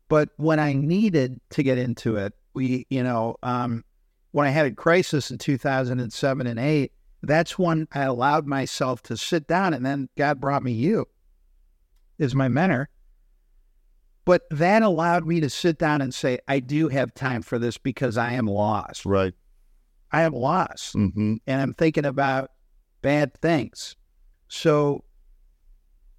But 0.08 0.30
when 0.36 0.58
I 0.58 0.72
needed 0.72 1.40
to 1.50 1.62
get 1.62 1.78
into 1.78 2.16
it, 2.16 2.32
we, 2.54 2.86
you 2.90 3.02
know, 3.02 3.36
um, 3.42 3.84
when 4.30 4.46
I 4.46 4.50
had 4.50 4.66
a 4.66 4.70
crisis 4.70 5.30
in 5.30 5.38
2007 5.38 6.46
and 6.46 6.58
8, 6.58 6.92
that's 7.22 7.58
when 7.58 7.88
I 7.92 8.02
allowed 8.02 8.46
myself 8.46 9.02
to 9.04 9.16
sit 9.16 9.48
down. 9.48 9.74
And 9.74 9.84
then 9.84 10.08
God 10.16 10.40
brought 10.40 10.62
me 10.62 10.72
you 10.72 11.06
as 12.20 12.34
my 12.34 12.48
mentor. 12.48 12.88
But 14.24 14.42
that 14.50 14.82
allowed 14.82 15.26
me 15.26 15.40
to 15.40 15.50
sit 15.50 15.78
down 15.78 16.00
and 16.00 16.12
say, 16.12 16.38
I 16.48 16.60
do 16.60 16.88
have 16.88 17.14
time 17.14 17.42
for 17.42 17.58
this 17.58 17.78
because 17.78 18.16
I 18.16 18.32
am 18.32 18.46
lost. 18.46 19.06
Right. 19.06 19.34
I 20.12 20.22
am 20.22 20.32
lost 20.32 20.92
hmm 20.92 21.34
and 21.46 21.60
I'm 21.60 21.74
thinking 21.74 22.04
about 22.04 22.50
bad 23.02 23.34
things. 23.40 23.96
So 24.48 25.04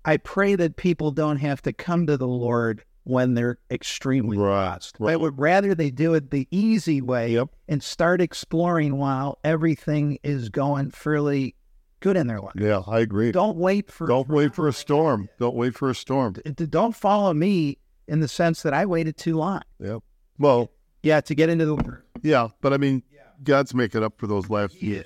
I 0.08 0.18
pray 0.18 0.56
that 0.56 0.78
people 0.78 1.12
don't 1.12 1.38
have 1.38 1.62
to 1.64 1.74
come 1.74 2.08
to 2.08 2.16
the 2.18 2.28
Lord 2.28 2.84
when 3.04 3.34
they're 3.36 3.60
extremely 3.70 4.38
Right, 4.38 4.66
lost. 4.66 4.96
right. 5.00 5.14
I 5.14 5.16
would 5.18 5.38
rather 5.38 5.76
they 5.76 5.92
do 5.92 6.14
it 6.14 6.32
the 6.32 6.48
easy 6.52 7.02
way 7.02 7.32
Yep. 7.34 7.50
and 7.68 7.84
start 7.84 8.22
exploring 8.22 8.98
while 8.98 9.38
everything 9.44 10.18
is 10.24 10.50
going 10.50 10.92
fairly 10.92 11.56
good 12.00 12.16
in 12.18 12.28
their 12.28 12.40
life. 12.42 12.54
Yeah, 12.56 12.84
I 12.88 13.00
agree. 13.00 13.32
Don't 13.32 13.58
wait 13.58 13.92
for 13.92 14.08
Don't 14.08 14.28
wait 14.30 14.54
for 14.56 14.68
a 14.68 14.74
storm. 14.74 15.30
Don't 15.40 15.56
wait 15.56 15.76
for 15.76 15.90
a 15.90 15.96
storm. 15.96 16.34
don't 16.56 16.96
follow 16.96 17.34
me 17.34 17.78
in 18.08 18.20
the 18.22 18.28
sense 18.28 18.62
that 18.64 18.74
I 18.74 18.86
waited 18.86 19.18
too 19.18 19.36
long. 19.36 19.62
Yep. 19.80 20.04
Well, 20.40 20.72
Yeah, 21.04 21.20
to 21.22 21.36
get 21.36 21.50
into 21.50 21.66
the 21.66 21.76
word. 21.76 22.04
yeah, 22.24 22.48
but 22.62 22.74
I 22.74 22.78
mean, 22.78 23.04
God's 23.44 23.74
making 23.74 24.04
up 24.04 24.18
for 24.20 24.28
those 24.28 24.50
last 24.50 24.82
years. 24.82 25.06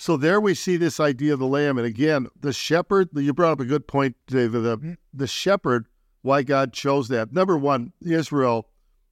So 0.00 0.16
there 0.16 0.40
we 0.40 0.54
see 0.54 0.78
this 0.78 0.98
idea 0.98 1.34
of 1.34 1.40
the 1.40 1.46
lamb, 1.46 1.76
and 1.76 1.86
again, 1.86 2.28
the 2.40 2.54
shepherd. 2.54 3.10
You 3.12 3.34
brought 3.34 3.52
up 3.52 3.60
a 3.60 3.66
good 3.66 3.86
point, 3.86 4.16
David. 4.26 4.62
The, 4.62 4.96
the 5.12 5.26
shepherd. 5.26 5.88
Why 6.22 6.42
God 6.42 6.72
chose 6.72 7.08
that? 7.08 7.34
Number 7.34 7.58
one, 7.58 7.92
Israel. 8.00 8.66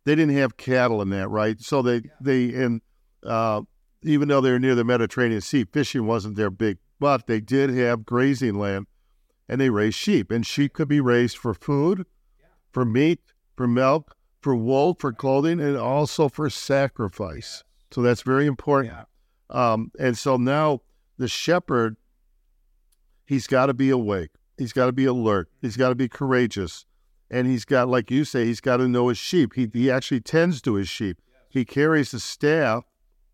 They 0.06 0.14
didn't 0.14 0.36
have 0.36 0.56
cattle 0.56 1.02
in 1.02 1.10
that, 1.10 1.28
right? 1.28 1.60
So 1.60 1.82
they 1.82 2.04
they 2.22 2.54
and 2.54 2.80
uh, 3.22 3.62
even 4.02 4.28
though 4.28 4.40
they 4.40 4.50
were 4.50 4.58
near 4.58 4.74
the 4.74 4.82
Mediterranean 4.82 5.42
Sea, 5.42 5.64
fishing 5.64 6.06
wasn't 6.06 6.36
their 6.36 6.48
big, 6.48 6.78
but 6.98 7.26
they 7.26 7.40
did 7.42 7.68
have 7.68 8.06
grazing 8.06 8.54
land, 8.54 8.86
and 9.46 9.60
they 9.60 9.68
raised 9.68 9.98
sheep, 9.98 10.30
and 10.30 10.46
sheep 10.46 10.72
could 10.72 10.88
be 10.88 11.02
raised 11.02 11.36
for 11.36 11.52
food, 11.52 12.06
for 12.72 12.86
meat, 12.86 13.20
for 13.58 13.68
milk, 13.68 14.16
for 14.40 14.54
wool, 14.54 14.96
for 14.98 15.12
clothing, 15.12 15.60
and 15.60 15.76
also 15.76 16.30
for 16.30 16.48
sacrifice. 16.48 17.62
So 17.90 18.00
that's 18.00 18.22
very 18.22 18.46
important. 18.46 18.94
Yeah. 19.50 19.72
Um, 19.72 19.92
and 19.98 20.16
so 20.16 20.36
now 20.36 20.82
the 21.18 21.28
shepherd, 21.28 21.96
he's 23.24 23.46
got 23.46 23.66
to 23.66 23.74
be 23.74 23.90
awake. 23.90 24.30
He's 24.56 24.72
got 24.72 24.86
to 24.86 24.92
be 24.92 25.04
alert. 25.04 25.48
He's 25.60 25.76
got 25.76 25.90
to 25.90 25.94
be 25.94 26.08
courageous. 26.08 26.84
And 27.30 27.46
he's 27.46 27.64
got, 27.64 27.88
like 27.88 28.10
you 28.10 28.24
say, 28.24 28.46
he's 28.46 28.60
got 28.60 28.78
to 28.78 28.88
know 28.88 29.08
his 29.08 29.18
sheep. 29.18 29.54
He, 29.54 29.68
he 29.72 29.90
actually 29.90 30.20
tends 30.20 30.62
to 30.62 30.74
his 30.74 30.88
sheep. 30.88 31.20
He 31.48 31.64
carries 31.64 32.12
a 32.14 32.20
staff, 32.20 32.84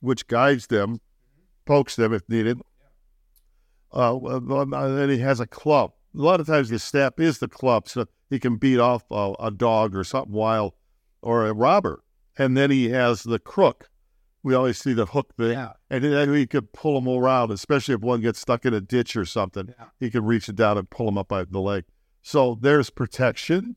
which 0.00 0.26
guides 0.26 0.66
them, 0.66 1.00
pokes 1.64 1.96
them 1.96 2.12
if 2.12 2.22
needed. 2.28 2.60
Uh, 3.92 4.18
and 4.18 4.72
then 4.72 5.08
he 5.08 5.18
has 5.18 5.40
a 5.40 5.46
club. 5.46 5.92
A 6.16 6.20
lot 6.20 6.40
of 6.40 6.46
times 6.46 6.68
the 6.68 6.78
staff 6.78 7.18
is 7.18 7.38
the 7.38 7.48
club, 7.48 7.88
so 7.88 8.06
he 8.30 8.38
can 8.38 8.56
beat 8.56 8.78
off 8.78 9.04
a, 9.10 9.34
a 9.38 9.50
dog 9.50 9.94
or 9.96 10.04
something 10.04 10.32
wild 10.32 10.74
or 11.22 11.46
a 11.46 11.52
robber. 11.52 12.02
And 12.36 12.56
then 12.56 12.70
he 12.70 12.90
has 12.90 13.22
the 13.22 13.38
crook. 13.38 13.88
We 14.44 14.54
always 14.54 14.78
see 14.78 14.92
the 14.92 15.06
hook 15.06 15.34
thing. 15.36 15.52
Yeah. 15.52 15.72
And 15.90 16.04
then 16.04 16.32
he 16.34 16.46
could 16.46 16.72
pull 16.72 17.00
them 17.00 17.08
around, 17.08 17.50
especially 17.50 17.94
if 17.94 18.02
one 18.02 18.20
gets 18.20 18.38
stuck 18.38 18.64
in 18.66 18.74
a 18.74 18.80
ditch 18.80 19.16
or 19.16 19.24
something. 19.24 19.74
Yeah. 19.76 19.86
He 19.98 20.10
could 20.10 20.24
reach 20.24 20.48
it 20.48 20.54
down 20.54 20.78
and 20.78 20.88
pull 20.88 21.06
them 21.06 21.18
up 21.18 21.28
by 21.28 21.44
the 21.44 21.60
leg. 21.60 21.84
So 22.22 22.56
there's 22.60 22.90
protection, 22.90 23.76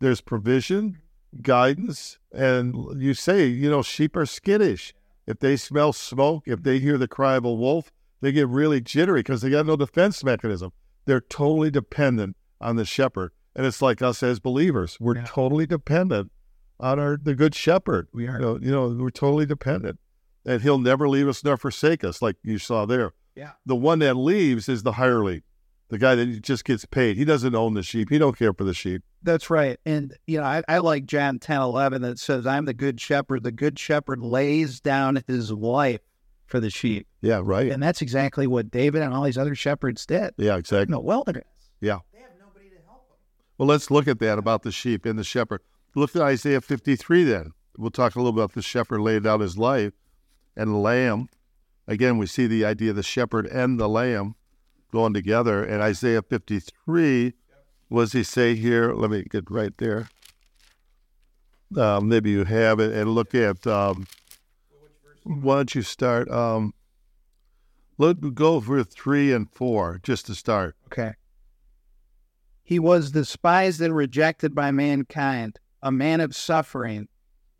there's 0.00 0.20
provision, 0.20 0.98
guidance, 1.42 2.18
and 2.32 3.02
you 3.02 3.12
say, 3.12 3.46
you 3.46 3.68
know, 3.68 3.82
sheep 3.82 4.16
are 4.16 4.24
skittish. 4.24 4.94
If 5.26 5.40
they 5.40 5.56
smell 5.56 5.92
smoke, 5.92 6.44
if 6.46 6.62
they 6.62 6.78
hear 6.78 6.96
the 6.96 7.08
cry 7.08 7.34
of 7.36 7.44
a 7.44 7.52
wolf, 7.52 7.90
they 8.20 8.30
get 8.30 8.48
really 8.48 8.80
jittery 8.80 9.20
because 9.20 9.42
they 9.42 9.50
got 9.50 9.66
no 9.66 9.76
defense 9.76 10.22
mechanism. 10.22 10.72
They're 11.06 11.20
totally 11.20 11.70
dependent 11.70 12.36
on 12.60 12.76
the 12.76 12.84
shepherd. 12.84 13.32
And 13.56 13.66
it's 13.66 13.82
like 13.82 14.00
us 14.00 14.22
as 14.22 14.38
believers. 14.40 14.96
We're 15.00 15.16
Yeah. 15.16 15.24
totally 15.26 15.66
dependent 15.66 16.30
on 16.80 16.98
our 16.98 17.16
the 17.16 17.34
good 17.34 17.54
shepherd. 17.54 18.08
We 18.12 18.26
are. 18.26 18.34
You 18.34 18.40
know, 18.40 18.58
you 18.60 18.70
know, 18.70 18.88
we're 18.88 19.10
totally 19.10 19.46
dependent. 19.46 19.98
And 20.46 20.62
he'll 20.62 20.78
never 20.78 21.08
leave 21.08 21.28
us 21.28 21.42
nor 21.42 21.56
forsake 21.56 22.04
us, 22.04 22.20
like 22.20 22.36
you 22.42 22.58
saw 22.58 22.84
there. 22.86 23.12
Yeah. 23.34 23.52
The 23.66 23.76
one 23.76 23.98
that 24.00 24.14
leaves 24.14 24.68
is 24.68 24.82
the 24.82 24.92
hireling, 24.92 25.42
the 25.88 25.98
guy 25.98 26.14
that 26.14 26.42
just 26.42 26.64
gets 26.64 26.84
paid. 26.84 27.16
He 27.16 27.24
doesn't 27.24 27.54
own 27.54 27.74
the 27.74 27.82
sheep. 27.82 28.10
He 28.10 28.18
don't 28.18 28.36
care 28.38 28.52
for 28.52 28.64
the 28.64 28.74
sheep. 28.74 29.02
That's 29.22 29.48
right. 29.48 29.78
And, 29.86 30.14
you 30.26 30.38
know, 30.38 30.44
I, 30.44 30.62
I 30.68 30.78
like 30.78 31.06
John 31.06 31.38
10 31.38 31.60
11 31.60 32.02
that 32.02 32.18
says, 32.18 32.46
I'm 32.46 32.66
the 32.66 32.74
good 32.74 33.00
shepherd. 33.00 33.42
The 33.42 33.52
good 33.52 33.78
shepherd 33.78 34.20
lays 34.20 34.80
down 34.80 35.22
his 35.26 35.50
life 35.50 36.00
for 36.46 36.60
the 36.60 36.68
sheep. 36.70 37.06
Yeah, 37.22 37.40
right. 37.42 37.72
And 37.72 37.82
that's 37.82 38.02
exactly 38.02 38.46
what 38.46 38.70
David 38.70 39.00
and 39.02 39.14
all 39.14 39.22
these 39.24 39.38
other 39.38 39.54
shepherds 39.54 40.04
did 40.04 40.34
Yeah, 40.36 40.56
exactly. 40.58 40.92
the 40.92 41.00
wilderness. 41.00 41.46
Yeah. 41.80 42.00
They 42.12 42.20
have 42.20 42.28
nobody 42.38 42.68
to 42.68 42.76
help 42.86 43.08
them. 43.08 43.16
Well, 43.56 43.66
let's 43.66 43.90
look 43.90 44.06
at 44.06 44.18
that 44.18 44.38
about 44.38 44.62
the 44.62 44.70
sheep 44.70 45.06
and 45.06 45.18
the 45.18 45.24
shepherd. 45.24 45.62
Look 45.96 46.14
at 46.14 46.20
Isaiah 46.22 46.60
53 46.60 47.24
then. 47.24 47.52
We'll 47.78 47.90
talk 47.90 48.14
a 48.14 48.18
little 48.20 48.38
about 48.38 48.52
the 48.52 48.62
shepherd 48.62 49.00
laying 49.00 49.22
down 49.22 49.40
his 49.40 49.56
life 49.56 49.94
and 50.56 50.82
lamb. 50.82 51.28
Again, 51.86 52.18
we 52.18 52.26
see 52.26 52.46
the 52.46 52.64
idea 52.64 52.90
of 52.90 52.96
the 52.96 53.02
shepherd 53.02 53.46
and 53.46 53.78
the 53.78 53.88
lamb 53.88 54.36
going 54.92 55.12
together. 55.12 55.62
And 55.62 55.82
Isaiah 55.82 56.22
53, 56.22 57.34
what 57.88 58.02
does 58.02 58.12
he 58.12 58.22
say 58.22 58.54
here? 58.54 58.92
Let 58.92 59.10
me 59.10 59.24
get 59.24 59.50
right 59.50 59.76
there. 59.78 60.08
Um, 61.76 62.08
maybe 62.08 62.30
you 62.30 62.44
have 62.44 62.78
it 62.80 62.92
and 62.92 63.10
look 63.10 63.34
at, 63.34 63.66
um, 63.66 64.06
why 65.24 65.56
don't 65.56 65.74
you 65.74 65.82
start? 65.82 66.30
Um, 66.30 66.72
let 67.98 68.34
go 68.34 68.60
for 68.60 68.82
three 68.84 69.32
and 69.32 69.50
four 69.50 70.00
just 70.02 70.26
to 70.26 70.34
start. 70.34 70.76
Okay. 70.86 71.14
He 72.62 72.78
was 72.78 73.10
despised 73.10 73.80
and 73.80 73.94
rejected 73.94 74.54
by 74.54 74.70
mankind, 74.70 75.60
a 75.82 75.92
man 75.92 76.20
of 76.20 76.34
suffering 76.34 77.08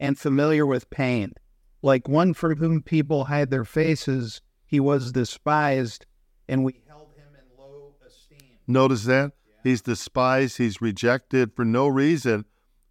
and 0.00 0.18
familiar 0.18 0.64
with 0.66 0.90
pain. 0.90 1.34
Like 1.84 2.08
one 2.08 2.32
for 2.32 2.54
whom 2.54 2.80
people 2.80 3.26
hide 3.26 3.50
their 3.50 3.66
faces, 3.66 4.40
he 4.64 4.80
was 4.80 5.12
despised, 5.12 6.06
and 6.48 6.64
we 6.64 6.80
held 6.88 7.12
him 7.14 7.26
in 7.34 7.58
low 7.62 7.92
esteem. 8.06 8.56
Notice 8.66 9.04
that? 9.04 9.32
He's 9.62 9.82
despised, 9.82 10.56
he's 10.56 10.80
rejected 10.80 11.52
for 11.54 11.62
no 11.62 11.86
reason. 11.86 12.46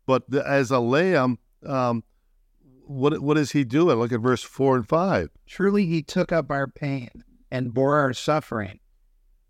But 0.06 0.30
the, 0.30 0.48
as 0.48 0.70
a 0.70 0.78
lamb, 0.78 1.40
um, 1.66 2.04
what 2.86 3.20
what 3.20 3.36
is 3.36 3.54
he 3.54 3.64
doing? 3.64 3.98
Look 3.98 4.12
at 4.12 4.20
verse 4.20 4.44
4 4.44 4.76
and 4.76 4.88
5. 4.88 5.30
Truly 5.48 5.88
he 5.88 6.04
took 6.04 6.32
up 6.32 6.52
our 6.52 6.68
pain 6.68 7.10
and 7.50 7.74
bore 7.74 7.98
our 7.98 8.14
suffering. 8.14 8.80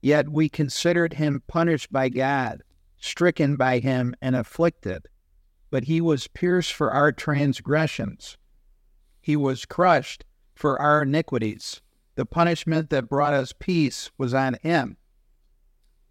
Yet 0.01 0.29
we 0.29 0.47
considered 0.47 1.15
him 1.15 1.43
punished 1.47 1.91
by 1.91 2.07
God, 2.07 2.63
stricken 2.95 3.57
by 3.57 3.79
him, 3.79 4.15
and 4.21 4.37
afflicted. 4.37 5.07
But 5.69 5.83
he 5.83 5.99
was 5.99 6.29
pierced 6.29 6.71
for 6.71 6.91
our 6.91 7.11
transgressions, 7.11 8.37
he 9.23 9.35
was 9.37 9.65
crushed 9.65 10.25
for 10.53 10.79
our 10.79 11.01
iniquities. 11.03 11.81
The 12.15 12.25
punishment 12.25 12.89
that 12.91 13.09
brought 13.09 13.33
us 13.33 13.53
peace 13.57 14.11
was 14.17 14.33
on 14.33 14.57
him, 14.61 14.97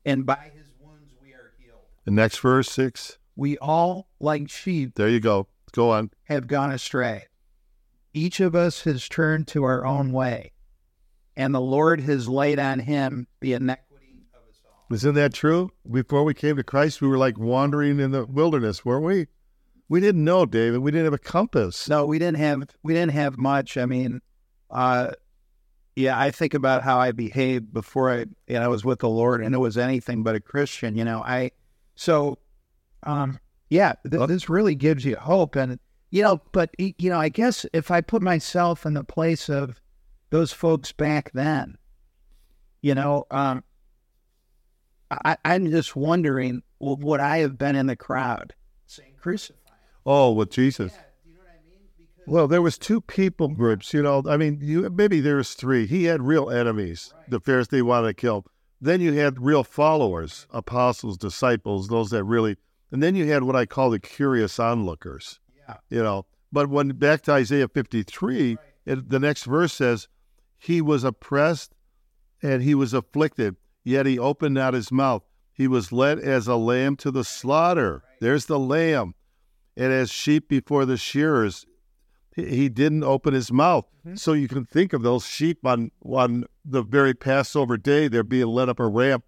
and 0.04 0.26
by 0.26 0.50
his 0.52 0.66
wounds 0.80 1.12
we 1.22 1.32
are 1.32 1.52
healed. 1.60 1.82
The 2.04 2.10
next 2.10 2.38
verse, 2.40 2.68
6. 2.72 3.18
We 3.36 3.56
all, 3.58 4.08
like 4.18 4.50
sheep, 4.50 4.94
There 4.96 5.08
you 5.08 5.20
go. 5.20 5.46
Go 5.72 5.90
on. 5.90 6.10
have 6.24 6.46
gone 6.48 6.72
astray. 6.72 7.26
Each 8.12 8.40
of 8.40 8.54
us 8.54 8.82
has 8.82 9.08
turned 9.08 9.46
to 9.48 9.62
our 9.64 9.86
own 9.86 10.10
way, 10.12 10.52
and 11.36 11.54
the 11.54 11.60
Lord 11.60 12.00
has 12.00 12.28
laid 12.28 12.58
on 12.58 12.80
him 12.80 13.26
the 13.40 13.52
iniquity 13.52 14.24
of 14.34 14.40
us 14.50 14.60
all. 14.66 14.86
Isn't 14.94 15.14
that 15.14 15.32
true? 15.34 15.70
Before 15.90 16.24
we 16.24 16.34
came 16.34 16.56
to 16.56 16.64
Christ, 16.64 17.00
we 17.00 17.08
were 17.08 17.16
like 17.18 17.38
wandering 17.38 18.00
in 18.00 18.10
the 18.10 18.24
wilderness, 18.26 18.84
weren't 18.84 19.04
we? 19.04 19.26
We 19.93 20.01
didn't 20.01 20.24
know, 20.24 20.47
David. 20.47 20.78
We 20.78 20.90
didn't 20.90 21.05
have 21.05 21.12
a 21.12 21.18
compass. 21.18 21.86
No, 21.86 22.07
we 22.07 22.18
didn't 22.18 22.38
have 22.38 22.62
we 22.82 22.95
didn't 22.95 23.12
have 23.12 23.36
much. 23.36 23.76
I 23.76 23.84
mean, 23.84 24.22
uh, 24.70 25.11
yeah, 25.97 26.18
I 26.18 26.30
think 26.30 26.55
about 26.55 26.82
how 26.82 26.99
I 26.99 27.12
behaved 27.12 27.74
before 27.74 28.11
I 28.11 28.20
you 28.20 28.55
know, 28.55 28.62
I 28.62 28.68
was 28.68 28.86
with 28.86 29.01
the 29.01 29.11
Lord, 29.11 29.45
and 29.45 29.55
it 29.55 29.59
was 29.59 29.76
anything 29.76 30.22
but 30.22 30.34
a 30.34 30.40
Christian. 30.40 30.97
You 30.97 31.05
know, 31.05 31.20
I 31.22 31.51
so 31.95 32.38
um, 33.03 33.38
yeah, 33.68 33.93
th- 34.11 34.28
this 34.28 34.49
really 34.49 34.74
gives 34.74 35.05
you 35.05 35.14
hope, 35.16 35.57
and 35.57 35.78
you 36.09 36.22
know, 36.22 36.40
but 36.53 36.70
you 36.78 37.11
know, 37.11 37.20
I 37.20 37.28
guess 37.28 37.66
if 37.74 37.90
I 37.90 38.01
put 38.01 38.22
myself 38.22 38.86
in 38.86 38.95
the 38.95 39.05
place 39.05 39.51
of 39.51 39.78
those 40.30 40.55
folks 40.55 40.90
back 40.90 41.32
then, 41.32 41.76
you 42.80 42.95
know, 42.95 43.26
um, 43.30 43.62
I, 45.11 45.36
I'm 45.45 45.70
just 45.70 45.95
wondering, 45.95 46.62
would 46.80 47.20
I 47.20 47.40
have 47.40 47.59
been 47.59 47.76
in 47.76 47.88
the 47.88 47.97
crowd 47.97 48.55
saying 48.86 49.16
crucify? 49.20 49.59
Oh, 50.05 50.32
with 50.32 50.50
Jesus. 50.50 50.92
Well, 52.26 52.46
there 52.46 52.62
was 52.62 52.78
two 52.78 53.00
people 53.00 53.48
groups, 53.48 53.92
you 53.92 54.03
know. 54.03 54.22
I 54.28 54.36
mean, 54.36 54.59
you 54.62 54.88
maybe 54.90 55.20
there 55.20 55.36
was 55.36 55.55
three. 55.55 55.86
He 55.86 56.05
had 56.05 56.22
real 56.22 56.50
enemies, 56.50 57.12
the 57.28 57.40
Pharisees 57.40 57.68
they 57.68 57.82
wanted 57.82 58.09
to 58.09 58.14
kill. 58.14 58.46
Then 58.80 59.00
you 59.00 59.12
had 59.12 59.40
real 59.40 59.64
followers, 59.64 60.46
apostles, 60.50 61.16
disciples, 61.16 61.88
those 61.88 62.11
that 62.11 62.24
really, 62.24 62.57
and 62.90 63.03
then 63.03 63.14
you 63.16 63.26
had 63.26 63.42
what 63.42 63.57
I 63.57 63.66
call 63.66 63.90
the 63.90 63.98
curious 63.98 64.59
onlookers. 64.61 65.40
Yeah. 65.68 65.76
You 65.88 66.03
know, 66.03 66.26
but 66.53 66.68
when 66.68 66.90
back 66.90 67.22
to 67.22 67.32
Isaiah 67.32 67.68
53, 67.68 68.59
it, 68.84 69.09
the 69.09 69.18
next 69.18 69.44
verse 69.44 69.72
says, 69.72 70.09
He 70.59 70.80
was 70.80 71.03
oppressed 71.03 71.74
and 72.42 72.62
he 72.62 72.74
was 72.74 72.92
afflicted, 72.92 73.57
yet 73.82 74.07
he 74.07 74.18
opened 74.18 74.55
not 74.55 74.74
his 74.74 74.92
mouth. 74.92 75.22
He 75.55 75.66
was 75.66 75.92
led 75.92 76.18
as 76.18 76.46
a 76.46 76.57
lamb 76.57 76.96
to 76.96 77.11
the 77.11 77.24
slaughter. 77.24 78.03
There's 78.20 78.46
the 78.46 78.59
lamb. 78.59 79.14
And 79.76 79.92
as 79.92 80.10
sheep 80.10 80.48
before 80.48 80.84
the 80.84 80.96
shearers, 80.96 81.66
he, 82.34 82.68
didn't 82.68 83.04
open 83.04 83.34
his 83.34 83.52
mouth. 83.52 83.86
So 84.14 84.32
you 84.32 84.48
can 84.48 84.64
think 84.64 84.92
of 84.92 85.02
those 85.02 85.26
sheep 85.26 85.64
on, 85.66 85.90
on 86.04 86.44
the 86.64 86.82
very 86.82 87.14
Passover 87.14 87.76
day, 87.76 88.08
they're 88.08 88.22
being 88.22 88.46
led 88.46 88.68
up 88.68 88.80
a 88.80 88.86
ramp 88.86 89.24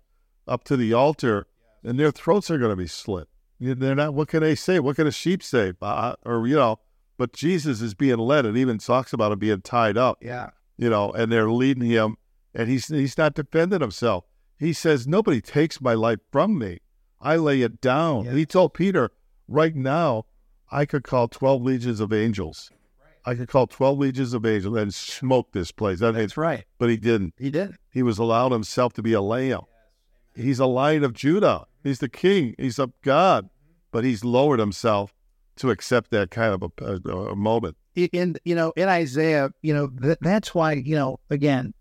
up 0.48 0.64
to 0.64 0.76
the 0.76 0.92
altar, 0.92 1.46
and 1.82 1.98
their 1.98 2.10
throats 2.10 2.50
are 2.50 2.58
going 2.58 2.70
to 2.70 2.76
be 2.76 2.86
slit. 2.86 3.28
They're 3.60 3.94
not, 3.94 4.14
what 4.14 4.28
can 4.28 4.40
they 4.40 4.54
say? 4.54 4.80
What 4.80 4.96
can 4.96 5.06
a 5.06 5.12
sheep 5.12 5.42
say? 5.42 5.72
Uh, 5.80 6.14
or, 6.24 6.46
you 6.46 6.56
know, 6.56 6.80
but 7.16 7.32
Jesus 7.32 7.80
is 7.80 7.94
being 7.94 8.18
led. 8.18 8.44
It 8.44 8.56
even 8.56 8.78
talks 8.78 9.12
about 9.12 9.32
him 9.32 9.38
being 9.38 9.60
tied 9.60 9.96
up 9.96 10.18
Yeah. 10.20 10.50
you 10.76 10.90
know, 10.90 11.12
and 11.12 11.30
they're 11.30 11.50
leading 11.50 11.88
him, 11.88 12.16
and 12.54 12.68
he's 12.68 12.88
he's 12.88 13.16
not 13.16 13.34
defending 13.34 13.80
himself. 13.80 14.24
He 14.58 14.72
says, 14.72 15.06
"Nobody 15.06 15.40
takes 15.40 15.80
my 15.80 15.94
life 15.94 16.18
from 16.32 16.58
me; 16.58 16.78
I 17.20 17.36
lay 17.36 17.62
it 17.62 17.80
down." 17.80 18.24
Yeah. 18.24 18.32
He 18.32 18.46
told 18.46 18.74
Peter, 18.74 19.10
"Right 19.46 19.76
now, 19.76 20.24
I 20.70 20.84
could 20.86 21.04
call 21.04 21.28
twelve 21.28 21.62
legions 21.62 22.00
of 22.00 22.12
angels. 22.12 22.70
I 23.26 23.34
could 23.34 23.48
call 23.48 23.66
twelve 23.66 23.98
legions 23.98 24.34
of 24.34 24.44
angels 24.44 24.76
and 24.76 24.92
smoke 24.92 25.52
this 25.52 25.70
place." 25.72 26.00
Mean, 26.00 26.14
That's 26.14 26.36
right. 26.36 26.64
but 26.78 26.90
he 26.90 26.96
didn't. 26.96 27.34
He 27.38 27.50
did. 27.50 27.76
He 27.90 28.02
was 28.02 28.18
allowed 28.18 28.52
himself 28.52 28.92
to 28.94 29.02
be 29.02 29.12
a 29.12 29.20
lamb. 29.20 29.62
He's 30.34 30.58
a 30.58 30.66
lion 30.66 31.04
of 31.04 31.12
Judah. 31.12 31.66
He's 31.82 32.00
the 32.00 32.08
king. 32.08 32.54
He's 32.58 32.78
a 32.78 32.90
God, 33.02 33.48
but 33.92 34.04
he's 34.04 34.24
lowered 34.24 34.58
himself 34.58 35.14
to 35.56 35.70
accept 35.70 36.10
that 36.10 36.30
kind 36.30 36.52
of 36.52 36.72
a, 36.80 36.84
a, 37.10 37.16
a 37.32 37.36
moment. 37.36 37.76
in 37.94 38.36
you 38.44 38.54
know 38.54 38.72
in 38.76 38.88
Isaiah, 38.88 39.50
you 39.62 39.72
know 39.72 39.88
th- 39.88 40.18
that's 40.20 40.54
why 40.54 40.72
you 40.72 40.96
know 40.96 41.20
again, 41.30 41.72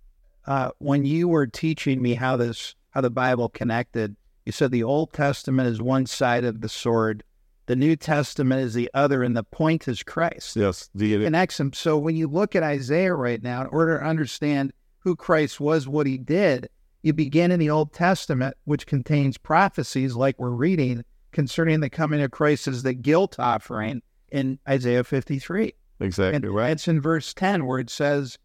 uh, 0.46 0.70
when 0.78 1.06
you 1.06 1.28
were 1.28 1.48
teaching 1.48 2.02
me 2.02 2.14
how 2.14 2.38
this 2.38 2.76
how 2.92 3.02
the 3.02 3.10
Bible 3.10 3.50
connected, 3.50 4.16
you 4.46 4.52
said 4.52 4.70
the 4.72 4.84
Old 4.84 5.12
Testament 5.14 5.68
is 5.68 5.82
one 5.82 6.06
side 6.06 6.44
of 6.44 6.62
the 6.62 6.70
sword, 6.70 7.24
the 7.66 7.76
New 7.76 7.96
Testament 7.96 8.62
is 8.62 8.74
the 8.74 8.90
other, 8.94 9.24
and 9.24 9.36
the 9.36 9.44
point 9.44 9.88
is 9.88 10.04
Christ. 10.04 10.56
Yes, 10.56 10.90
the 10.94 11.16
uh, 11.16 11.20
Connects 11.24 11.58
them. 11.58 11.74
So 11.74 11.98
when 11.98 12.16
you 12.16 12.28
look 12.28 12.56
at 12.56 12.64
Isaiah 12.64 13.14
right 13.14 13.42
now, 13.42 13.62
in 13.62 13.68
order 13.68 14.00
to 14.00 14.06
understand 14.06 14.74
who 15.00 15.16
Christ 15.16 15.60
was, 15.60 15.88
what 15.88 16.08
he 16.08 16.18
did, 16.18 16.70
you 17.04 17.14
begin 17.14 17.52
in 17.52 17.60
the 17.60 17.70
Old 17.70 17.94
Testament, 17.94 18.56
which 18.66 18.88
contains 18.88 19.38
prophecies 19.38 20.16
like 20.16 20.40
we're 20.40 20.50
reading 20.50 21.04
concerning 21.32 21.80
the 21.80 21.90
coming 21.90 22.22
of 22.22 22.32
Christ 22.32 22.68
as 22.68 22.84
the 22.84 22.94
guilt 22.94 23.38
offering 23.40 24.02
in 24.32 24.60
Isaiah 24.68 25.04
53. 25.04 25.74
exactly 26.00 26.36
And 26.36 26.56
right. 26.56 26.72
it's 26.72 26.88
in 26.88 27.02
verse 27.02 27.34
10 27.34 27.66
where 27.66 27.80
it 27.80 27.90
says, 27.90 28.38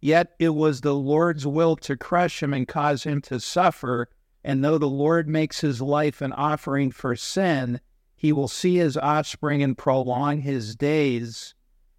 Yet 0.00 0.34
it 0.38 0.50
was 0.50 0.80
the 0.80 0.94
Lord's 0.94 1.46
will 1.46 1.76
to 1.76 1.96
crush 1.96 2.42
him 2.42 2.52
and 2.52 2.68
cause 2.68 3.04
him 3.04 3.20
to 3.22 3.40
suffer. 3.40 4.08
And 4.44 4.62
though 4.62 4.78
the 4.78 4.86
Lord 4.86 5.26
makes 5.26 5.60
his 5.60 5.80
life 5.80 6.20
an 6.20 6.32
offering 6.32 6.90
for 6.90 7.16
sin, 7.16 7.80
he 8.24 8.32
will 8.32 8.48
see 8.48 8.76
his 8.76 8.96
offspring 8.96 9.62
and 9.62 9.76
prolong 9.76 10.40
his 10.40 10.74
days, 10.74 11.54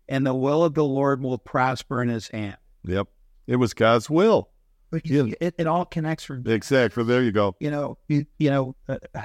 and 0.09 0.25
the 0.25 0.33
will 0.33 0.63
of 0.63 0.73
the 0.73 0.83
Lord 0.83 1.21
will 1.21 1.37
prosper 1.37 2.01
in 2.01 2.09
his 2.09 2.29
hand. 2.29 2.57
Yep. 2.83 3.09
It 3.45 3.57
was 3.57 3.75
God's 3.75 4.09
will. 4.09 4.49
But 4.89 5.05
you 5.05 5.17
Yeah. 5.17 5.23
see, 5.25 5.37
it, 5.39 5.55
it 5.59 5.67
all 5.67 5.85
connects 5.85 6.23
from 6.23 6.41
Exactly. 6.47 7.03
There 7.03 7.21
you 7.21 7.31
go. 7.31 7.55
you 7.59 7.69
know, 7.69 7.99
you, 8.07 8.25
you 8.39 8.49
know, 8.49 8.75
uh, 8.89 8.97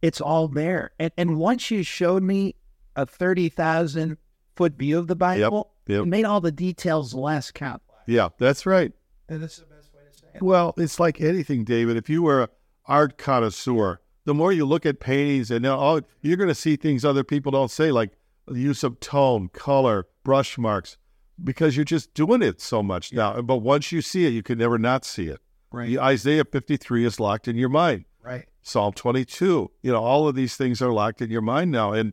it's 0.00 0.18
all 0.18 0.48
there. 0.48 0.92
And, 0.98 1.12
and 1.18 1.36
once 1.36 1.70
you 1.70 1.82
showed 1.82 2.22
me 2.22 2.54
a 2.96 3.04
30,000 3.04 4.16
foot 4.56 4.78
view 4.78 4.98
of 4.98 5.08
the 5.08 5.16
Bible, 5.16 5.72
yep. 5.86 6.04
it 6.04 6.06
made 6.06 6.24
all 6.24 6.40
the 6.40 6.52
details 6.52 7.12
less 7.12 7.50
complex. 7.50 8.02
Yeah, 8.06 8.30
that's 8.38 8.64
right. 8.64 8.92
And 9.28 9.42
that's 9.42 9.58
the 9.58 9.66
best 9.66 9.92
way 9.92 10.00
to 10.10 10.18
say 10.18 10.26
it. 10.36 10.42
Well, 10.42 10.72
it's 10.78 10.98
like 10.98 11.20
anything, 11.20 11.64
David. 11.64 11.98
If 11.98 12.08
you 12.08 12.22
were 12.22 12.44
an 12.44 12.48
art 12.86 13.18
connoisseur, 13.18 14.00
the 14.24 14.34
more 14.34 14.52
you 14.52 14.64
look 14.64 14.86
at 14.86 15.00
paintings 15.00 15.50
and 15.50 15.62
now 15.62 15.78
oh, 15.78 16.00
you're 16.22 16.36
going 16.36 16.48
to 16.48 16.54
see 16.54 16.76
things 16.76 17.04
other 17.04 17.24
people 17.24 17.52
don't 17.52 17.70
say, 17.70 17.92
like 17.92 18.12
the 18.46 18.60
use 18.60 18.82
of 18.82 19.00
tone, 19.00 19.48
color, 19.48 20.06
brush 20.22 20.58
marks, 20.58 20.96
because 21.42 21.76
you're 21.76 21.84
just 21.84 22.14
doing 22.14 22.42
it 22.42 22.60
so 22.60 22.82
much 22.82 23.12
now. 23.12 23.40
But 23.42 23.58
once 23.58 23.92
you 23.92 24.02
see 24.02 24.26
it, 24.26 24.30
you 24.30 24.42
can 24.42 24.58
never 24.58 24.78
not 24.78 25.04
see 25.04 25.28
it. 25.28 25.40
Right. 25.70 25.88
The 25.88 25.98
Isaiah 25.98 26.44
53 26.44 27.04
is 27.04 27.18
locked 27.18 27.48
in 27.48 27.56
your 27.56 27.68
mind. 27.68 28.04
Right. 28.22 28.46
Psalm 28.62 28.92
22. 28.92 29.70
You 29.82 29.92
know, 29.92 30.02
all 30.02 30.28
of 30.28 30.34
these 30.34 30.56
things 30.56 30.80
are 30.80 30.92
locked 30.92 31.20
in 31.20 31.30
your 31.30 31.42
mind 31.42 31.70
now. 31.70 31.92
And, 31.92 32.12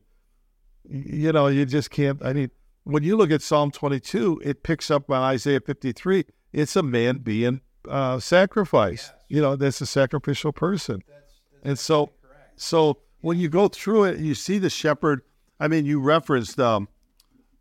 you 0.90 1.32
know, 1.32 1.48
you 1.48 1.66
just 1.66 1.92
can't. 1.92 2.24
I 2.26 2.34
mean, 2.34 2.52
when 2.84 3.04
you 3.04 3.16
look 3.16 3.32
at 3.32 3.42
Psalm 3.42 3.72
22, 3.72 4.42
it 4.44 4.64
picks 4.64 4.90
up 4.90 5.10
on 5.12 5.22
Isaiah 5.22 5.62
53. 5.62 6.26
It's 6.52 6.76
a 6.76 6.84
man 6.84 7.20
being 7.20 7.62
uh, 7.88 8.20
sacrificed. 8.20 9.14
You 9.30 9.42
know, 9.42 9.56
that's 9.56 9.80
a 9.82 9.86
sacrificial 9.86 10.52
person. 10.52 11.04
And 11.64 11.78
so, 11.78 12.12
so 12.56 12.98
when 13.22 13.38
you 13.38 13.50
go 13.50 13.68
through 13.68 14.06
it, 14.06 14.20
you 14.20 14.36
see 14.36 14.58
the 14.58 14.70
shepherd. 14.70 15.22
I 15.60 15.68
mean, 15.68 15.86
you 15.86 16.00
referenced 16.00 16.60
um, 16.60 16.88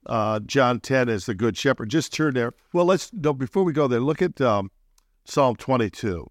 uh, 0.07 0.41
John 0.41 0.81
10 0.81 1.09
as 1.09 1.27
the 1.27 1.35
good 1.35 1.57
shepherd. 1.57 1.91
Just 1.91 2.13
turn 2.13 2.35
there. 2.35 2.53
Well, 2.73 2.87
let's, 2.87 3.13
no, 3.13 3.33
before 3.33 3.63
we 3.63 3.73
go 3.73 3.87
there, 3.87 4.01
look 4.01 4.23
at 4.23 4.41
um, 4.41 4.71
Psalm 5.25 5.57
22, 5.57 6.27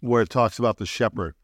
where 0.00 0.22
it 0.22 0.30
talks 0.30 0.58
about 0.58 0.78
the 0.78 0.86
shepherd, 0.86 1.34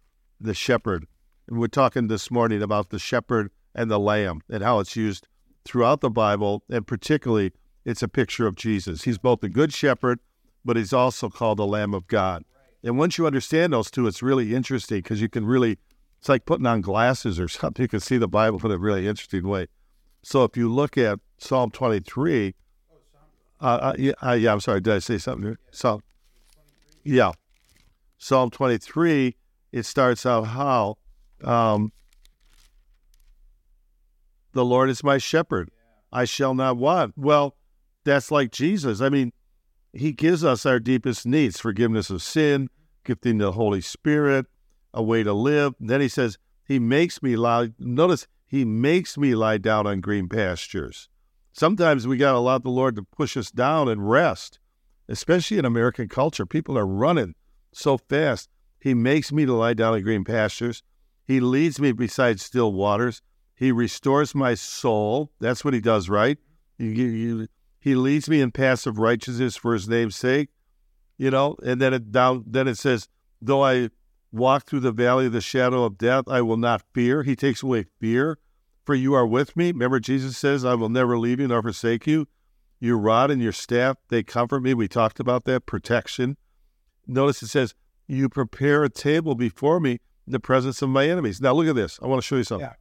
the 0.40 0.54
shepherd. 0.54 1.06
And 1.48 1.58
we're 1.58 1.68
talking 1.68 2.08
this 2.08 2.30
morning 2.30 2.62
about 2.62 2.90
the 2.90 2.98
shepherd 2.98 3.50
and 3.74 3.90
the 3.90 4.00
lamb 4.00 4.40
and 4.50 4.62
how 4.62 4.80
it's 4.80 4.96
used 4.96 5.28
throughout 5.64 6.00
the 6.00 6.10
Bible, 6.10 6.62
and 6.70 6.86
particularly 6.86 7.52
it's 7.84 8.02
a 8.02 8.08
picture 8.08 8.46
of 8.46 8.56
Jesus. 8.56 9.04
He's 9.04 9.18
both 9.18 9.40
the 9.40 9.48
good 9.48 9.72
shepherd, 9.72 10.18
but 10.64 10.76
he's 10.76 10.92
also 10.92 11.28
called 11.28 11.58
the 11.58 11.66
Lamb 11.66 11.94
of 11.94 12.06
God. 12.06 12.44
And 12.86 12.96
once 12.96 13.18
you 13.18 13.26
understand 13.26 13.72
those 13.72 13.90
two, 13.90 14.06
it's 14.06 14.22
really 14.22 14.54
interesting 14.54 14.98
because 14.98 15.20
you 15.20 15.28
can 15.28 15.44
really, 15.44 15.76
it's 16.20 16.28
like 16.28 16.44
putting 16.44 16.66
on 16.66 16.82
glasses 16.82 17.40
or 17.40 17.48
something. 17.48 17.82
You 17.82 17.88
can 17.88 18.00
see 18.00 18.16
the 18.16 18.28
Bible 18.28 18.64
in 18.64 18.70
a 18.70 18.78
really 18.78 19.08
interesting 19.08 19.46
way. 19.48 19.66
So 20.22 20.44
if 20.44 20.56
you 20.56 20.72
look 20.72 20.96
at 20.96 21.18
Psalm 21.38 21.72
23, 21.72 22.54
uh, 23.60 23.64
uh, 23.64 23.94
yeah, 23.98 24.12
uh, 24.24 24.32
yeah, 24.32 24.52
I'm 24.52 24.60
sorry, 24.60 24.80
did 24.80 24.92
I 24.92 24.98
say 25.00 25.18
something? 25.18 25.56
Psalm, 25.72 26.02
yeah. 27.02 27.32
Psalm 28.18 28.50
23, 28.50 29.34
it 29.72 29.82
starts 29.84 30.24
out 30.24 30.42
how 30.42 30.96
um, 31.42 31.92
the 34.52 34.64
Lord 34.64 34.90
is 34.90 35.02
my 35.02 35.18
shepherd. 35.18 35.72
I 36.12 36.24
shall 36.24 36.54
not 36.54 36.76
want. 36.76 37.14
Well, 37.18 37.56
that's 38.04 38.30
like 38.30 38.52
Jesus. 38.52 39.00
I 39.00 39.08
mean, 39.08 39.32
he 39.92 40.12
gives 40.12 40.44
us 40.44 40.64
our 40.64 40.78
deepest 40.78 41.26
needs 41.26 41.58
forgiveness 41.58 42.10
of 42.10 42.22
sin, 42.22 42.68
gifting 43.06 43.38
the 43.38 43.52
Holy 43.52 43.80
Spirit, 43.80 44.46
a 44.92 45.02
way 45.02 45.22
to 45.22 45.32
live. 45.32 45.74
then 45.80 46.00
he 46.00 46.08
says, 46.08 46.38
He 46.64 46.78
makes 46.78 47.22
me 47.22 47.36
lie. 47.36 47.70
Notice, 47.78 48.26
He 48.46 48.64
makes 48.64 49.16
me 49.16 49.34
lie 49.34 49.58
down 49.58 49.86
on 49.86 50.00
green 50.00 50.28
pastures. 50.28 51.08
Sometimes 51.52 52.06
we 52.06 52.18
got 52.18 52.32
to 52.32 52.38
allow 52.38 52.58
the 52.58 52.68
Lord 52.68 52.96
to 52.96 53.02
push 53.02 53.36
us 53.36 53.50
down 53.50 53.88
and 53.88 54.10
rest, 54.10 54.58
especially 55.08 55.56
in 55.56 55.64
American 55.64 56.08
culture. 56.08 56.44
People 56.44 56.76
are 56.76 56.86
running 56.86 57.34
so 57.72 57.96
fast. 57.96 58.50
He 58.78 58.92
makes 58.92 59.32
me 59.32 59.46
to 59.46 59.54
lie 59.54 59.72
down 59.72 59.96
in 59.96 60.02
green 60.02 60.24
pastures. 60.24 60.82
He 61.24 61.40
leads 61.40 61.80
me 61.80 61.92
beside 61.92 62.40
still 62.40 62.72
waters. 62.72 63.22
He 63.54 63.72
restores 63.72 64.34
my 64.34 64.54
soul. 64.54 65.32
That's 65.40 65.64
what 65.64 65.72
he 65.72 65.80
does, 65.80 66.10
right? 66.10 66.38
He 66.78 67.94
leads 67.94 68.28
me 68.28 68.40
in 68.40 68.50
paths 68.50 68.86
of 68.86 68.98
righteousness 68.98 69.56
for 69.56 69.72
his 69.72 69.88
name's 69.88 70.16
sake. 70.16 70.50
You 71.18 71.30
know, 71.30 71.56
and 71.64 71.80
then 71.80 71.94
it 71.94 72.12
down 72.12 72.44
then 72.46 72.68
it 72.68 72.76
says, 72.76 73.08
though 73.40 73.64
I 73.64 73.90
walk 74.32 74.66
through 74.66 74.80
the 74.80 74.92
valley 74.92 75.26
of 75.26 75.32
the 75.32 75.40
shadow 75.40 75.84
of 75.84 75.98
death, 75.98 76.24
I 76.28 76.42
will 76.42 76.56
not 76.56 76.82
fear. 76.92 77.22
He 77.22 77.36
takes 77.36 77.62
away 77.62 77.86
fear, 78.00 78.38
for 78.84 78.94
you 78.94 79.14
are 79.14 79.26
with 79.26 79.56
me. 79.56 79.68
Remember, 79.68 80.00
Jesus 80.00 80.36
says, 80.36 80.64
I 80.64 80.74
will 80.74 80.88
never 80.88 81.18
leave 81.18 81.40
you 81.40 81.48
nor 81.48 81.62
forsake 81.62 82.06
you. 82.06 82.26
Your 82.78 82.98
rod 82.98 83.30
and 83.30 83.40
your 83.40 83.52
staff, 83.52 83.96
they 84.08 84.22
comfort 84.22 84.60
me. 84.60 84.74
We 84.74 84.88
talked 84.88 85.18
about 85.18 85.44
that 85.44 85.64
protection. 85.64 86.36
Notice 87.06 87.42
it 87.42 87.48
says, 87.48 87.74
You 88.06 88.28
prepare 88.28 88.84
a 88.84 88.90
table 88.90 89.34
before 89.34 89.80
me 89.80 89.92
in 90.26 90.32
the 90.32 90.40
presence 90.40 90.82
of 90.82 90.90
my 90.90 91.08
enemies. 91.08 91.40
Now, 91.40 91.54
look 91.54 91.68
at 91.68 91.74
this. 91.74 91.98
I 92.02 92.06
want 92.06 92.20
to 92.20 92.26
show 92.26 92.36
you 92.36 92.44
something. 92.44 92.68
Yeah. 92.68 92.74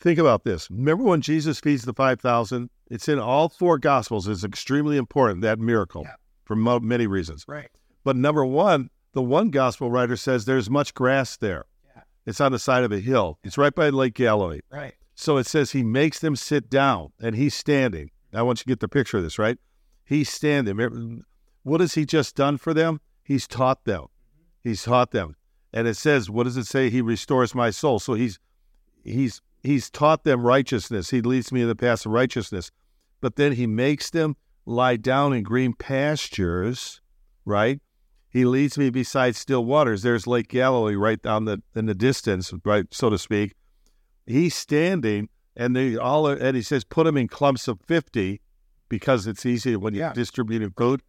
Think 0.00 0.18
about 0.18 0.44
this. 0.44 0.70
Remember 0.70 1.04
when 1.04 1.20
Jesus 1.20 1.60
feeds 1.60 1.84
the 1.84 1.92
5,000? 1.92 2.70
It's 2.90 3.08
in 3.08 3.18
all 3.18 3.48
four 3.48 3.78
Gospels. 3.78 4.26
It's 4.26 4.42
extremely 4.42 4.96
important, 4.96 5.42
that 5.42 5.58
miracle, 5.58 6.02
Yeah. 6.04 6.14
For 6.44 6.56
mo- 6.56 6.80
many 6.80 7.06
reasons. 7.06 7.44
Right. 7.46 7.68
But 8.04 8.16
number 8.16 8.44
one, 8.44 8.90
the 9.12 9.22
one 9.22 9.50
Gospel 9.50 9.90
writer 9.90 10.16
says 10.16 10.44
there's 10.44 10.70
much 10.70 10.94
grass 10.94 11.36
there. 11.36 11.66
Yeah. 11.94 12.02
It's 12.26 12.40
on 12.40 12.52
the 12.52 12.58
side 12.58 12.84
of 12.84 12.92
a 12.92 13.00
hill. 13.00 13.38
It's 13.44 13.58
right 13.58 13.74
by 13.74 13.90
Lake 13.90 14.14
Galilee. 14.14 14.60
Right. 14.70 14.94
So 15.14 15.36
it 15.36 15.46
says 15.46 15.72
he 15.72 15.82
makes 15.82 16.18
them 16.18 16.34
sit 16.34 16.70
down 16.70 17.12
and 17.20 17.36
he's 17.36 17.54
standing. 17.54 18.10
I 18.32 18.42
want 18.42 18.60
you 18.60 18.64
to 18.64 18.68
get 18.68 18.80
the 18.80 18.88
picture 18.88 19.18
of 19.18 19.22
this, 19.22 19.38
right? 19.38 19.58
He's 20.04 20.30
standing. 20.30 21.24
What 21.62 21.80
has 21.80 21.94
he 21.94 22.06
just 22.06 22.34
done 22.34 22.56
for 22.56 22.72
them? 22.72 23.00
He's 23.22 23.46
taught 23.46 23.84
them. 23.84 24.02
Mm-hmm. 24.02 24.68
He's 24.68 24.82
taught 24.82 25.10
them. 25.10 25.36
And 25.72 25.86
it 25.86 25.96
says, 25.96 26.28
what 26.28 26.44
does 26.44 26.56
it 26.56 26.66
say? 26.66 26.90
He 26.90 27.00
restores 27.00 27.54
my 27.54 27.70
soul. 27.70 27.98
So 27.98 28.14
he's 28.14 28.38
he's 29.04 29.40
he's 29.62 29.90
taught 29.90 30.24
them 30.24 30.42
righteousness. 30.42 31.10
He 31.10 31.20
leads 31.20 31.52
me 31.52 31.62
in 31.62 31.68
the 31.68 31.76
path 31.76 32.04
of 32.04 32.12
righteousness. 32.12 32.70
But 33.20 33.36
then 33.36 33.52
he 33.52 33.66
makes 33.66 34.10
them 34.10 34.36
lie 34.64 34.96
down 34.96 35.32
in 35.32 35.42
green 35.42 35.72
pastures, 35.72 37.00
right? 37.44 37.80
He 38.30 38.44
leads 38.44 38.78
me 38.78 38.90
beside 38.90 39.36
still 39.36 39.64
waters. 39.64 40.02
There's 40.02 40.26
Lake 40.26 40.48
Galilee 40.48 40.94
right 40.94 41.20
down 41.20 41.44
the 41.44 41.62
in 41.74 41.86
the 41.86 41.94
distance, 41.94 42.52
right, 42.64 42.86
so 42.90 43.10
to 43.10 43.18
speak. 43.18 43.54
He's 44.26 44.54
standing, 44.54 45.28
and 45.56 45.76
they 45.76 45.96
all 45.96 46.28
are, 46.28 46.34
and 46.34 46.56
he 46.56 46.62
says, 46.62 46.84
put 46.84 47.04
them 47.04 47.16
in 47.16 47.28
clumps 47.28 47.68
of 47.68 47.80
fifty, 47.86 48.40
because 48.88 49.26
it's 49.26 49.44
easy 49.44 49.76
when 49.76 49.94
you're 49.94 50.06
Yeah. 50.06 50.12
distributing 50.12 50.72
food. 50.76 51.02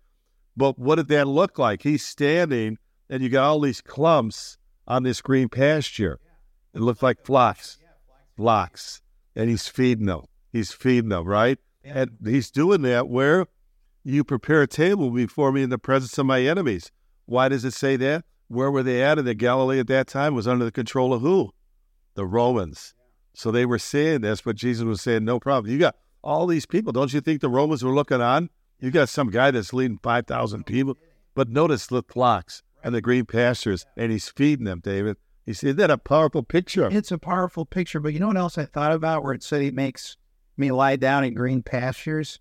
But 0.57 0.77
what 0.77 0.95
did 0.95 1.07
that 1.09 1.27
look 1.27 1.57
like? 1.57 1.83
He's 1.83 2.05
standing, 2.05 2.77
and 3.09 3.23
you 3.23 3.29
got 3.29 3.45
all 3.45 3.59
these 3.61 3.81
clumps 3.81 4.57
on 4.87 5.03
this 5.03 5.21
green 5.21 5.47
pasture. 5.47 6.19
It 6.73 6.81
looked 6.81 7.03
like 7.03 7.23
flocks, 7.23 7.77
flocks, 8.35 9.01
and 9.35 9.49
he's 9.49 9.67
feeding 9.67 10.07
them. 10.07 10.23
He's 10.51 10.71
feeding 10.71 11.09
them, 11.09 11.25
right? 11.25 11.57
And 11.83 12.11
he's 12.23 12.49
doing 12.49 12.81
that 12.83 13.09
where 13.09 13.47
you 14.03 14.23
prepare 14.23 14.61
a 14.61 14.67
table 14.67 15.09
before 15.11 15.51
me 15.51 15.63
in 15.63 15.69
the 15.69 15.77
presence 15.77 16.17
of 16.17 16.25
my 16.25 16.41
enemies. 16.41 16.91
Why 17.25 17.49
does 17.49 17.65
it 17.65 17.73
say 17.73 17.95
that? 17.97 18.25
Where 18.47 18.69
were 18.69 18.83
they 18.83 19.03
at 19.03 19.17
in 19.17 19.25
the 19.25 19.33
Galilee 19.33 19.79
at 19.79 19.87
that 19.87 20.07
time? 20.07 20.35
Was 20.35 20.47
under 20.47 20.65
the 20.65 20.71
control 20.71 21.13
of 21.13 21.21
who? 21.21 21.51
The 22.15 22.25
Romans. 22.25 22.93
So 23.33 23.51
they 23.51 23.65
were 23.65 23.79
saying 23.79 24.21
this, 24.21 24.41
but 24.41 24.55
Jesus 24.55 24.83
was 24.83 25.01
saying, 25.01 25.25
no 25.25 25.39
problem. 25.39 25.71
You 25.71 25.79
got 25.79 25.95
all 26.21 26.45
these 26.45 26.65
people. 26.65 26.91
Don't 26.91 27.13
you 27.13 27.21
think 27.21 27.41
the 27.41 27.49
Romans 27.49 27.83
were 27.83 27.93
looking 27.93 28.21
on? 28.21 28.49
You 28.79 28.91
got 28.91 29.09
some 29.09 29.29
guy 29.29 29.51
that's 29.51 29.73
leading 29.73 29.97
5,000 29.97 30.65
people. 30.65 30.97
But 31.33 31.49
notice 31.49 31.87
the 31.87 32.03
flocks 32.03 32.61
and 32.83 32.93
the 32.93 33.01
green 33.01 33.25
pastures, 33.25 33.85
and 33.97 34.11
he's 34.11 34.29
feeding 34.29 34.65
them, 34.65 34.81
David. 34.83 35.17
You 35.45 35.53
see, 35.53 35.71
that 35.71 35.89
a 35.89 35.97
powerful 35.97 36.43
picture? 36.43 36.89
It's 36.91 37.11
a 37.11 37.17
powerful 37.17 37.65
picture, 37.65 37.99
but 37.99 38.13
you 38.13 38.19
know 38.19 38.27
what 38.27 38.37
else 38.37 38.57
I 38.57 38.65
thought 38.65 38.91
about 38.91 39.23
where 39.23 39.33
it 39.33 39.41
said 39.41 39.61
he 39.61 39.71
makes 39.71 40.17
me 40.57 40.71
lie 40.71 40.95
down 40.95 41.23
in 41.23 41.33
green 41.33 41.63
pastures? 41.63 42.39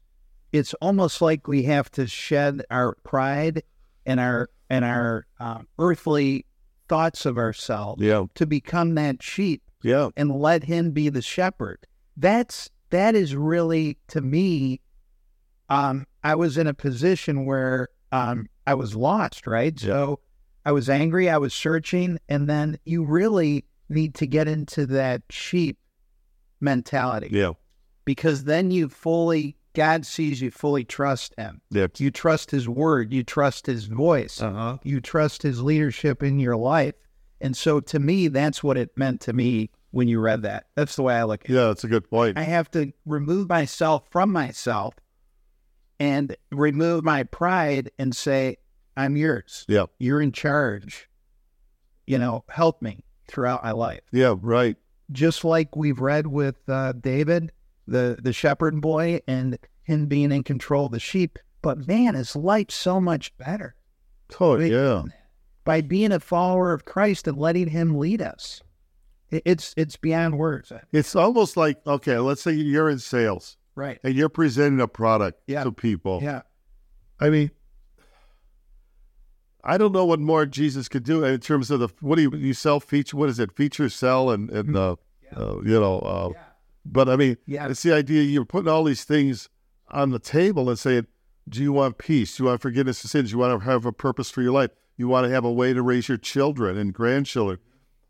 It's 0.52 0.74
almost 0.74 1.22
like 1.22 1.48
we 1.48 1.62
have 1.64 1.90
to 1.92 2.06
shed 2.06 2.62
our 2.70 2.96
pride 3.04 3.62
and 4.04 4.20
our 4.20 4.50
and 4.68 4.84
our 4.84 5.26
um, 5.38 5.68
earthly 5.78 6.46
thoughts 6.88 7.24
of 7.26 7.38
ourselves 7.38 8.02
Yeah, 8.02 8.24
to 8.34 8.46
become 8.46 8.94
that 8.96 9.22
sheep 9.22 9.62
yeah, 9.82 10.10
and 10.16 10.30
let 10.30 10.64
him 10.64 10.90
be 10.90 11.08
the 11.08 11.22
shepherd. 11.22 11.86
That's 12.16 12.70
that 12.90 13.14
is 13.14 13.34
really 13.34 13.98
to 14.08 14.20
me. 14.20 14.80
Um, 15.68 16.06
I 16.22 16.34
was 16.34 16.58
in 16.58 16.66
a 16.66 16.74
position 16.74 17.46
where 17.46 17.88
um, 18.12 18.46
I 18.66 18.74
was 18.74 18.94
lost, 18.94 19.46
right? 19.46 19.78
So 19.78 20.20
I 20.64 20.72
was 20.72 20.90
angry, 20.90 21.30
I 21.30 21.38
was 21.38 21.54
searching, 21.54 22.18
and 22.28 22.48
then 22.48 22.78
you 22.84 23.04
really 23.04 23.64
need 23.88 24.14
to 24.16 24.26
get 24.26 24.48
into 24.48 24.86
that 24.86 25.22
sheep 25.30 25.78
mentality 26.60 27.28
yeah, 27.32 27.50
because 28.05 28.44
then 28.44 28.70
you 28.70 28.88
fully 28.88 29.57
God 29.74 30.05
sees 30.05 30.42
you 30.42 30.50
fully 30.50 30.84
trust 30.84 31.34
him. 31.38 31.62
yeah. 31.70 31.86
You 31.96 32.11
trust 32.11 32.50
his 32.50 32.68
word, 32.68 33.12
you 33.12 33.22
trust 33.24 33.66
his 33.66 33.86
voice 33.86 34.42
Uh-huh. 34.42 34.78
you 34.82 35.00
trust 35.00 35.42
his 35.42 35.62
leadership 35.62 36.22
in 36.22 36.38
your 36.38 36.57
life. 36.57 36.94
And 37.40 37.57
so 37.57 37.80
to 37.80 37.98
me, 37.98 38.28
that's 38.28 38.62
what 38.62 38.76
it 38.76 38.90
meant 38.96 39.20
to 39.22 39.32
me 39.32 39.70
when 39.90 40.09
you 40.09 40.20
read 40.20 40.42
that. 40.42 40.66
That's 40.76 40.94
the 40.96 41.03
way 41.03 41.14
I 41.14 41.24
look 41.24 41.44
at 41.44 41.50
it. 41.50 41.55
Yeah, 41.55 41.64
that's 41.68 41.84
a 41.84 41.88
good 41.88 42.09
point. 42.09 42.36
I 42.38 42.42
have 42.42 42.70
to 42.72 42.92
remove 43.07 43.48
myself 43.48 44.05
from 44.11 44.30
myself 44.30 44.94
and 45.98 46.36
remove 46.50 47.03
my 47.05 47.22
pride 47.24 47.90
and 47.98 48.14
say, 48.14 48.57
I'm 48.96 49.16
yours. 49.16 49.64
Yeah, 49.68 49.86
You're 49.98 50.20
in 50.20 50.32
charge. 50.32 51.09
You 52.07 52.18
know, 52.18 52.44
help 52.48 52.82
me 52.82 53.05
throughout 53.28 53.62
my 53.64 53.70
life. 53.72 54.00
yeah, 54.12 54.34
right. 54.40 54.76
Just 55.11 55.44
like 55.44 55.76
we've 55.76 56.00
read 56.00 56.26
with 56.26 56.57
uh, 56.68 56.92
David, 56.92 57.53
the, 57.87 58.18
the 58.22 58.33
shepherd 58.33 58.80
boy, 58.80 59.20
and 59.26 59.59
him 59.83 60.07
being 60.07 60.30
in 60.33 60.43
control 60.45 60.87
of 60.87 60.93
the 60.93 61.01
sheep. 61.01 61.39
But 61.62 61.87
man, 61.87 62.14
is 62.16 62.35
life 62.37 62.70
so 62.70 63.01
much 63.01 63.37
better 63.39 63.74
Oh, 64.41 64.57
Wait, 64.59 64.72
yeah. 64.72 65.03
by 65.64 65.80
being 65.80 66.11
a 66.12 66.18
follower 66.20 66.72
of 66.72 66.85
Christ 66.85 67.28
and 67.28 67.37
letting 67.39 67.68
Him 67.68 67.99
lead 67.99 68.20
us. 68.22 68.62
It- 69.30 69.43
It's 69.45 69.74
it's 69.76 69.97
beyond 69.97 70.39
words. 70.39 70.72
It's 70.93 71.14
almost 71.14 71.57
like, 71.57 71.78
okay, 71.87 72.18
let's 72.18 72.43
say 72.43 72.53
you're 72.53 72.89
in 72.91 72.99
sales 72.99 73.57
Right. 73.74 73.99
and 74.03 74.14
you're 74.14 74.28
presenting 74.28 74.80
a 74.80 74.89
product 74.89 75.41
Yeah. 75.47 75.64
to 75.64 75.70
people. 75.72 76.20
Yeah. 76.22 76.43
I 77.20 77.30
mean, 77.30 77.51
I 79.64 79.78
don't 79.78 79.93
know 79.93 80.05
what 80.05 80.18
more 80.20 80.45
Jesus 80.47 80.89
could 80.89 81.05
do 81.05 81.24
in 81.24 81.39
terms 81.41 81.70
of 81.70 81.78
the 81.80 81.89
what 82.01 82.16
do 82.16 82.22
you 82.22 82.33
you 82.35 82.55
sell 82.55 82.80
feature? 82.80 83.16
What 83.16 83.28
is 83.28 83.39
it? 83.39 83.53
Feature 83.57 83.89
sell 83.89 84.30
and 84.30 84.51
and 84.51 84.76
uh, 84.76 84.97
uh, 85.37 85.61
you 85.62 85.78
know. 85.78 85.99
Uh, 86.01 86.30
But 86.85 87.09
I 87.09 87.16
mean, 87.16 87.37
Yeah. 87.47 87.68
it's 87.68 87.83
the 87.83 87.93
idea 87.95 88.22
you're 88.22 88.45
putting 88.45 88.68
all 88.70 88.85
these 88.85 89.05
things 89.05 89.49
on 89.89 90.11
the 90.11 90.18
table 90.18 90.68
and 90.68 90.78
saying, 90.78 91.07
"Do 91.49 91.62
you 91.62 91.72
want 91.72 91.99
peace? 91.99 92.37
Do 92.37 92.43
you 92.45 92.49
want 92.49 92.61
forgiveness 92.62 93.05
of 93.05 93.11
sins? 93.11 93.30
Do 93.30 93.35
you 93.35 93.39
want 93.39 93.61
to 93.61 93.64
have 93.70 93.87
a 93.87 93.93
purpose 93.93 94.30
for 94.30 94.43
your 94.43 94.53
life? 94.53 94.70
You 94.97 95.09
want 95.09 95.26
to 95.26 95.30
have 95.30 95.45
a 95.45 95.53
way 95.53 95.72
to 95.72 95.83
raise 95.83 96.09
your 96.09 96.18
children 96.18 96.76
and 96.76 96.93
grandchildren? 96.93 97.59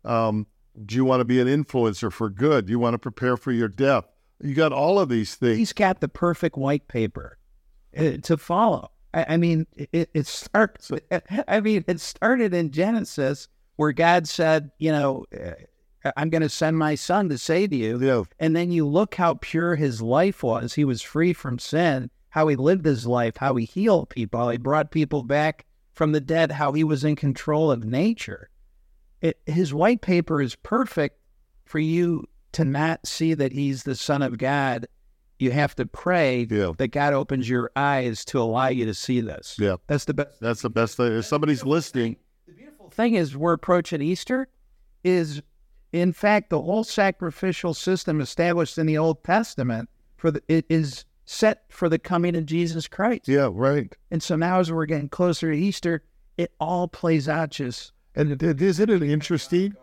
Um, 0.03 0.47
do 0.85 0.95
you 0.95 1.05
want 1.05 1.21
to 1.21 1.25
be 1.25 1.39
an 1.39 1.47
influencer 1.47 2.11
for 2.11 2.29
good? 2.29 2.65
Do 2.65 2.71
you 2.71 2.79
want 2.79 2.93
to 2.95 2.99
prepare 2.99 3.37
for 3.37 3.51
your 3.51 3.67
death? 3.67 4.05
You 4.41 4.53
got 4.55 4.73
all 4.73 4.99
of 4.99 5.07
these 5.09 5.35
things. 5.35 5.57
He's 5.57 5.73
got 5.73 6.01
the 6.01 6.07
perfect 6.09 6.57
white 6.57 6.87
paper 6.87 7.37
uh, 7.97 8.17
to 8.23 8.37
follow. 8.37 8.91
I, 9.13 9.25
I 9.29 9.37
mean, 9.37 9.67
it, 9.75 10.09
it 10.13 10.27
starts. 10.27 10.89
With, 10.89 11.03
I 11.47 11.61
mean, 11.61 11.85
it 11.87 11.99
started 11.99 12.53
in 12.53 12.71
Genesis 12.71 13.47
where 13.75 13.91
God 13.91 14.27
said, 14.27 14.71
"You 14.79 14.91
know, 14.91 15.25
Uh, 16.05 16.11
I'm 16.17 16.29
going 16.29 16.41
to 16.41 16.49
send 16.49 16.77
my 16.77 16.95
son 16.95 17.29
to 17.29 17.37
save 17.37 17.71
you." 17.73 17.99
Yeah, 17.99 18.23
And 18.39 18.55
then 18.55 18.71
you 18.71 18.87
look 18.87 19.15
how 19.15 19.35
pure 19.41 19.75
his 19.75 20.01
life 20.01 20.43
was. 20.43 20.73
He 20.73 20.85
was 20.85 21.01
free 21.01 21.33
from 21.33 21.59
sin, 21.59 22.09
how 22.29 22.47
he 22.47 22.55
lived 22.55 22.85
his 22.85 23.05
life, 23.05 23.37
how 23.37 23.55
he 23.55 23.65
healed 23.65 24.09
people, 24.09 24.39
how 24.39 24.49
he 24.49 24.57
brought 24.57 24.91
people 24.91 25.23
back 25.23 25.65
from 25.93 26.11
the 26.11 26.21
dead, 26.21 26.51
how 26.51 26.71
he 26.73 26.83
was 26.83 27.03
in 27.03 27.15
control 27.15 27.71
of 27.71 27.85
nature. 27.85 28.49
It, 29.21 29.39
his 29.45 29.73
white 29.73 30.01
paper 30.01 30.41
is 30.41 30.55
perfect 30.55 31.19
for 31.65 31.79
you 31.79 32.25
to 32.53 32.65
not 32.65 33.05
see 33.07 33.33
that 33.35 33.51
he's 33.53 33.83
the 33.83 33.95
Son 33.95 34.21
of 34.21 34.37
God. 34.37 34.87
You 35.39 35.51
have 35.51 35.75
to 35.75 35.85
pray 35.85 36.47
Yeah. 36.49 36.71
that 36.77 36.89
God 36.89 37.13
opens 37.13 37.49
your 37.49 37.71
eyes 37.75 38.23
to 38.25 38.39
allow 38.39 38.67
you 38.67 38.85
to 38.85 38.93
see 38.93 39.21
this. 39.21 39.55
yeah. 39.59 39.75
That's 39.87 40.05
the 40.05 40.13
best 40.13 40.39
That's 40.39 40.61
the 40.61 40.69
best 40.69 40.97
thing. 40.97 41.13
If 41.13 41.25
somebody's 41.25 41.63
listening, 41.65 42.17
the 42.47 42.53
beautiful 42.53 42.89
thing 42.89 43.13
is 43.15 43.35
we're 43.37 43.53
approaching 43.53 44.01
Easter 44.01 44.47
is 45.03 45.41
in 45.93 46.11
fact 46.11 46.49
the 46.49 46.61
whole 46.61 46.83
sacrificial 46.83 47.73
system 47.73 48.19
established 48.19 48.77
in 48.77 48.85
the 48.87 48.97
Old 48.97 49.23
Testament 49.23 49.89
for 50.17 50.31
the 50.31 50.41
it 50.47 50.65
is 50.67 51.05
set 51.25 51.63
for 51.69 51.87
the 51.87 51.99
coming 51.99 52.35
of 52.35 52.45
Jesus 52.45 52.87
Christ. 52.87 53.27
yeah, 53.27 53.49
right. 53.51 53.95
And 54.11 54.21
so 54.21 54.35
now 54.35 54.59
as 54.59 54.71
we're 54.71 54.85
getting 54.85 55.07
closer 55.07 55.51
to 55.51 55.57
Easter, 55.57 56.03
it 56.37 56.51
all 56.59 56.87
plays 56.87 57.29
out 57.29 57.51
just 57.51 57.93
And 58.15 58.41
isn't 58.41 58.89
it 58.89 59.03
interesting? 59.03 59.75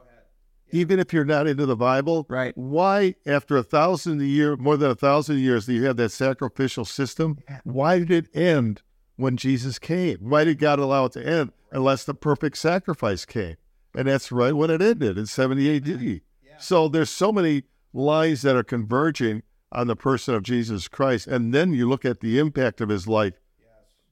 Even 0.72 1.00
if 1.00 1.12
you're 1.12 1.24
not 1.24 1.48
into 1.48 1.66
the 1.66 1.76
Bible, 1.76 2.26
Right. 2.28 2.56
Why, 2.56 3.16
after 3.26 3.56
a 3.56 3.62
thousand 3.62 4.22
year, 4.22 4.56
more 4.56 4.76
than 4.76 4.90
a 4.90 4.94
thousand 4.94 5.38
years, 5.38 5.66
that 5.66 5.72
you 5.72 5.84
have 5.86 5.96
that 5.96 6.12
sacrificial 6.12 6.84
system? 6.84 7.38
Yeah. 7.48 7.58
Why 7.64 7.98
did 7.98 8.10
it 8.12 8.36
end 8.36 8.82
when 9.16 9.36
Jesus 9.36 9.80
came? 9.80 10.18
Why 10.20 10.44
did 10.44 10.60
God 10.60 10.78
allow 10.78 11.06
it 11.06 11.12
to 11.12 11.26
end 11.26 11.50
unless 11.72 12.04
the 12.04 12.14
perfect 12.14 12.56
sacrifice 12.56 13.24
came? 13.24 13.56
And 13.94 14.08
that's 14.08 14.30
right 14.30 14.54
when 14.54 14.70
it 14.70 14.80
ended 14.80 15.18
in 15.18 15.26
70 15.26 15.76
AD. 15.76 16.20
So 16.58 16.88
there's 16.88 17.10
so 17.10 17.32
many 17.32 17.64
lines 17.92 18.42
that 18.42 18.56
are 18.56 18.62
converging 18.62 19.42
on 19.72 19.86
the 19.86 19.96
person 19.96 20.34
of 20.34 20.42
Jesus 20.42 20.88
Christ, 20.88 21.26
and 21.26 21.54
then 21.54 21.72
you 21.72 21.88
look 21.88 22.04
at 22.04 22.20
the 22.20 22.38
impact 22.38 22.80
of 22.80 22.88
his 22.88 23.06
life 23.06 23.34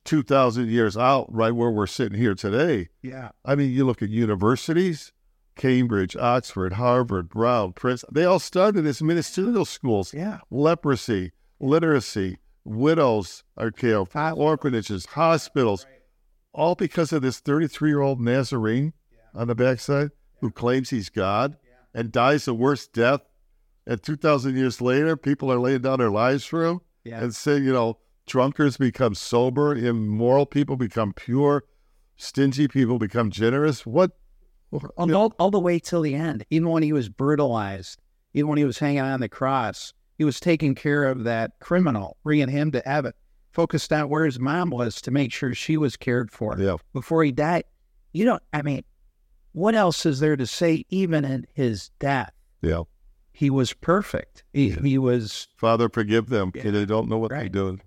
2,000 0.04 0.68
years 0.68 0.96
out, 0.96 1.26
right 1.32 1.54
where 1.54 1.70
we're 1.70 1.86
sitting 1.86 2.18
here 2.18 2.34
today. 2.34 2.88
Yeah. 3.02 3.30
I 3.44 3.54
mean, 3.54 3.70
you 3.72 3.84
look 3.84 4.00
at 4.00 4.08
universities, 4.08 5.12
Cambridge, 5.56 6.16
Oxford, 6.16 6.74
Harvard, 6.74 7.28
Brown, 7.28 7.72
Princeton, 7.74 8.10
they 8.14 8.24
all 8.24 8.38
started 8.38 8.86
as 8.86 9.02
ministerial 9.02 9.66
schools. 9.66 10.14
Yeah. 10.14 10.38
Leprosy, 10.50 11.32
literacy, 11.60 12.38
widows, 12.64 13.44
okay, 13.58 13.94
orphanages, 13.94 15.04
hospitals, 15.06 15.86
all 16.54 16.74
because 16.74 17.12
of 17.12 17.20
this 17.20 17.40
33 17.40 17.90
year 17.90 18.00
old 18.00 18.20
Nazarene 18.20 18.94
on 19.38 19.46
the 19.46 19.54
backside 19.54 20.10
who 20.40 20.50
claims 20.50 20.90
he's 20.90 21.08
God 21.08 21.56
and 21.94 22.12
dies 22.12 22.44
the 22.44 22.54
worst 22.54 22.92
death. 22.92 23.22
And 23.86 24.02
2,000 24.02 24.56
years 24.56 24.80
later, 24.80 25.16
people 25.16 25.50
are 25.50 25.58
laying 25.58 25.80
down 25.80 25.98
their 26.00 26.10
lives 26.10 26.44
for 26.44 26.66
him 26.66 26.80
Yeah. 27.04 27.20
and 27.22 27.34
saying, 27.34 27.64
you 27.64 27.72
know, 27.72 27.98
drunkards 28.26 28.76
become 28.76 29.14
sober, 29.14 29.74
immoral 29.74 30.44
people 30.44 30.76
become 30.76 31.14
pure, 31.14 31.64
stingy 32.16 32.68
people 32.68 32.98
become 32.98 33.30
generous. 33.30 33.86
What? 33.86 34.10
all, 34.72 35.14
all, 35.14 35.32
all 35.38 35.50
the 35.50 35.58
way 35.60 35.78
till 35.78 36.02
the 36.02 36.14
end. 36.14 36.44
Even 36.50 36.68
when 36.68 36.82
he 36.82 36.92
was 36.92 37.08
brutalized, 37.08 37.98
even 38.34 38.48
when 38.48 38.58
he 38.58 38.64
was 38.66 38.78
hanging 38.78 39.00
on 39.00 39.20
the 39.20 39.28
cross, 39.28 39.94
he 40.18 40.24
was 40.24 40.38
taking 40.40 40.74
care 40.74 41.04
of 41.04 41.24
that 41.24 41.52
criminal, 41.60 42.18
bringing 42.22 42.48
him 42.48 42.70
to 42.72 42.82
heaven, 42.84 43.12
focused 43.52 43.92
on 43.92 44.10
where 44.10 44.26
his 44.26 44.38
mom 44.38 44.68
was 44.70 45.00
to 45.02 45.10
make 45.10 45.32
sure 45.32 45.54
she 45.54 45.76
was 45.78 45.96
cared 45.96 46.30
for 46.30 46.58
Yeah. 46.58 46.76
before 46.92 47.24
he 47.24 47.32
died. 47.32 47.64
You 48.12 48.26
don't, 48.26 48.42
I 48.52 48.60
mean, 48.62 48.84
what 49.58 49.74
else 49.74 50.06
is 50.06 50.20
there 50.20 50.36
to 50.36 50.46
say, 50.46 50.84
even 50.88 51.24
in 51.24 51.46
his 51.52 51.90
death? 51.98 52.32
Yeah. 52.62 52.82
He 53.32 53.50
was 53.50 53.72
perfect. 53.72 54.42
He, 54.52 54.68
Yeah. 54.70 54.80
he 54.82 54.98
was, 54.98 55.48
Father, 55.56 55.88
forgive 55.88 56.28
them. 56.28 56.52
Yeah. 56.54 56.70
They 56.70 56.84
don't 56.84 57.08
know 57.08 57.18
what 57.18 57.30
they're 57.30 57.48
doing. 57.48 57.80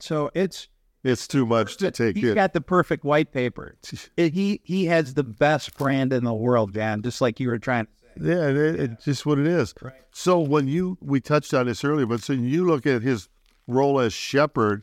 so 0.00 0.30
it's, 0.34 0.68
It's 1.04 1.28
too 1.28 1.46
much 1.46 1.76
to 1.78 1.90
take 1.90 2.16
he's 2.16 2.30
in. 2.30 2.34
got 2.34 2.52
the 2.52 2.60
perfect 2.60 3.04
white 3.04 3.32
paper. 3.32 3.76
He, 4.16 4.60
he 4.64 4.86
has 4.86 5.14
the 5.14 5.22
best 5.22 5.76
brand 5.78 6.12
in 6.12 6.24
the 6.24 6.34
world, 6.34 6.74
Jan, 6.74 7.02
just 7.02 7.20
like 7.20 7.38
you 7.38 7.48
were 7.48 7.58
trying 7.58 7.86
to 7.86 7.90
say. 7.92 8.28
Yeah, 8.30 8.48
it, 8.48 8.80
it's 8.80 9.04
just 9.04 9.26
what 9.26 9.38
it 9.38 9.46
is. 9.46 9.74
Right. 9.82 9.92
So 10.12 10.40
when 10.40 10.66
you 10.68 10.96
we 11.00 11.20
touched 11.20 11.52
on 11.54 11.66
this 11.66 11.84
earlier, 11.84 12.06
but 12.06 12.22
so 12.22 12.32
you 12.32 12.66
look 12.66 12.86
at 12.86 13.02
his 13.02 13.28
role 13.66 14.00
as 14.00 14.12
shepherd, 14.12 14.82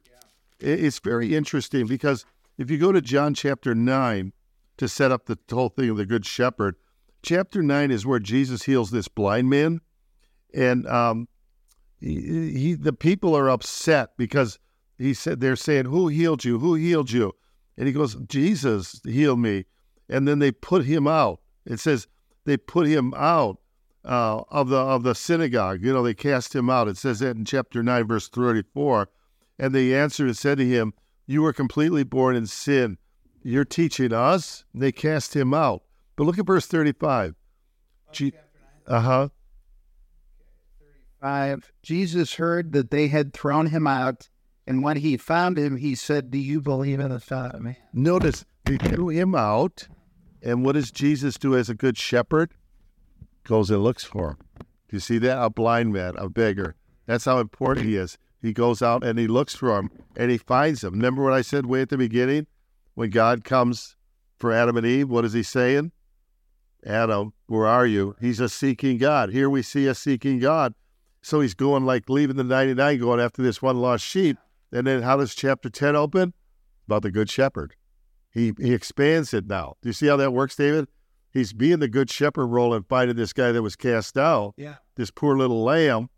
i 0.61 0.65
it's 0.65 0.99
very 0.99 1.35
interesting 1.35 1.87
because 1.87 2.25
if 2.57 2.69
you 2.69 2.77
go 2.77 2.91
to 2.91 3.01
John 3.01 3.33
chapter 3.33 3.73
nine 3.73 4.33
to 4.77 4.87
set 4.87 5.11
up 5.11 5.25
the 5.25 5.37
whole 5.51 5.69
thing 5.69 5.89
of 5.89 5.97
the 5.97 6.05
good 6.05 6.25
shepherd, 6.25 6.75
chapter 7.21 7.61
nine 7.61 7.91
is 7.91 8.05
where 8.05 8.19
Jesus 8.19 8.63
heals 8.63 8.91
this 8.91 9.07
blind 9.07 9.49
man, 9.49 9.81
and 10.53 10.87
um, 10.87 11.27
he, 11.99 12.51
he 12.51 12.73
the 12.73 12.93
people 12.93 13.35
are 13.35 13.49
upset 13.49 14.09
because 14.17 14.59
he 14.97 15.13
said 15.13 15.39
they're 15.39 15.55
saying, 15.55 15.85
"Who 15.85 16.07
healed 16.07 16.43
you? 16.43 16.59
Who 16.59 16.75
healed 16.75 17.11
you?" 17.11 17.33
And 17.77 17.87
he 17.87 17.93
goes, 17.93 18.15
"Jesus 18.27 19.01
healed 19.03 19.39
me," 19.39 19.65
and 20.09 20.27
then 20.27 20.39
they 20.39 20.51
put 20.51 20.85
him 20.85 21.07
out. 21.07 21.39
It 21.65 21.79
says 21.79 22.07
they 22.45 22.57
put 22.57 22.87
him 22.87 23.13
out 23.15 23.59
uh, 24.03 24.43
of 24.49 24.69
the 24.69 24.77
of 24.77 25.03
the 25.03 25.15
synagogue. 25.15 25.81
You 25.83 25.93
know, 25.93 26.03
they 26.03 26.13
cast 26.13 26.53
him 26.53 26.69
out. 26.69 26.87
It 26.87 26.97
says 26.97 27.19
that 27.19 27.37
in 27.37 27.45
chapter 27.45 27.81
nine, 27.81 28.05
verse 28.05 28.27
thirty-four. 28.27 29.09
And 29.59 29.73
they 29.73 29.93
answered 29.93 30.27
and 30.27 30.37
said 30.37 30.57
to 30.57 30.65
him, 30.65 30.93
"You 31.25 31.43
were 31.43 31.53
completely 31.53 32.03
born 32.03 32.35
in 32.35 32.47
sin. 32.47 32.97
You're 33.43 33.65
teaching 33.65 34.13
us." 34.13 34.65
They 34.73 34.91
cast 34.91 35.35
him 35.35 35.53
out. 35.53 35.83
But 36.15 36.23
look 36.23 36.39
at 36.39 36.45
verse 36.45 36.65
thirty-five. 36.65 37.35
Uh 38.87 38.99
huh. 38.99 39.29
Five. 41.21 41.71
Jesus 41.81 42.35
heard 42.35 42.73
that 42.73 42.91
they 42.91 43.07
had 43.07 43.33
thrown 43.33 43.67
him 43.67 43.87
out, 43.87 44.29
and 44.67 44.83
when 44.83 44.97
he 44.97 45.15
found 45.15 45.57
him, 45.57 45.77
he 45.77 45.95
said, 45.95 46.29
Do 46.29 46.37
you 46.37 46.59
believe 46.59 46.99
in 46.99 47.09
the 47.09 47.19
Son 47.19 47.51
of 47.51 47.61
Man? 47.61 47.77
Notice 47.93 48.43
they 48.65 48.77
threw 48.77 49.07
him 49.07 49.33
out, 49.33 49.87
and 50.41 50.65
what 50.65 50.73
does 50.73 50.91
Jesus 50.91 51.37
do 51.37 51.55
as 51.55 51.69
a 51.69 51.75
good 51.75 51.97
shepherd? 51.97 52.53
Goes 53.45 53.69
and 53.69 53.81
looks 53.81 54.03
for 54.03 54.31
him. 54.31 54.37
Do 54.59 54.97
you 54.97 54.99
see 54.99 55.17
that? 55.19 55.41
A 55.41 55.49
blind 55.49 55.93
man, 55.93 56.15
a 56.17 56.29
beggar. 56.29 56.75
That's 57.05 57.25
how 57.25 57.39
important 57.39 57.85
he 57.85 57.95
is. 57.95 58.17
He 58.41 58.51
goes 58.51 58.81
out 58.81 59.03
and 59.05 59.17
he 59.17 59.27
looks 59.27 59.55
for 59.55 59.77
him 59.77 59.89
and 60.17 60.29
he 60.29 60.37
finds 60.37 60.83
him. 60.83 60.93
Remember 60.93 61.23
what 61.23 61.33
I 61.33 61.41
said 61.41 61.65
way 61.65 61.81
at 61.81 61.89
the 61.89 61.97
beginning? 61.97 62.47
When 62.95 63.09
God 63.09 63.43
comes 63.43 63.95
for 64.37 64.51
Adam 64.51 64.77
and 64.77 64.85
Eve, 64.85 65.09
what 65.09 65.25
is 65.25 65.33
he 65.33 65.43
saying? 65.43 65.91
Adam, 66.85 67.33
where 67.47 67.65
are 67.65 67.85
you? 67.85 68.15
He's 68.19 68.39
a 68.39 68.49
seeking 68.49 68.97
God. 68.97 69.29
Here 69.29 69.49
we 69.49 69.61
see 69.61 69.87
a 69.87 69.95
seeking 69.95 70.39
God. 70.39 70.73
So 71.21 71.39
he's 71.39 71.53
going 71.53 71.85
like 71.85 72.09
leaving 72.09 72.35
the 72.35 72.43
99, 72.43 72.99
going 72.99 73.19
after 73.21 73.41
this 73.41 73.61
one 73.61 73.77
lost 73.77 74.03
sheep. 74.05 74.37
And 74.71 74.85
then 74.85 75.01
how 75.01 75.17
does 75.17 75.33
chapter 75.33 75.69
10 75.69 75.95
open? 75.95 76.33
About 76.85 77.01
the 77.03 77.11
good 77.11 77.29
shepherd. 77.29 77.75
He 78.29 78.51
he 78.59 78.73
expands 78.73 79.33
it 79.33 79.47
now. 79.47 79.75
Do 79.81 79.89
you 79.89 79.93
see 79.93 80.07
how 80.07 80.17
that 80.17 80.33
works, 80.33 80.55
David? 80.55 80.89
He's 81.31 81.53
being 81.53 81.79
the 81.79 81.87
good 81.87 82.09
shepherd 82.09 82.47
role 82.47 82.73
and 82.73 82.85
finding 82.85 83.15
this 83.15 83.31
guy 83.31 83.51
that 83.53 83.61
was 83.61 83.75
cast 83.77 84.17
out, 84.17 84.53
Yeah. 84.57 84.75
this 84.95 85.09
poor 85.09 85.37
little 85.37 85.63
lamb, 85.63 86.09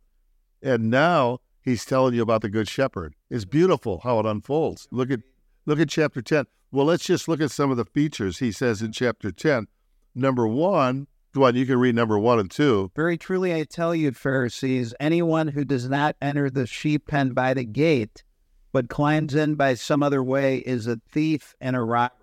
and 0.64 0.90
now 0.90 1.40
he's 1.62 1.86
telling 1.86 2.16
you 2.16 2.22
about 2.24 2.42
the 2.42 2.50
good 2.50 2.68
shepherd. 2.68 3.14
It's 3.30 3.46
beautiful 3.46 4.00
how 4.04 4.20
it 4.20 4.26
unfolds. 4.26 4.88
Look 4.92 5.12
at 5.12 5.20
look 5.66 5.80
at 5.80 5.90
chapter 5.90 6.22
ten. 6.22 6.46
Well, 6.72 6.86
let's 6.86 7.06
just 7.06 7.28
look 7.28 7.42
at 7.42 7.52
some 7.52 7.72
of 7.72 7.78
the 7.78 7.86
features 7.86 8.40
he 8.40 8.52
says 8.52 8.82
in 8.82 8.92
chapter 8.92 9.32
ten. 9.32 9.68
Number 10.14 10.48
one, 10.48 11.08
on, 11.36 11.56
you 11.56 11.66
can 11.66 11.80
read 11.80 11.96
number 11.96 12.18
one 12.18 12.40
and 12.40 12.50
two. 12.50 12.92
Very 12.96 13.18
truly, 13.18 13.54
I 13.54 13.64
tell 13.64 13.94
you, 13.94 14.12
Pharisees, 14.12 14.94
anyone 15.00 15.50
who 15.50 15.66
does 15.66 15.90
not 15.90 16.16
enter 16.22 16.50
the 16.50 16.66
sheep 16.66 17.08
pen 17.08 17.34
by 17.34 17.54
the 17.54 17.66
gate, 17.66 18.24
but 18.72 18.90
climbs 18.90 19.36
in 19.36 19.56
by 19.56 19.74
some 19.74 20.02
other 20.02 20.24
way, 20.24 20.58
is 20.60 20.88
a 20.88 21.02
thief 21.12 21.56
and 21.60 21.76
a 21.76 21.82
robber. 21.82 22.14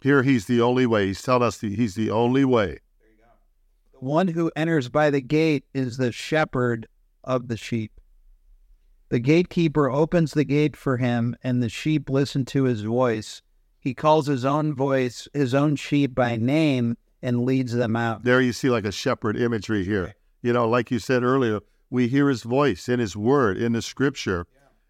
Here 0.00 0.22
he's 0.22 0.46
the 0.46 0.60
only 0.60 0.86
way. 0.86 1.06
He's 1.06 1.22
telling 1.22 1.42
us 1.42 1.58
that 1.58 1.72
he's 1.72 1.94
the 1.94 2.10
only 2.10 2.44
way. 2.44 2.78
The 3.92 4.04
one 4.04 4.28
who 4.28 4.50
enters 4.54 4.88
by 4.88 5.10
the 5.10 5.20
gate 5.22 5.64
is 5.72 5.96
the 5.96 6.12
shepherd 6.12 6.86
of 7.24 7.48
the 7.48 7.56
sheep. 7.56 7.92
The 9.08 9.20
gatekeeper 9.20 9.88
opens 9.90 10.32
the 10.32 10.44
gate 10.44 10.76
for 10.76 10.96
him, 10.96 11.36
and 11.42 11.62
the 11.62 11.68
sheep 11.68 12.10
listen 12.10 12.44
to 12.46 12.64
his 12.64 12.82
voice. 12.82 13.42
He 13.78 13.94
calls 13.94 14.26
his 14.26 14.44
own 14.44 14.74
voice, 14.74 15.28
his 15.32 15.54
own 15.54 15.76
sheep 15.76 16.14
by 16.14 16.36
name, 16.36 16.96
and 17.22 17.44
leads 17.44 17.72
them 17.72 17.94
out. 17.94 18.24
There 18.24 18.40
you 18.40 18.52
see 18.52 18.68
like 18.68 18.84
a 18.84 18.92
shepherd 18.92 19.36
imagery 19.36 19.84
here. 19.84 20.14
You 20.42 20.52
know, 20.52 20.68
like 20.68 20.90
you 20.90 20.98
said 20.98 21.22
earlier, 21.22 21.60
we 21.88 22.08
hear 22.08 22.28
his 22.28 22.42
voice 22.42 22.88
in 22.88 22.98
his 22.98 23.16
word, 23.16 23.56
in 23.56 23.72
the 23.72 23.82
scripture, 23.82 24.46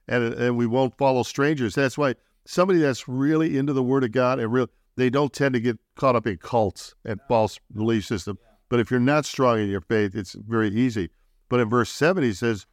and 0.09 0.33
and 0.35 0.57
we 0.57 0.67
won't 0.67 0.97
follow 0.97 1.23
strangers. 1.23 1.75
That's 1.75 1.99
why 1.99 2.15
somebody 2.47 2.79
that's 2.79 3.07
really 3.07 3.59
into 3.59 3.73
the 3.73 3.83
word 3.83 4.05
of 4.05 4.13
God 4.13 4.39
and 4.39 4.53
real 4.53 4.69
they 4.97 5.11
don't 5.11 5.33
tend 5.33 5.53
to 5.55 5.61
get 5.61 5.79
caught 5.95 6.17
up 6.17 6.27
in 6.27 6.39
cults 6.39 6.95
and 7.05 7.21
false 7.29 7.59
belief 7.75 8.07
system. 8.07 8.39
But 8.71 8.81
if 8.81 8.91
you're 8.91 8.99
not 8.99 9.27
strong 9.27 9.61
in 9.61 9.69
your 9.69 9.83
faith, 9.83 10.15
it's 10.15 10.33
very 10.33 10.71
easy. 10.71 11.11
But 11.49 11.61
in 11.61 11.69
verse 11.69 11.91
seven 11.91 12.25
he 12.25 12.33
says, 12.33 12.67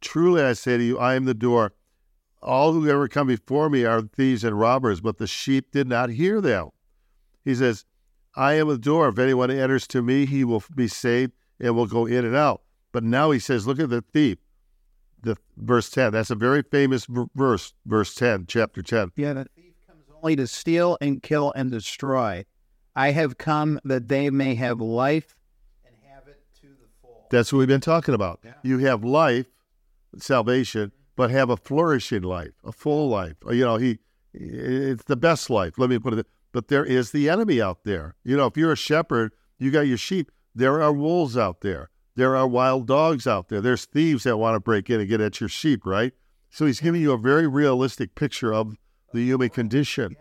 Truly 0.00 0.42
I 0.42 0.52
say 0.52 0.76
to 0.76 0.82
you, 0.82 0.98
I 0.98 1.14
am 1.14 1.24
the 1.24 1.34
door. 1.34 1.72
All 2.40 2.72
who 2.72 2.88
ever 2.88 3.08
come 3.08 3.26
before 3.26 3.68
me 3.68 3.84
are 3.84 4.00
thieves 4.02 4.44
and 4.44 4.58
robbers, 4.58 5.00
but 5.00 5.18
the 5.18 5.26
sheep 5.26 5.72
did 5.72 5.88
not 5.88 6.10
hear 6.10 6.40
them. 6.40 6.70
He 7.44 7.54
says, 7.54 7.84
I 8.36 8.54
am 8.54 8.68
the 8.68 8.78
door. 8.78 9.08
If 9.08 9.18
anyone 9.18 9.50
enters 9.50 9.86
to 9.88 10.02
me, 10.02 10.26
he 10.26 10.44
will 10.44 10.62
be 10.74 10.86
saved 10.86 11.32
and 11.58 11.74
will 11.74 11.86
go 11.86 12.06
in 12.06 12.24
and 12.24 12.36
out. 12.36 12.62
But 12.92 13.02
now 13.02 13.32
he 13.32 13.38
says, 13.38 13.66
look 13.66 13.80
at 13.80 13.90
the 13.90 14.02
thief. 14.02 14.38
The 15.20 15.36
verse 15.56 15.90
10. 15.90 16.12
That's 16.12 16.30
a 16.30 16.36
very 16.36 16.62
famous 16.62 17.06
verse, 17.34 17.74
verse 17.84 18.14
10, 18.14 18.46
chapter 18.46 18.82
10. 18.82 19.10
Yeah, 19.16 19.32
the 19.32 19.46
thief 19.56 19.74
comes 19.84 20.04
only 20.14 20.36
to 20.36 20.46
steal 20.46 20.96
and 21.00 21.20
kill 21.20 21.52
and 21.56 21.72
destroy. 21.72 22.44
I 22.94 23.10
have 23.10 23.36
come 23.36 23.80
that 23.84 24.06
they 24.06 24.30
may 24.30 24.54
have 24.54 24.80
life 24.80 25.34
and 25.84 25.94
have 26.08 26.28
it 26.28 26.40
to 26.60 26.68
the 26.68 26.86
full. 27.02 27.26
That's 27.30 27.52
what 27.52 27.58
we've 27.58 27.68
been 27.68 27.80
talking 27.80 28.14
about. 28.14 28.38
Yeah. 28.44 28.52
You 28.62 28.78
have 28.78 29.02
life, 29.02 29.46
salvation, 30.16 30.92
but 31.16 31.30
have 31.30 31.50
a 31.50 31.56
flourishing 31.56 32.22
life, 32.22 32.52
a 32.64 32.72
full 32.72 33.08
life. 33.08 33.36
You 33.50 33.64
know, 33.64 33.76
he 33.76 33.98
it's 34.32 35.04
the 35.04 35.16
best 35.16 35.50
life. 35.50 35.78
Let 35.78 35.90
me 35.90 35.98
put 35.98 36.14
it. 36.14 36.26
But 36.52 36.68
there 36.68 36.84
is 36.84 37.10
the 37.10 37.28
enemy 37.28 37.60
out 37.60 37.84
there. 37.84 38.16
You 38.24 38.36
know, 38.36 38.46
if 38.46 38.56
you're 38.56 38.72
a 38.72 38.76
shepherd, 38.76 39.32
you 39.58 39.70
got 39.70 39.86
your 39.86 39.98
sheep. 39.98 40.30
There 40.54 40.82
are 40.82 40.92
wolves 40.92 41.36
out 41.36 41.60
there. 41.60 41.90
There 42.16 42.36
are 42.36 42.48
wild 42.48 42.86
dogs 42.86 43.26
out 43.26 43.48
there. 43.48 43.60
There's 43.60 43.84
thieves 43.84 44.24
that 44.24 44.38
want 44.38 44.56
to 44.56 44.60
break 44.60 44.90
in 44.90 45.00
and 45.00 45.08
get 45.08 45.20
at 45.20 45.40
your 45.40 45.48
sheep, 45.48 45.84
right? 45.84 46.12
So 46.50 46.66
he's 46.66 46.80
giving 46.80 47.02
you 47.02 47.12
a 47.12 47.18
very 47.18 47.46
realistic 47.46 48.14
picture 48.14 48.52
of 48.52 48.74
the 49.12 49.22
human 49.22 49.50
condition. 49.50 50.16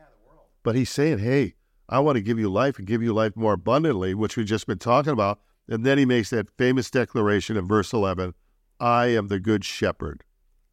But 0.63 0.75
he's 0.75 0.89
saying, 0.89 1.19
hey, 1.19 1.55
I 1.89 1.99
want 1.99 2.17
to 2.17 2.21
give 2.21 2.38
you 2.38 2.49
life 2.49 2.77
and 2.77 2.85
give 2.85 3.01
you 3.01 3.13
life 3.13 3.35
more 3.35 3.53
abundantly, 3.53 4.13
which 4.13 4.35
we've 4.35 4.45
just 4.45 4.67
been 4.67 4.77
talking 4.77 5.13
about. 5.13 5.39
And 5.69 5.85
then 5.85 5.97
he 5.97 6.05
makes 6.05 6.29
that 6.29 6.49
famous 6.57 6.91
declaration 6.91 7.57
in 7.57 7.67
verse 7.67 7.93
11 7.93 8.33
I 8.80 9.07
am 9.07 9.28
the 9.28 9.39
good 9.39 9.65
shepherd. 9.65 10.23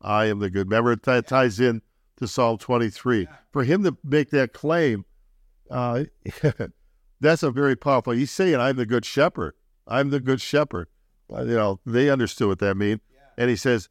I 0.00 0.26
am 0.26 0.38
the 0.38 0.50
good. 0.50 0.70
Remember, 0.70 0.94
that 0.96 1.26
ties 1.26 1.61
in 1.61 1.82
to 2.18 2.28
Psalm 2.28 2.59
23. 2.59 3.26
For 3.52 3.64
him 3.64 3.82
to 3.84 3.96
make 4.05 4.30
that 4.30 4.52
claim, 4.52 5.05
uh, 5.70 6.05
that's 7.20 7.42
a 7.42 7.50
very 7.50 7.76
powerful. 7.76 8.12
He's 8.12 8.30
saying, 8.30 8.57
I'm 8.57 8.76
the 8.76 8.86
good 8.86 9.05
shepherd. 9.05 9.55
I'm 9.86 10.11
the 10.11 10.20
good 10.20 10.40
shepherd. 10.40 10.88
You 11.30 11.44
know, 11.44 11.80
they 11.86 12.11
understood 12.11 12.48
what 12.48 12.59
that 12.59 12.76
means. 12.76 13.00
And 13.36 13.50
he 13.50 13.57
says, 13.57 13.88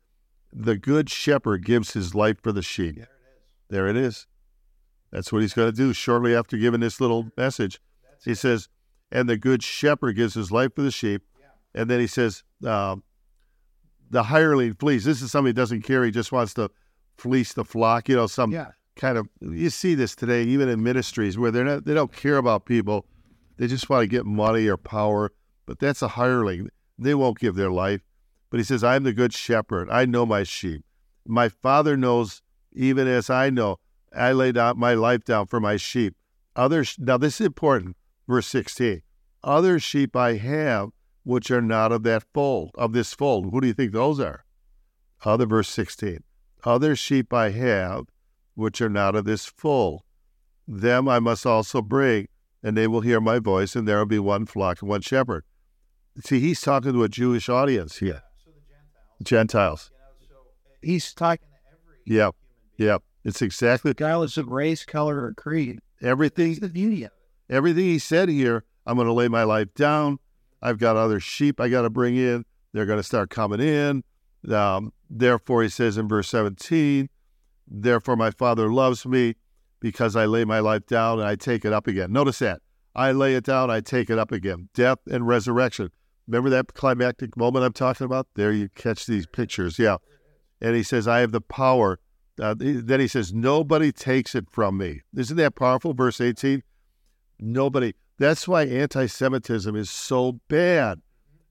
the 0.51 0.77
good 0.77 1.09
shepherd 1.09 1.65
gives 1.65 1.93
his 1.93 2.13
life 2.13 2.37
for 2.41 2.51
the 2.51 2.61
sheep. 2.61 2.99
There 3.69 3.87
it 3.87 3.95
is. 3.95 4.27
That's 5.11 5.31
what 5.31 5.41
he's 5.41 5.53
going 5.53 5.71
to 5.71 5.75
do 5.75 5.93
shortly 5.93 6.35
after 6.35 6.57
giving 6.57 6.79
this 6.79 7.01
little 7.01 7.31
message. 7.35 7.79
He 8.23 8.35
says, 8.35 8.69
and 9.11 9.27
the 9.27 9.37
good 9.37 9.63
shepherd 9.63 10.15
gives 10.15 10.33
his 10.35 10.51
life 10.51 10.75
for 10.75 10.81
the 10.81 10.91
sheep. 10.91 11.23
And 11.75 11.89
then 11.89 11.99
he 11.99 12.07
says, 12.07 12.43
um, 12.65 13.03
the 14.13 14.23
hireling 14.23 14.73
flees. 14.75 15.03
This 15.03 15.21
is 15.21 15.31
somebody 15.31 15.49
who 15.49 15.53
doesn't 15.61 15.81
care. 15.81 16.05
He 16.05 16.11
just 16.11 16.31
wants 16.31 16.53
to 16.53 16.69
fleece 17.17 17.53
the 17.53 17.65
flock. 17.65 18.07
You 18.07 18.15
know, 18.15 18.27
some 18.27 18.51
Yeah. 18.51 18.71
kind 18.95 19.17
of 19.17 19.27
you 19.41 19.69
see 19.69 19.95
this 19.95 20.15
today, 20.15 20.43
even 20.43 20.69
in 20.69 20.81
ministries 20.83 21.37
where 21.37 21.51
they're 21.51 21.65
not 21.65 21.85
they 21.85 21.93
don't 21.95 22.13
care 22.13 22.37
about 22.37 22.65
people. 22.65 23.05
They 23.57 23.67
just 23.67 23.89
want 23.89 24.03
to 24.03 24.07
get 24.07 24.25
money 24.25 24.67
or 24.67 24.77
power. 24.77 25.31
But 25.65 25.79
that's 25.79 26.01
a 26.01 26.09
hireling. 26.09 26.69
They 26.97 27.15
won't 27.15 27.39
give 27.39 27.55
their 27.55 27.71
life. 27.71 28.01
But 28.49 28.59
he 28.59 28.63
says, 28.63 28.83
I'm 28.83 29.03
the 29.03 29.13
good 29.13 29.33
shepherd. 29.33 29.89
I 29.89 30.05
know 30.05 30.25
my 30.25 30.43
sheep. 30.43 30.83
My 31.25 31.49
father 31.49 31.97
knows 31.97 32.41
even 32.73 33.07
as 33.07 33.29
I 33.29 33.49
know. 33.49 33.77
I 34.15 34.31
lay 34.31 34.51
down 34.51 34.77
my 34.77 34.93
life 34.93 35.23
down 35.23 35.47
for 35.47 35.59
my 35.59 35.77
sheep. 35.77 36.15
Others 36.55 36.97
now 36.99 37.17
this 37.17 37.41
is 37.41 37.47
important. 37.47 37.97
Verse 38.27 38.45
16. 38.47 39.01
Other 39.43 39.79
sheep 39.79 40.15
I 40.15 40.35
have 40.35 40.89
which 41.23 41.49
are 41.51 41.61
not 41.61 41.91
of 41.91 42.03
that 42.03 42.23
fold, 42.33 42.71
of 42.75 42.93
this 42.93 43.13
fold. 43.13 43.51
Who 43.51 43.61
do 43.61 43.67
you 43.67 43.73
think 43.73 43.91
those 43.91 44.19
are? 44.19 44.43
Other 45.25 45.45
verse 45.45 45.69
16. 45.69 46.19
Other 46.63 46.95
sheep 46.95 47.33
I 47.33 47.49
have 47.51 48.05
which 48.55 48.81
are 48.81 48.89
not 48.89 49.15
of 49.15 49.25
this 49.25 49.45
fold. 49.45 50.01
Them 50.67 51.09
I 51.09 51.19
must 51.19 51.45
also 51.45 51.81
bring, 51.81 52.27
and 52.61 52.77
they 52.77 52.87
will 52.87 53.01
hear 53.01 53.19
my 53.19 53.39
voice, 53.39 53.75
and 53.75 53.87
there 53.87 53.97
will 53.97 54.05
be 54.05 54.19
one 54.19 54.45
flock 54.45 54.81
and 54.81 54.89
one 54.89 55.01
shepherd. 55.01 55.43
See, 56.23 56.39
he's 56.39 56.61
talking 56.61 56.93
to 56.93 57.03
a 57.03 57.09
Jewish 57.09 57.49
audience 57.49 57.97
here. 57.97 58.21
Gentiles. 59.23 59.89
He's 60.81 61.13
talking 61.13 61.47
to 61.47 61.71
every 61.71 61.97
Yeah. 62.05 62.31
Yeah. 62.77 62.97
It's 63.23 63.41
exactly 63.41 63.89
regardless 63.91 64.37
of 64.37 64.49
race, 64.49 64.85
color, 64.85 65.23
or 65.23 65.33
creed. 65.33 65.79
everything 66.01 66.49
That's 66.49 66.59
the 66.59 66.69
beauty 66.69 67.03
of 67.03 67.11
it. 67.11 67.53
everything 67.53 67.85
he 67.85 67.99
said 67.99 68.29
here, 68.29 68.65
I'm 68.85 68.95
going 68.95 69.07
to 69.07 69.13
lay 69.13 69.29
my 69.29 69.43
life 69.43 69.73
down. 69.75 70.19
I've 70.63 70.79
got 70.79 70.95
other 70.95 71.19
sheep 71.19 71.59
I 71.59 71.67
got 71.67 71.81
to 71.81 71.89
bring 71.89 72.15
in. 72.15 72.45
They're 72.71 72.85
going 72.85 72.99
to 72.99 73.03
start 73.03 73.29
coming 73.29 73.59
in. 73.59 74.03
Um, 74.51 74.93
therefore, 75.09 75.61
he 75.61 75.69
says 75.69 75.97
in 75.97 76.07
verse 76.07 76.29
17, 76.29 77.09
therefore 77.67 78.15
my 78.15 78.31
Father 78.31 78.71
loves 78.71 79.05
me 79.05 79.35
because 79.79 80.15
I 80.15 80.25
lay 80.25 80.45
my 80.45 80.59
life 80.59 80.85
down 80.87 81.19
and 81.19 81.27
I 81.27 81.35
take 81.35 81.65
it 81.65 81.73
up 81.73 81.87
again. 81.87 82.11
Notice 82.11 82.39
that. 82.39 82.61
I 82.95 83.11
lay 83.11 83.35
it 83.35 83.43
down, 83.43 83.69
I 83.69 83.81
take 83.81 84.09
it 84.09 84.17
up 84.17 84.31
again. 84.31 84.69
Death 84.73 84.99
and 85.07 85.27
resurrection. 85.27 85.89
Remember 86.27 86.49
that 86.51 86.73
climactic 86.73 87.35
moment 87.35 87.65
I'm 87.65 87.73
talking 87.73 88.05
about? 88.05 88.27
There 88.35 88.51
you 88.51 88.69
catch 88.69 89.05
these 89.05 89.25
pictures. 89.25 89.77
Yeah. 89.77 89.97
And 90.61 90.75
he 90.75 90.83
says, 90.83 91.07
I 91.07 91.19
have 91.19 91.33
the 91.33 91.41
power. 91.41 91.99
Uh, 92.41 92.55
then 92.57 92.99
he 92.99 93.07
says, 93.07 93.33
Nobody 93.33 93.91
takes 93.91 94.33
it 94.33 94.49
from 94.49 94.77
me. 94.77 95.01
Isn't 95.15 95.37
that 95.37 95.55
powerful? 95.55 95.93
Verse 95.93 96.21
18. 96.21 96.63
Nobody. 97.39 97.93
That's 98.23 98.47
why 98.47 98.63
anti 98.63 99.07
Semitism 99.07 99.75
is 99.75 99.89
so 99.89 100.39
bad, 100.47 101.01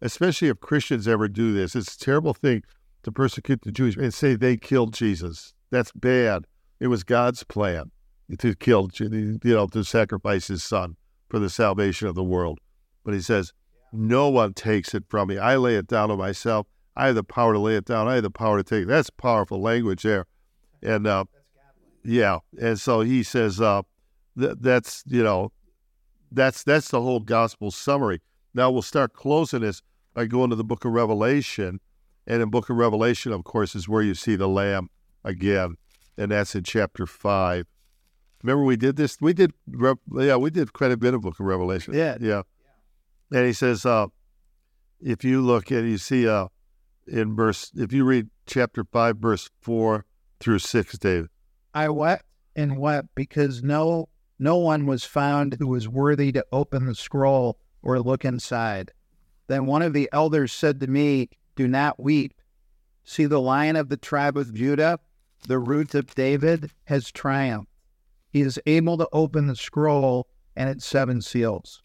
especially 0.01 0.49
if 0.49 0.59
Christians 0.61 1.07
ever 1.07 1.29
do 1.29 1.53
this. 1.53 1.77
It's 1.77 1.97
a 1.97 1.99
terrible 1.99 2.33
thing 2.33 2.63
to 3.03 3.13
persecute 3.13 3.61
the 3.61 3.71
Jews 3.71 3.95
and 3.95 4.15
say 4.15 4.37
they 4.37 4.57
killed 4.57 4.95
Jesus. 4.95 5.53
That's 5.71 5.93
bad. 5.93 6.47
It 6.81 6.87
was 6.87 7.05
God's 7.05 7.45
plan 7.45 7.91
to 8.39 8.55
kill, 8.55 8.89
you 8.99 9.39
know, 9.45 9.67
to 9.67 9.85
sacrifice 9.85 10.49
his 10.49 10.65
son 10.65 10.97
for 11.29 11.39
the 11.39 11.51
salvation 11.51 12.09
of 12.09 12.15
the 12.15 12.25
world. 12.25 12.59
But 13.05 13.13
he 13.13 13.21
says, 13.21 13.53
No 13.93 14.31
one 14.31 14.55
takes 14.55 14.95
it 14.95 15.05
from 15.11 15.29
me. 15.29 15.37
I 15.37 15.57
lay 15.57 15.77
it 15.77 15.89
down 15.89 16.11
on 16.11 16.17
myself. 16.17 16.67
I 16.97 17.09
have 17.09 17.17
the 17.17 17.23
power 17.23 17.53
to 17.53 17.59
lay 17.59 17.77
it 17.77 17.85
down. 17.85 18.09
I 18.09 18.15
have 18.15 18.23
the 18.23 18.31
power 18.31 18.57
to 18.57 18.65
take 18.65 18.85
it. 18.85 18.89
That's 18.89 19.11
powerful 19.11 19.61
language 19.61 20.05
there. 20.05 20.25
And 20.83 21.07
uh, 21.07 21.27
yeah, 22.03 22.39
and 22.59 22.81
so 22.81 23.03
he 23.03 23.25
says 23.25 23.61
uh, 23.61 23.83
th- 24.39 24.57
that's 24.59 25.05
you 25.07 25.23
know 25.23 25.53
that's 26.35 26.63
that's 26.63 26.89
the 26.89 27.01
whole 27.01 27.21
gospel 27.21 27.71
summary. 27.71 28.21
Now 28.55 28.71
we'll 28.71 28.83
start 28.83 29.13
closing 29.13 29.61
this 29.61 29.83
by 30.15 30.27
going 30.27 30.51
to 30.51 30.57
the 30.57 30.65
book 30.65 30.85
of 30.85 30.93
Revelation, 30.93 31.81
and 32.27 32.43
in 32.43 32.51
book 32.51 32.69
of 32.71 32.77
Revelation, 32.77 33.33
of 33.33 33.45
course, 33.45 33.75
is 33.75 33.89
where 33.89 34.03
you 34.03 34.15
see 34.15 34.37
the 34.37 34.49
Lamb 34.49 34.89
again, 35.25 35.77
and 36.17 36.31
that's 36.31 36.55
in 36.55 36.65
chapter 36.65 37.07
five. 37.07 37.67
Remember 38.43 38.65
we 38.65 38.77
did 38.77 38.97
this? 38.97 39.17
We 39.21 39.33
did 39.33 39.53
yeah, 40.19 40.37
we 40.37 40.51
did 40.51 40.73
quite 40.73 40.91
a 40.91 40.97
bit 40.97 41.15
of 41.15 41.21
book 41.21 41.39
of 41.39 41.47
Revelation. 41.47 41.95
Yeah. 41.95 42.17
yeah. 42.21 42.43
And 43.31 43.47
he 43.47 43.53
says, 43.53 43.87
uh, 43.87 44.09
if 45.01 45.25
you 45.25 45.41
look 45.41 45.71
and 45.71 45.89
you 45.89 45.97
see 45.97 46.29
uh, 46.29 46.49
in 47.07 47.35
verse, 47.35 47.71
if 47.75 47.93
you 47.93 48.05
read 48.05 48.29
chapter 48.47 48.85
five, 48.93 49.19
verse 49.19 49.49
four 49.61 50.05
through 50.41 50.59
six, 50.59 50.99
David. 50.99 51.31
I 51.73 51.89
wept 51.89 52.25
and 52.55 52.79
wept 52.79 53.09
because 53.15 53.63
no 53.63 54.09
no 54.39 54.57
one 54.57 54.87
was 54.87 55.05
found 55.05 55.55
who 55.59 55.69
was 55.69 55.89
worthy 55.89 56.33
to 56.33 56.45
open 56.53 56.87
the 56.87 56.95
scroll 56.95 57.59
or 57.83 58.01
look 58.01 58.25
inside. 58.25 58.93
Then 59.47 59.67
one 59.67 59.83
of 59.83 59.93
the 59.93 60.09
elders 60.13 60.53
said 60.53 60.81
to 60.81 60.87
me, 60.87 61.29
Do 61.57 61.69
not 61.69 62.01
weep. 62.01 62.35
See 63.05 63.27
the 63.27 63.41
lion 63.41 63.77
of 63.77 63.89
the 63.89 63.97
tribe 63.97 64.37
of 64.37 64.55
Judah, 64.55 64.99
the 65.49 65.59
root 65.59 65.95
of 65.95 66.15
David, 66.15 66.71
has 66.85 67.11
triumphed. 67.11 67.69
He 68.31 68.41
is 68.41 68.59
able 68.65 68.97
to 68.99 69.09
open 69.13 69.47
the 69.47 69.57
scroll 69.57 70.29
and 70.57 70.71
its 70.71 70.87
seven 70.87 71.21
seals. 71.21 71.83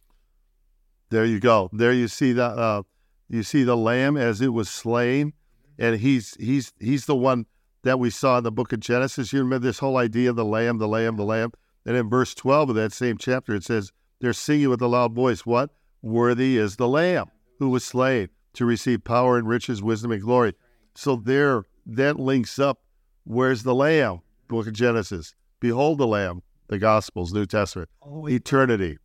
There 1.10 1.26
you 1.26 1.39
go. 1.39 1.70
There 1.74 1.93
you 1.93 2.08
see 2.08 2.34
the 2.34 2.45
uh, 2.45 2.84
you 3.30 3.43
see 3.43 3.64
the 3.64 3.78
lamb 3.78 4.18
as 4.18 4.41
it 4.41 4.54
was 4.54 4.70
slain, 4.70 5.34
and 5.78 5.98
he's 5.98 6.36
he's 6.36 6.74
he's 6.80 7.06
the 7.06 7.16
one 7.16 7.45
that 7.84 8.00
we 8.00 8.10
saw 8.10 8.38
in 8.38 8.43
the 8.43 8.52
book 8.52 8.74
of 8.74 8.80
Genesis. 8.80 9.32
You 9.32 9.39
remember 9.39 9.66
this 9.66 9.80
whole 9.80 9.98
idea 9.98 10.30
of 10.30 10.36
the 10.36 10.45
lamb, 10.45 10.78
the 10.78 10.88
lamb, 10.88 11.18
the 11.18 11.24
lamb. 11.24 11.52
And 11.88 11.95
in 11.95 12.09
verse 12.09 12.35
twelve 12.35 12.69
of 12.69 12.75
that 12.75 12.91
same 12.91 13.17
chapter, 13.17 13.55
it 13.55 13.63
says 13.63 13.93
they're 14.19 14.33
singing 14.33 14.69
with 14.69 14.81
a 14.81 14.88
loud 14.88 15.13
voice. 15.13 15.45
What 15.45 15.71
worthy 16.01 16.57
is 16.57 16.75
the 16.75 16.88
lamb 16.88 17.27
who 17.59 17.69
was 17.69 17.85
slain 17.85 18.27
to 18.53 18.65
receive 18.65 19.03
power 19.05 19.38
and 19.38 19.47
riches, 19.47 19.81
wisdom 19.81 20.11
and 20.11 20.21
glory. 20.21 20.53
So 20.95 21.15
there, 21.15 21.63
that 21.85 22.19
links 22.19 22.59
up. 22.59 22.81
Where's 23.23 23.63
the 23.63 23.73
lamb? 23.73 24.19
Book 24.49 24.67
of 24.67 24.73
Genesis. 24.73 25.33
Behold 25.59 25.97
the 25.97 26.07
lamb. 26.07 26.43
The 26.67 26.77
Gospels, 26.77 27.31
New 27.31 27.45
Testament, 27.45 27.88
eternity, 28.05 28.97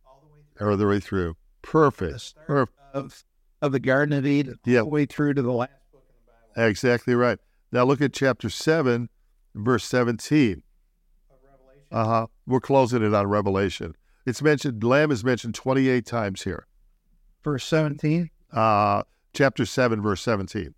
or 0.59 0.75
the 0.75 0.85
way 0.85 0.99
through. 0.99 1.37
Perfect. 1.61 2.35
Perfect. 2.45 2.77
Of, 2.93 3.23
of 3.61 3.71
the 3.71 3.79
Garden 3.79 4.17
of 4.17 4.25
Eden, 4.25 4.59
all 4.67 4.73
the 4.73 4.85
way 4.85 5.05
through 5.05 5.35
to 5.35 5.41
the 5.41 5.53
last 5.53 5.71
book 5.93 6.03
in 6.09 6.15
the 6.25 6.31
Bible. 6.55 6.69
Exactly 6.69 7.15
right. 7.15 7.39
Now 7.71 7.85
look 7.85 8.01
at 8.01 8.11
chapter 8.11 8.49
7, 8.49 9.07
verse 9.55 9.85
17. 9.85 10.61
Uh 11.93 12.05
huh. 12.05 12.27
We're 12.47 12.59
closing 12.59 13.03
it 13.03 13.13
on 13.13 13.27
Revelation. 13.27 13.95
It's 14.25 14.41
mentioned, 14.41 14.83
Lamb 14.83 15.11
is 15.11 15.23
mentioned 15.23 15.53
28 15.53 16.05
times 16.05 16.41
here. 16.41 16.65
Verse 17.43 17.63
17. 17.65 18.31
Uh, 18.51 19.03
chapter 19.33 19.65
7, 19.65 20.01
verse 20.01 20.21
17. 20.21 20.73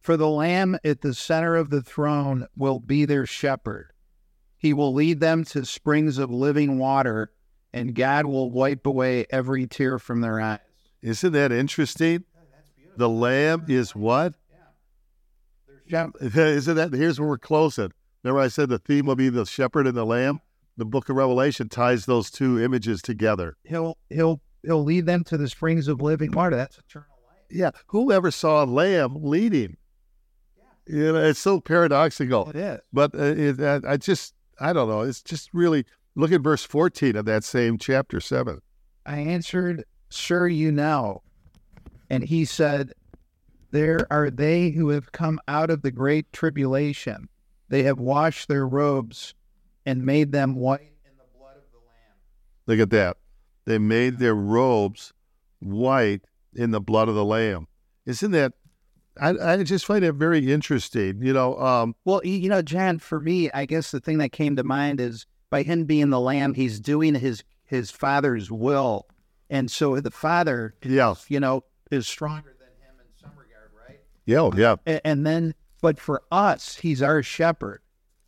For 0.00 0.18
the 0.18 0.28
Lamb 0.28 0.76
at 0.84 1.00
the 1.00 1.14
center 1.14 1.56
of 1.56 1.70
the 1.70 1.80
throne 1.80 2.46
will 2.54 2.80
be 2.80 3.06
their 3.06 3.24
shepherd. 3.24 3.92
He 4.58 4.74
will 4.74 4.92
lead 4.92 5.20
them 5.20 5.44
to 5.44 5.64
springs 5.64 6.18
of 6.18 6.30
living 6.30 6.78
water, 6.78 7.32
and 7.72 7.94
God 7.94 8.26
will 8.26 8.50
wipe 8.50 8.86
away 8.86 9.24
every 9.30 9.66
tear 9.66 9.98
from 9.98 10.20
their 10.20 10.38
eyes. 10.38 10.58
Isn't 11.00 11.32
that 11.32 11.50
interesting? 11.50 12.24
The 12.96 13.08
Lamb 13.08 13.64
is 13.68 13.94
what? 13.94 14.34
Shep- 15.88 16.16
Isn't 16.20 16.76
that? 16.76 16.92
Here's 16.92 17.18
where 17.18 17.28
we're 17.28 17.38
closing. 17.38 17.92
Remember, 18.24 18.40
I 18.40 18.48
said 18.48 18.70
the 18.70 18.78
theme 18.78 19.04
will 19.04 19.16
be 19.16 19.28
the 19.28 19.44
shepherd 19.44 19.86
and 19.86 19.96
the 19.96 20.06
lamb? 20.06 20.40
The 20.78 20.86
book 20.86 21.10
of 21.10 21.16
Revelation 21.16 21.68
ties 21.68 22.06
those 22.06 22.30
two 22.30 22.58
images 22.58 23.02
together. 23.02 23.56
He'll 23.64 23.98
he'll 24.08 24.40
he'll 24.62 24.82
lead 24.82 25.04
them 25.04 25.22
to 25.24 25.36
the 25.36 25.46
springs 25.46 25.88
of 25.88 26.00
living 26.00 26.32
water. 26.32 26.56
That's 26.56 26.78
eternal 26.78 27.08
life. 27.28 27.42
Yeah. 27.50 27.70
Who 27.88 28.10
ever 28.10 28.30
saw 28.30 28.64
a 28.64 28.66
lamb 28.66 29.16
leading? 29.22 29.76
Yeah. 30.56 30.96
You 30.96 31.12
know, 31.12 31.22
it's 31.22 31.38
so 31.38 31.60
paradoxical. 31.60 32.48
It 32.48 32.56
is. 32.56 32.80
But 32.92 33.14
uh, 33.14 33.22
it, 33.22 33.60
uh, 33.60 33.80
I 33.86 33.98
just, 33.98 34.34
I 34.58 34.72
don't 34.72 34.88
know. 34.88 35.02
It's 35.02 35.22
just 35.22 35.50
really, 35.52 35.84
look 36.16 36.32
at 36.32 36.40
verse 36.40 36.64
14 36.64 37.16
of 37.16 37.26
that 37.26 37.44
same 37.44 37.76
chapter 37.76 38.20
7. 38.20 38.58
I 39.04 39.18
answered, 39.18 39.84
Sir, 40.08 40.48
you 40.48 40.72
know. 40.72 41.22
And 42.08 42.24
he 42.24 42.46
said, 42.46 42.94
There 43.70 44.06
are 44.10 44.30
they 44.30 44.70
who 44.70 44.88
have 44.88 45.12
come 45.12 45.38
out 45.46 45.70
of 45.70 45.82
the 45.82 45.90
great 45.90 46.32
tribulation. 46.32 47.28
They 47.68 47.82
have 47.84 47.98
washed 47.98 48.48
their 48.48 48.66
robes 48.66 49.34
and 49.86 50.04
made 50.04 50.32
them 50.32 50.54
white 50.54 50.92
in 51.04 51.16
the 51.16 51.24
blood 51.38 51.56
of 51.56 51.62
the 51.72 51.78
Lamb. 51.78 52.16
Look 52.66 52.78
at 52.80 52.90
that. 52.90 53.16
They 53.64 53.78
made 53.78 54.18
their 54.18 54.34
robes 54.34 55.12
white 55.60 56.22
in 56.54 56.70
the 56.70 56.80
blood 56.80 57.08
of 57.08 57.14
the 57.14 57.24
Lamb. 57.24 57.66
Isn't 58.06 58.32
that, 58.32 58.52
I, 59.20 59.30
I 59.30 59.62
just 59.62 59.86
find 59.86 60.04
it 60.04 60.12
very 60.12 60.52
interesting. 60.52 61.22
You 61.22 61.32
know, 61.32 61.58
um, 61.58 61.94
Well, 62.04 62.20
you 62.24 62.48
know, 62.48 62.62
John, 62.62 62.98
for 62.98 63.20
me, 63.20 63.50
I 63.52 63.64
guess 63.64 63.90
the 63.90 64.00
thing 64.00 64.18
that 64.18 64.30
came 64.32 64.56
to 64.56 64.64
mind 64.64 65.00
is 65.00 65.26
by 65.50 65.62
him 65.62 65.84
being 65.84 66.10
the 66.10 66.20
lamb, 66.20 66.54
he's 66.54 66.80
doing 66.80 67.14
his 67.14 67.44
his 67.64 67.90
father's 67.90 68.50
will. 68.50 69.06
And 69.48 69.70
so 69.70 69.98
the 70.00 70.10
father, 70.10 70.74
yeah, 70.82 71.14
you 71.28 71.40
know, 71.40 71.64
is 71.90 72.06
stronger 72.06 72.54
than 72.58 72.68
him 72.86 72.94
in 72.98 73.06
some 73.20 73.30
regard, 73.38 73.70
right? 73.88 74.00
yeah, 74.26 74.38
oh, 74.40 74.52
yeah, 74.56 74.76
A- 74.86 75.06
And 75.06 75.24
then, 75.26 75.54
but 75.84 76.00
for 76.00 76.22
us, 76.32 76.76
he's 76.76 77.02
our 77.02 77.22
shepherd, 77.22 77.82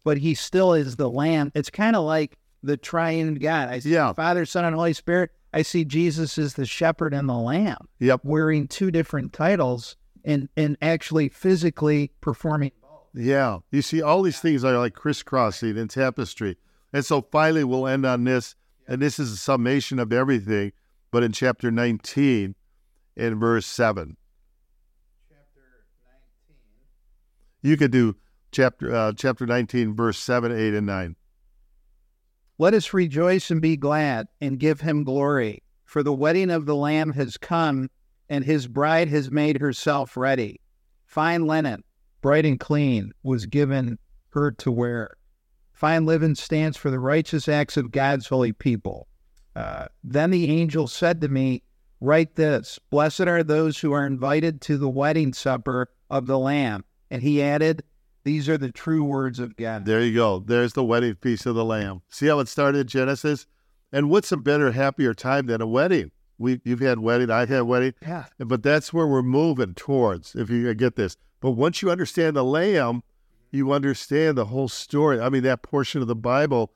but 0.04 0.18
he 0.18 0.34
still 0.34 0.74
is 0.74 0.96
the 0.96 1.09
lamb. 1.09 1.50
It's 1.54 1.70
kind 1.70 1.96
of 1.96 2.04
like 2.04 2.36
the 2.62 2.76
triune 2.76 3.36
God. 3.36 3.70
I 3.70 3.78
see 3.78 3.94
Yeah. 3.94 4.12
Father, 4.12 4.44
Son, 4.44 4.66
and 4.66 4.76
Holy 4.76 4.92
Spirit. 4.92 5.30
I 5.54 5.62
see 5.62 5.82
Jesus 5.86 6.36
as 6.36 6.52
the 6.52 6.66
shepherd 6.66 7.14
and 7.14 7.26
the 7.26 7.32
lamb, 7.34 7.88
Yep. 7.98 8.20
wearing 8.24 8.68
two 8.68 8.90
different 8.90 9.32
titles 9.32 9.96
and 10.22 10.50
and 10.54 10.76
actually 10.82 11.30
physically 11.30 12.12
performing 12.20 12.72
both. 12.82 13.09
Yeah. 13.14 13.61
You 13.70 13.80
see, 13.80 14.02
all 14.02 14.20
these 14.20 14.38
things 14.38 14.62
are 14.62 14.76
like 14.76 14.92
crisscrossing 14.92 15.78
in 15.78 15.88
tapestry. 15.88 16.59
And 16.92 17.07
so 17.07 17.22
finally, 17.22 17.64
we'll 17.64 17.86
end 17.86 18.04
on 18.04 18.24
this. 18.24 18.54
And 18.86 19.00
this 19.00 19.18
is 19.18 19.32
a 19.32 19.36
summation 19.38 19.98
of 19.98 20.12
everything, 20.12 20.72
but 21.11 21.22
in 21.22 21.32
chapter 21.32 21.70
19, 21.70 22.54
in 23.16 23.40
verse 23.40 23.64
7. 23.64 24.18
You 27.66 27.76
could 27.76 27.90
do 27.90 28.14
chapter 28.52 28.94
uh, 28.94 29.12
chapter 29.16 29.44
19, 29.44 29.96
verse 29.96 30.18
7, 30.18 30.52
8, 30.52 30.74
and 30.74 30.86
9. 30.86 31.16
Let 32.58 32.74
us 32.74 32.94
rejoice 32.94 33.50
and 33.50 33.60
be 33.60 33.76
glad 33.76 34.28
and 34.40 34.60
give 34.60 34.80
him 34.80 35.02
glory, 35.02 35.64
for 35.84 36.04
the 36.04 36.12
wedding 36.12 36.50
of 36.50 36.66
the 36.66 36.76
Lamb 36.76 37.12
has 37.14 37.36
come, 37.36 37.90
and 38.28 38.44
his 38.44 38.68
bride 38.68 39.08
has 39.08 39.32
made 39.32 39.60
herself 39.60 40.16
ready. 40.16 40.60
Fine 41.06 41.48
linen, 41.48 41.82
bright 42.20 42.46
and 42.46 42.60
clean, 42.60 43.10
was 43.24 43.46
given 43.46 43.98
her 44.28 44.52
to 44.52 44.70
wear. 44.70 45.16
Fine 45.72 46.06
linen 46.06 46.36
stands 46.36 46.76
for 46.76 46.92
the 46.92 47.00
righteous 47.00 47.48
acts 47.48 47.76
of 47.76 47.90
God's 47.90 48.28
holy 48.28 48.52
people. 48.52 49.08
Uh, 49.56 49.86
then 50.04 50.30
the 50.30 50.52
angel 50.52 50.86
said 50.86 51.20
to 51.20 51.28
me, 51.28 51.64
Write 52.00 52.36
this 52.36 52.78
Blessed 52.90 53.22
are 53.22 53.42
those 53.42 53.80
who 53.80 53.90
are 53.90 54.06
invited 54.06 54.60
to 54.60 54.78
the 54.78 54.88
wedding 54.88 55.32
supper 55.32 55.88
of 56.08 56.26
the 56.26 56.38
Lamb. 56.38 56.84
And 57.11 57.22
he 57.22 57.42
added, 57.42 57.82
These 58.24 58.48
are 58.48 58.59
the 58.59 58.72
true 58.72 59.04
words 59.04 59.38
of 59.38 59.57
God. 59.57 59.84
There 59.84 60.02
you 60.02 60.14
go. 60.14 60.40
There's 60.40 60.72
the 60.72 60.84
wedding 60.84 61.16
feast 61.20 61.46
of 61.46 61.54
the 61.54 61.64
Lamb. 61.64 62.02
See 62.09 62.26
how 62.26 62.40
it 62.40 62.48
started 62.48 62.80
in 62.80 62.86
Genesis? 62.86 63.46
And 63.92 64.11
what's 64.11 64.32
a 64.32 64.36
better, 64.36 64.72
happier 64.72 65.14
time 65.14 65.46
than 65.46 65.61
a 65.61 65.66
wedding? 65.66 66.11
We, 66.38 66.61
you've 66.64 66.80
had 66.80 66.98
wedding, 66.98 67.30
I've 67.30 67.48
had 67.48 67.62
wedding. 67.62 67.94
Yeah. 68.02 68.24
But 68.38 68.62
that's 68.62 68.92
where 68.92 69.07
we're 69.07 69.22
moving 69.22 69.74
towards, 69.74 70.34
if 70.34 70.50
you 70.50 70.72
get 70.74 70.96
this. 70.96 71.16
But 71.40 71.52
once 71.52 71.80
you 71.80 71.90
understand 71.90 72.36
the 72.36 72.44
lamb, 72.44 73.02
you 73.52 73.72
understand 73.72 74.36
the 74.36 74.44
whole 74.44 74.68
story. 74.68 75.20
I 75.20 75.28
mean, 75.28 75.44
that 75.44 75.62
portion 75.62 76.02
of 76.02 76.09
the 76.09 76.16
Bible. 76.16 76.72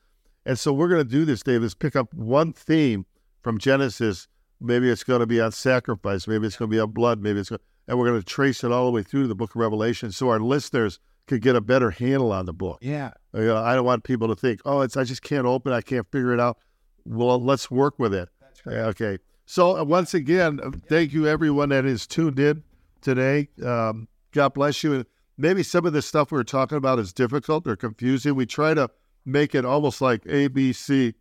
And 0.46 0.58
so 0.58 0.72
we're 0.72 0.88
going 0.88 1.04
to 1.04 1.10
do 1.10 1.24
this, 1.24 1.42
Dave, 1.42 1.62
is 1.62 1.74
pick 1.74 1.94
up 1.96 2.12
one 2.14 2.52
theme 2.52 3.04
from 3.42 3.58
Genesis. 3.58 4.28
Maybe 4.60 4.88
it's 4.88 5.04
going 5.04 5.20
to 5.20 5.26
be 5.26 5.40
on 5.40 5.52
sacrifice. 5.52 6.26
Maybe 6.26 6.46
it's 6.46 6.56
going 6.56 6.70
to 6.70 6.74
be 6.74 6.80
on 6.80 6.90
blood. 6.90 7.20
Maybe 7.20 7.40
it's 7.40 7.50
going 7.50 7.60
and 7.90 7.98
we're 7.98 8.06
going 8.06 8.20
to 8.20 8.24
trace 8.24 8.62
it 8.62 8.70
all 8.70 8.86
the 8.86 8.92
way 8.92 9.02
through 9.02 9.26
the 9.26 9.34
book 9.34 9.50
of 9.50 9.56
Revelation 9.56 10.12
so 10.12 10.28
our 10.28 10.38
listeners 10.38 11.00
could 11.26 11.42
get 11.42 11.56
a 11.56 11.60
better 11.60 11.90
handle 11.90 12.30
on 12.30 12.46
the 12.46 12.52
book. 12.52 12.78
Yeah. 12.80 13.10
You 13.34 13.46
know, 13.46 13.56
I 13.56 13.74
don't 13.74 13.84
want 13.84 14.04
people 14.04 14.28
to 14.28 14.36
think, 14.36 14.60
oh, 14.64 14.82
it's 14.82 14.96
I 14.96 15.02
just 15.02 15.22
can't 15.22 15.44
open. 15.44 15.72
it. 15.72 15.76
I 15.76 15.80
can't 15.82 16.06
figure 16.12 16.32
it 16.32 16.38
out. 16.38 16.58
Well, 17.04 17.42
let's 17.42 17.68
work 17.68 17.98
with 17.98 18.14
it. 18.14 18.28
Okay. 18.64 19.18
So 19.44 19.76
uh, 19.76 19.82
once 19.82 20.14
again, 20.14 20.60
uh, 20.62 20.70
thank 20.88 21.12
you 21.12 21.26
everyone 21.26 21.70
that 21.70 21.84
is 21.84 22.06
tuned 22.06 22.38
in 22.38 22.62
today. 23.00 23.48
Um, 23.60 24.06
God 24.30 24.54
bless 24.54 24.84
you. 24.84 24.94
And 24.94 25.06
maybe 25.36 25.64
some 25.64 25.84
of 25.84 25.92
the 25.92 26.00
stuff 26.00 26.30
we 26.30 26.38
are 26.38 26.44
talking 26.44 26.78
about 26.78 27.00
is 27.00 27.12
difficult 27.12 27.66
or 27.66 27.74
confusing. 27.74 28.36
We 28.36 28.46
try 28.46 28.72
to 28.72 28.88
make 29.26 29.52
it 29.52 29.64
almost 29.64 30.00
like 30.00 30.22
ABC. 30.26 31.14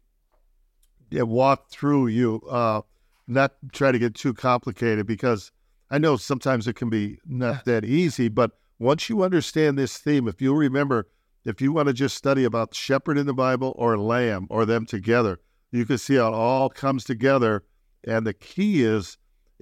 Yeah, 1.09 1.23
walk 1.23 1.71
through 1.71 2.07
you, 2.07 2.43
uh, 2.47 2.81
not 3.27 3.53
try 3.71 3.91
to 3.91 3.97
get 3.97 4.13
too 4.13 4.35
complicated 4.35 5.07
because 5.07 5.51
I 5.91 5.97
know 5.97 6.17
sometimes 6.17 6.67
it 6.67 6.75
can 6.75 6.89
be 6.89 7.17
not 7.25 7.65
that 7.65 7.85
easy. 7.85 8.27
But 8.27 8.51
once 8.77 9.09
you 9.09 9.23
understand 9.23 9.77
this 9.77 9.97
theme, 9.97 10.27
if 10.27 10.41
you 10.41 10.53
remember, 10.55 11.07
if 11.45 11.61
you 11.61 11.71
want 11.71 11.87
to 11.87 11.93
just 11.93 12.15
study 12.15 12.43
about 12.43 12.75
shepherd 12.75 13.17
in 13.17 13.25
the 13.25 13.33
Bible 13.33 13.73
or 13.77 13.97
lamb 13.97 14.47
or 14.49 14.65
them 14.65 14.85
together, 14.85 15.39
you 15.71 15.85
can 15.85 15.97
see 15.97 16.15
how 16.15 16.27
it 16.29 16.35
all 16.35 16.69
comes 16.69 17.03
together. 17.03 17.63
And 18.05 18.25
the 18.25 18.33
key 18.33 18.83
is 18.83 19.17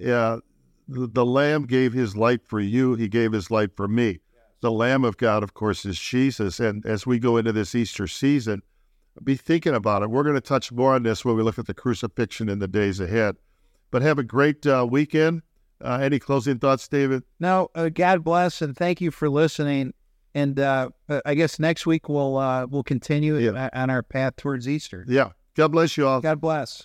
uh, 0.06 0.38
the, 0.88 1.06
the 1.06 1.26
lamb 1.26 1.66
gave 1.66 1.92
his 1.92 2.16
life 2.16 2.40
for 2.44 2.60
you, 2.60 2.94
he 2.94 3.08
gave 3.08 3.32
his 3.32 3.50
life 3.50 3.70
for 3.76 3.88
me. 3.88 4.20
The 4.60 4.72
Lamb 4.72 5.04
of 5.04 5.16
God, 5.18 5.44
of 5.44 5.54
course, 5.54 5.86
is 5.86 6.00
Jesus. 6.00 6.58
And 6.58 6.84
as 6.84 7.06
we 7.06 7.20
go 7.20 7.36
into 7.36 7.52
this 7.52 7.76
Easter 7.76 8.08
season, 8.08 8.60
be 9.22 9.36
thinking 9.36 9.74
about 9.74 10.02
it. 10.02 10.10
We're 10.10 10.24
going 10.24 10.34
to 10.34 10.40
touch 10.40 10.72
more 10.72 10.94
on 10.94 11.02
this 11.04 11.24
when 11.24 11.36
we 11.36 11.42
look 11.42 11.58
at 11.58 11.66
the 11.66 11.74
crucifixion 11.74 12.48
in 12.48 12.58
the 12.58 12.68
days 12.68 12.98
ahead. 13.00 13.36
But 13.90 14.02
have 14.02 14.18
a 14.18 14.24
great 14.24 14.66
uh, 14.66 14.86
weekend. 14.88 15.42
Uh, 15.80 15.98
any 16.02 16.18
closing 16.18 16.58
thoughts, 16.58 16.88
David? 16.88 17.22
No, 17.40 17.70
uh, 17.74 17.88
God 17.88 18.24
bless 18.24 18.60
and 18.62 18.76
thank 18.76 19.00
you 19.00 19.10
for 19.10 19.28
listening. 19.28 19.94
And 20.34 20.58
uh, 20.60 20.90
I 21.24 21.34
guess 21.34 21.58
next 21.58 21.86
week 21.86 22.08
we'll 22.08 22.36
uh, 22.36 22.66
we'll 22.66 22.82
continue 22.82 23.38
Yeah. 23.38 23.70
on 23.72 23.90
our 23.90 24.02
path 24.02 24.36
towards 24.36 24.68
Easter. 24.68 25.04
Yeah. 25.08 25.30
God 25.56 25.72
bless 25.72 25.96
you 25.96 26.06
all. 26.06 26.20
God 26.20 26.40
bless. 26.40 26.76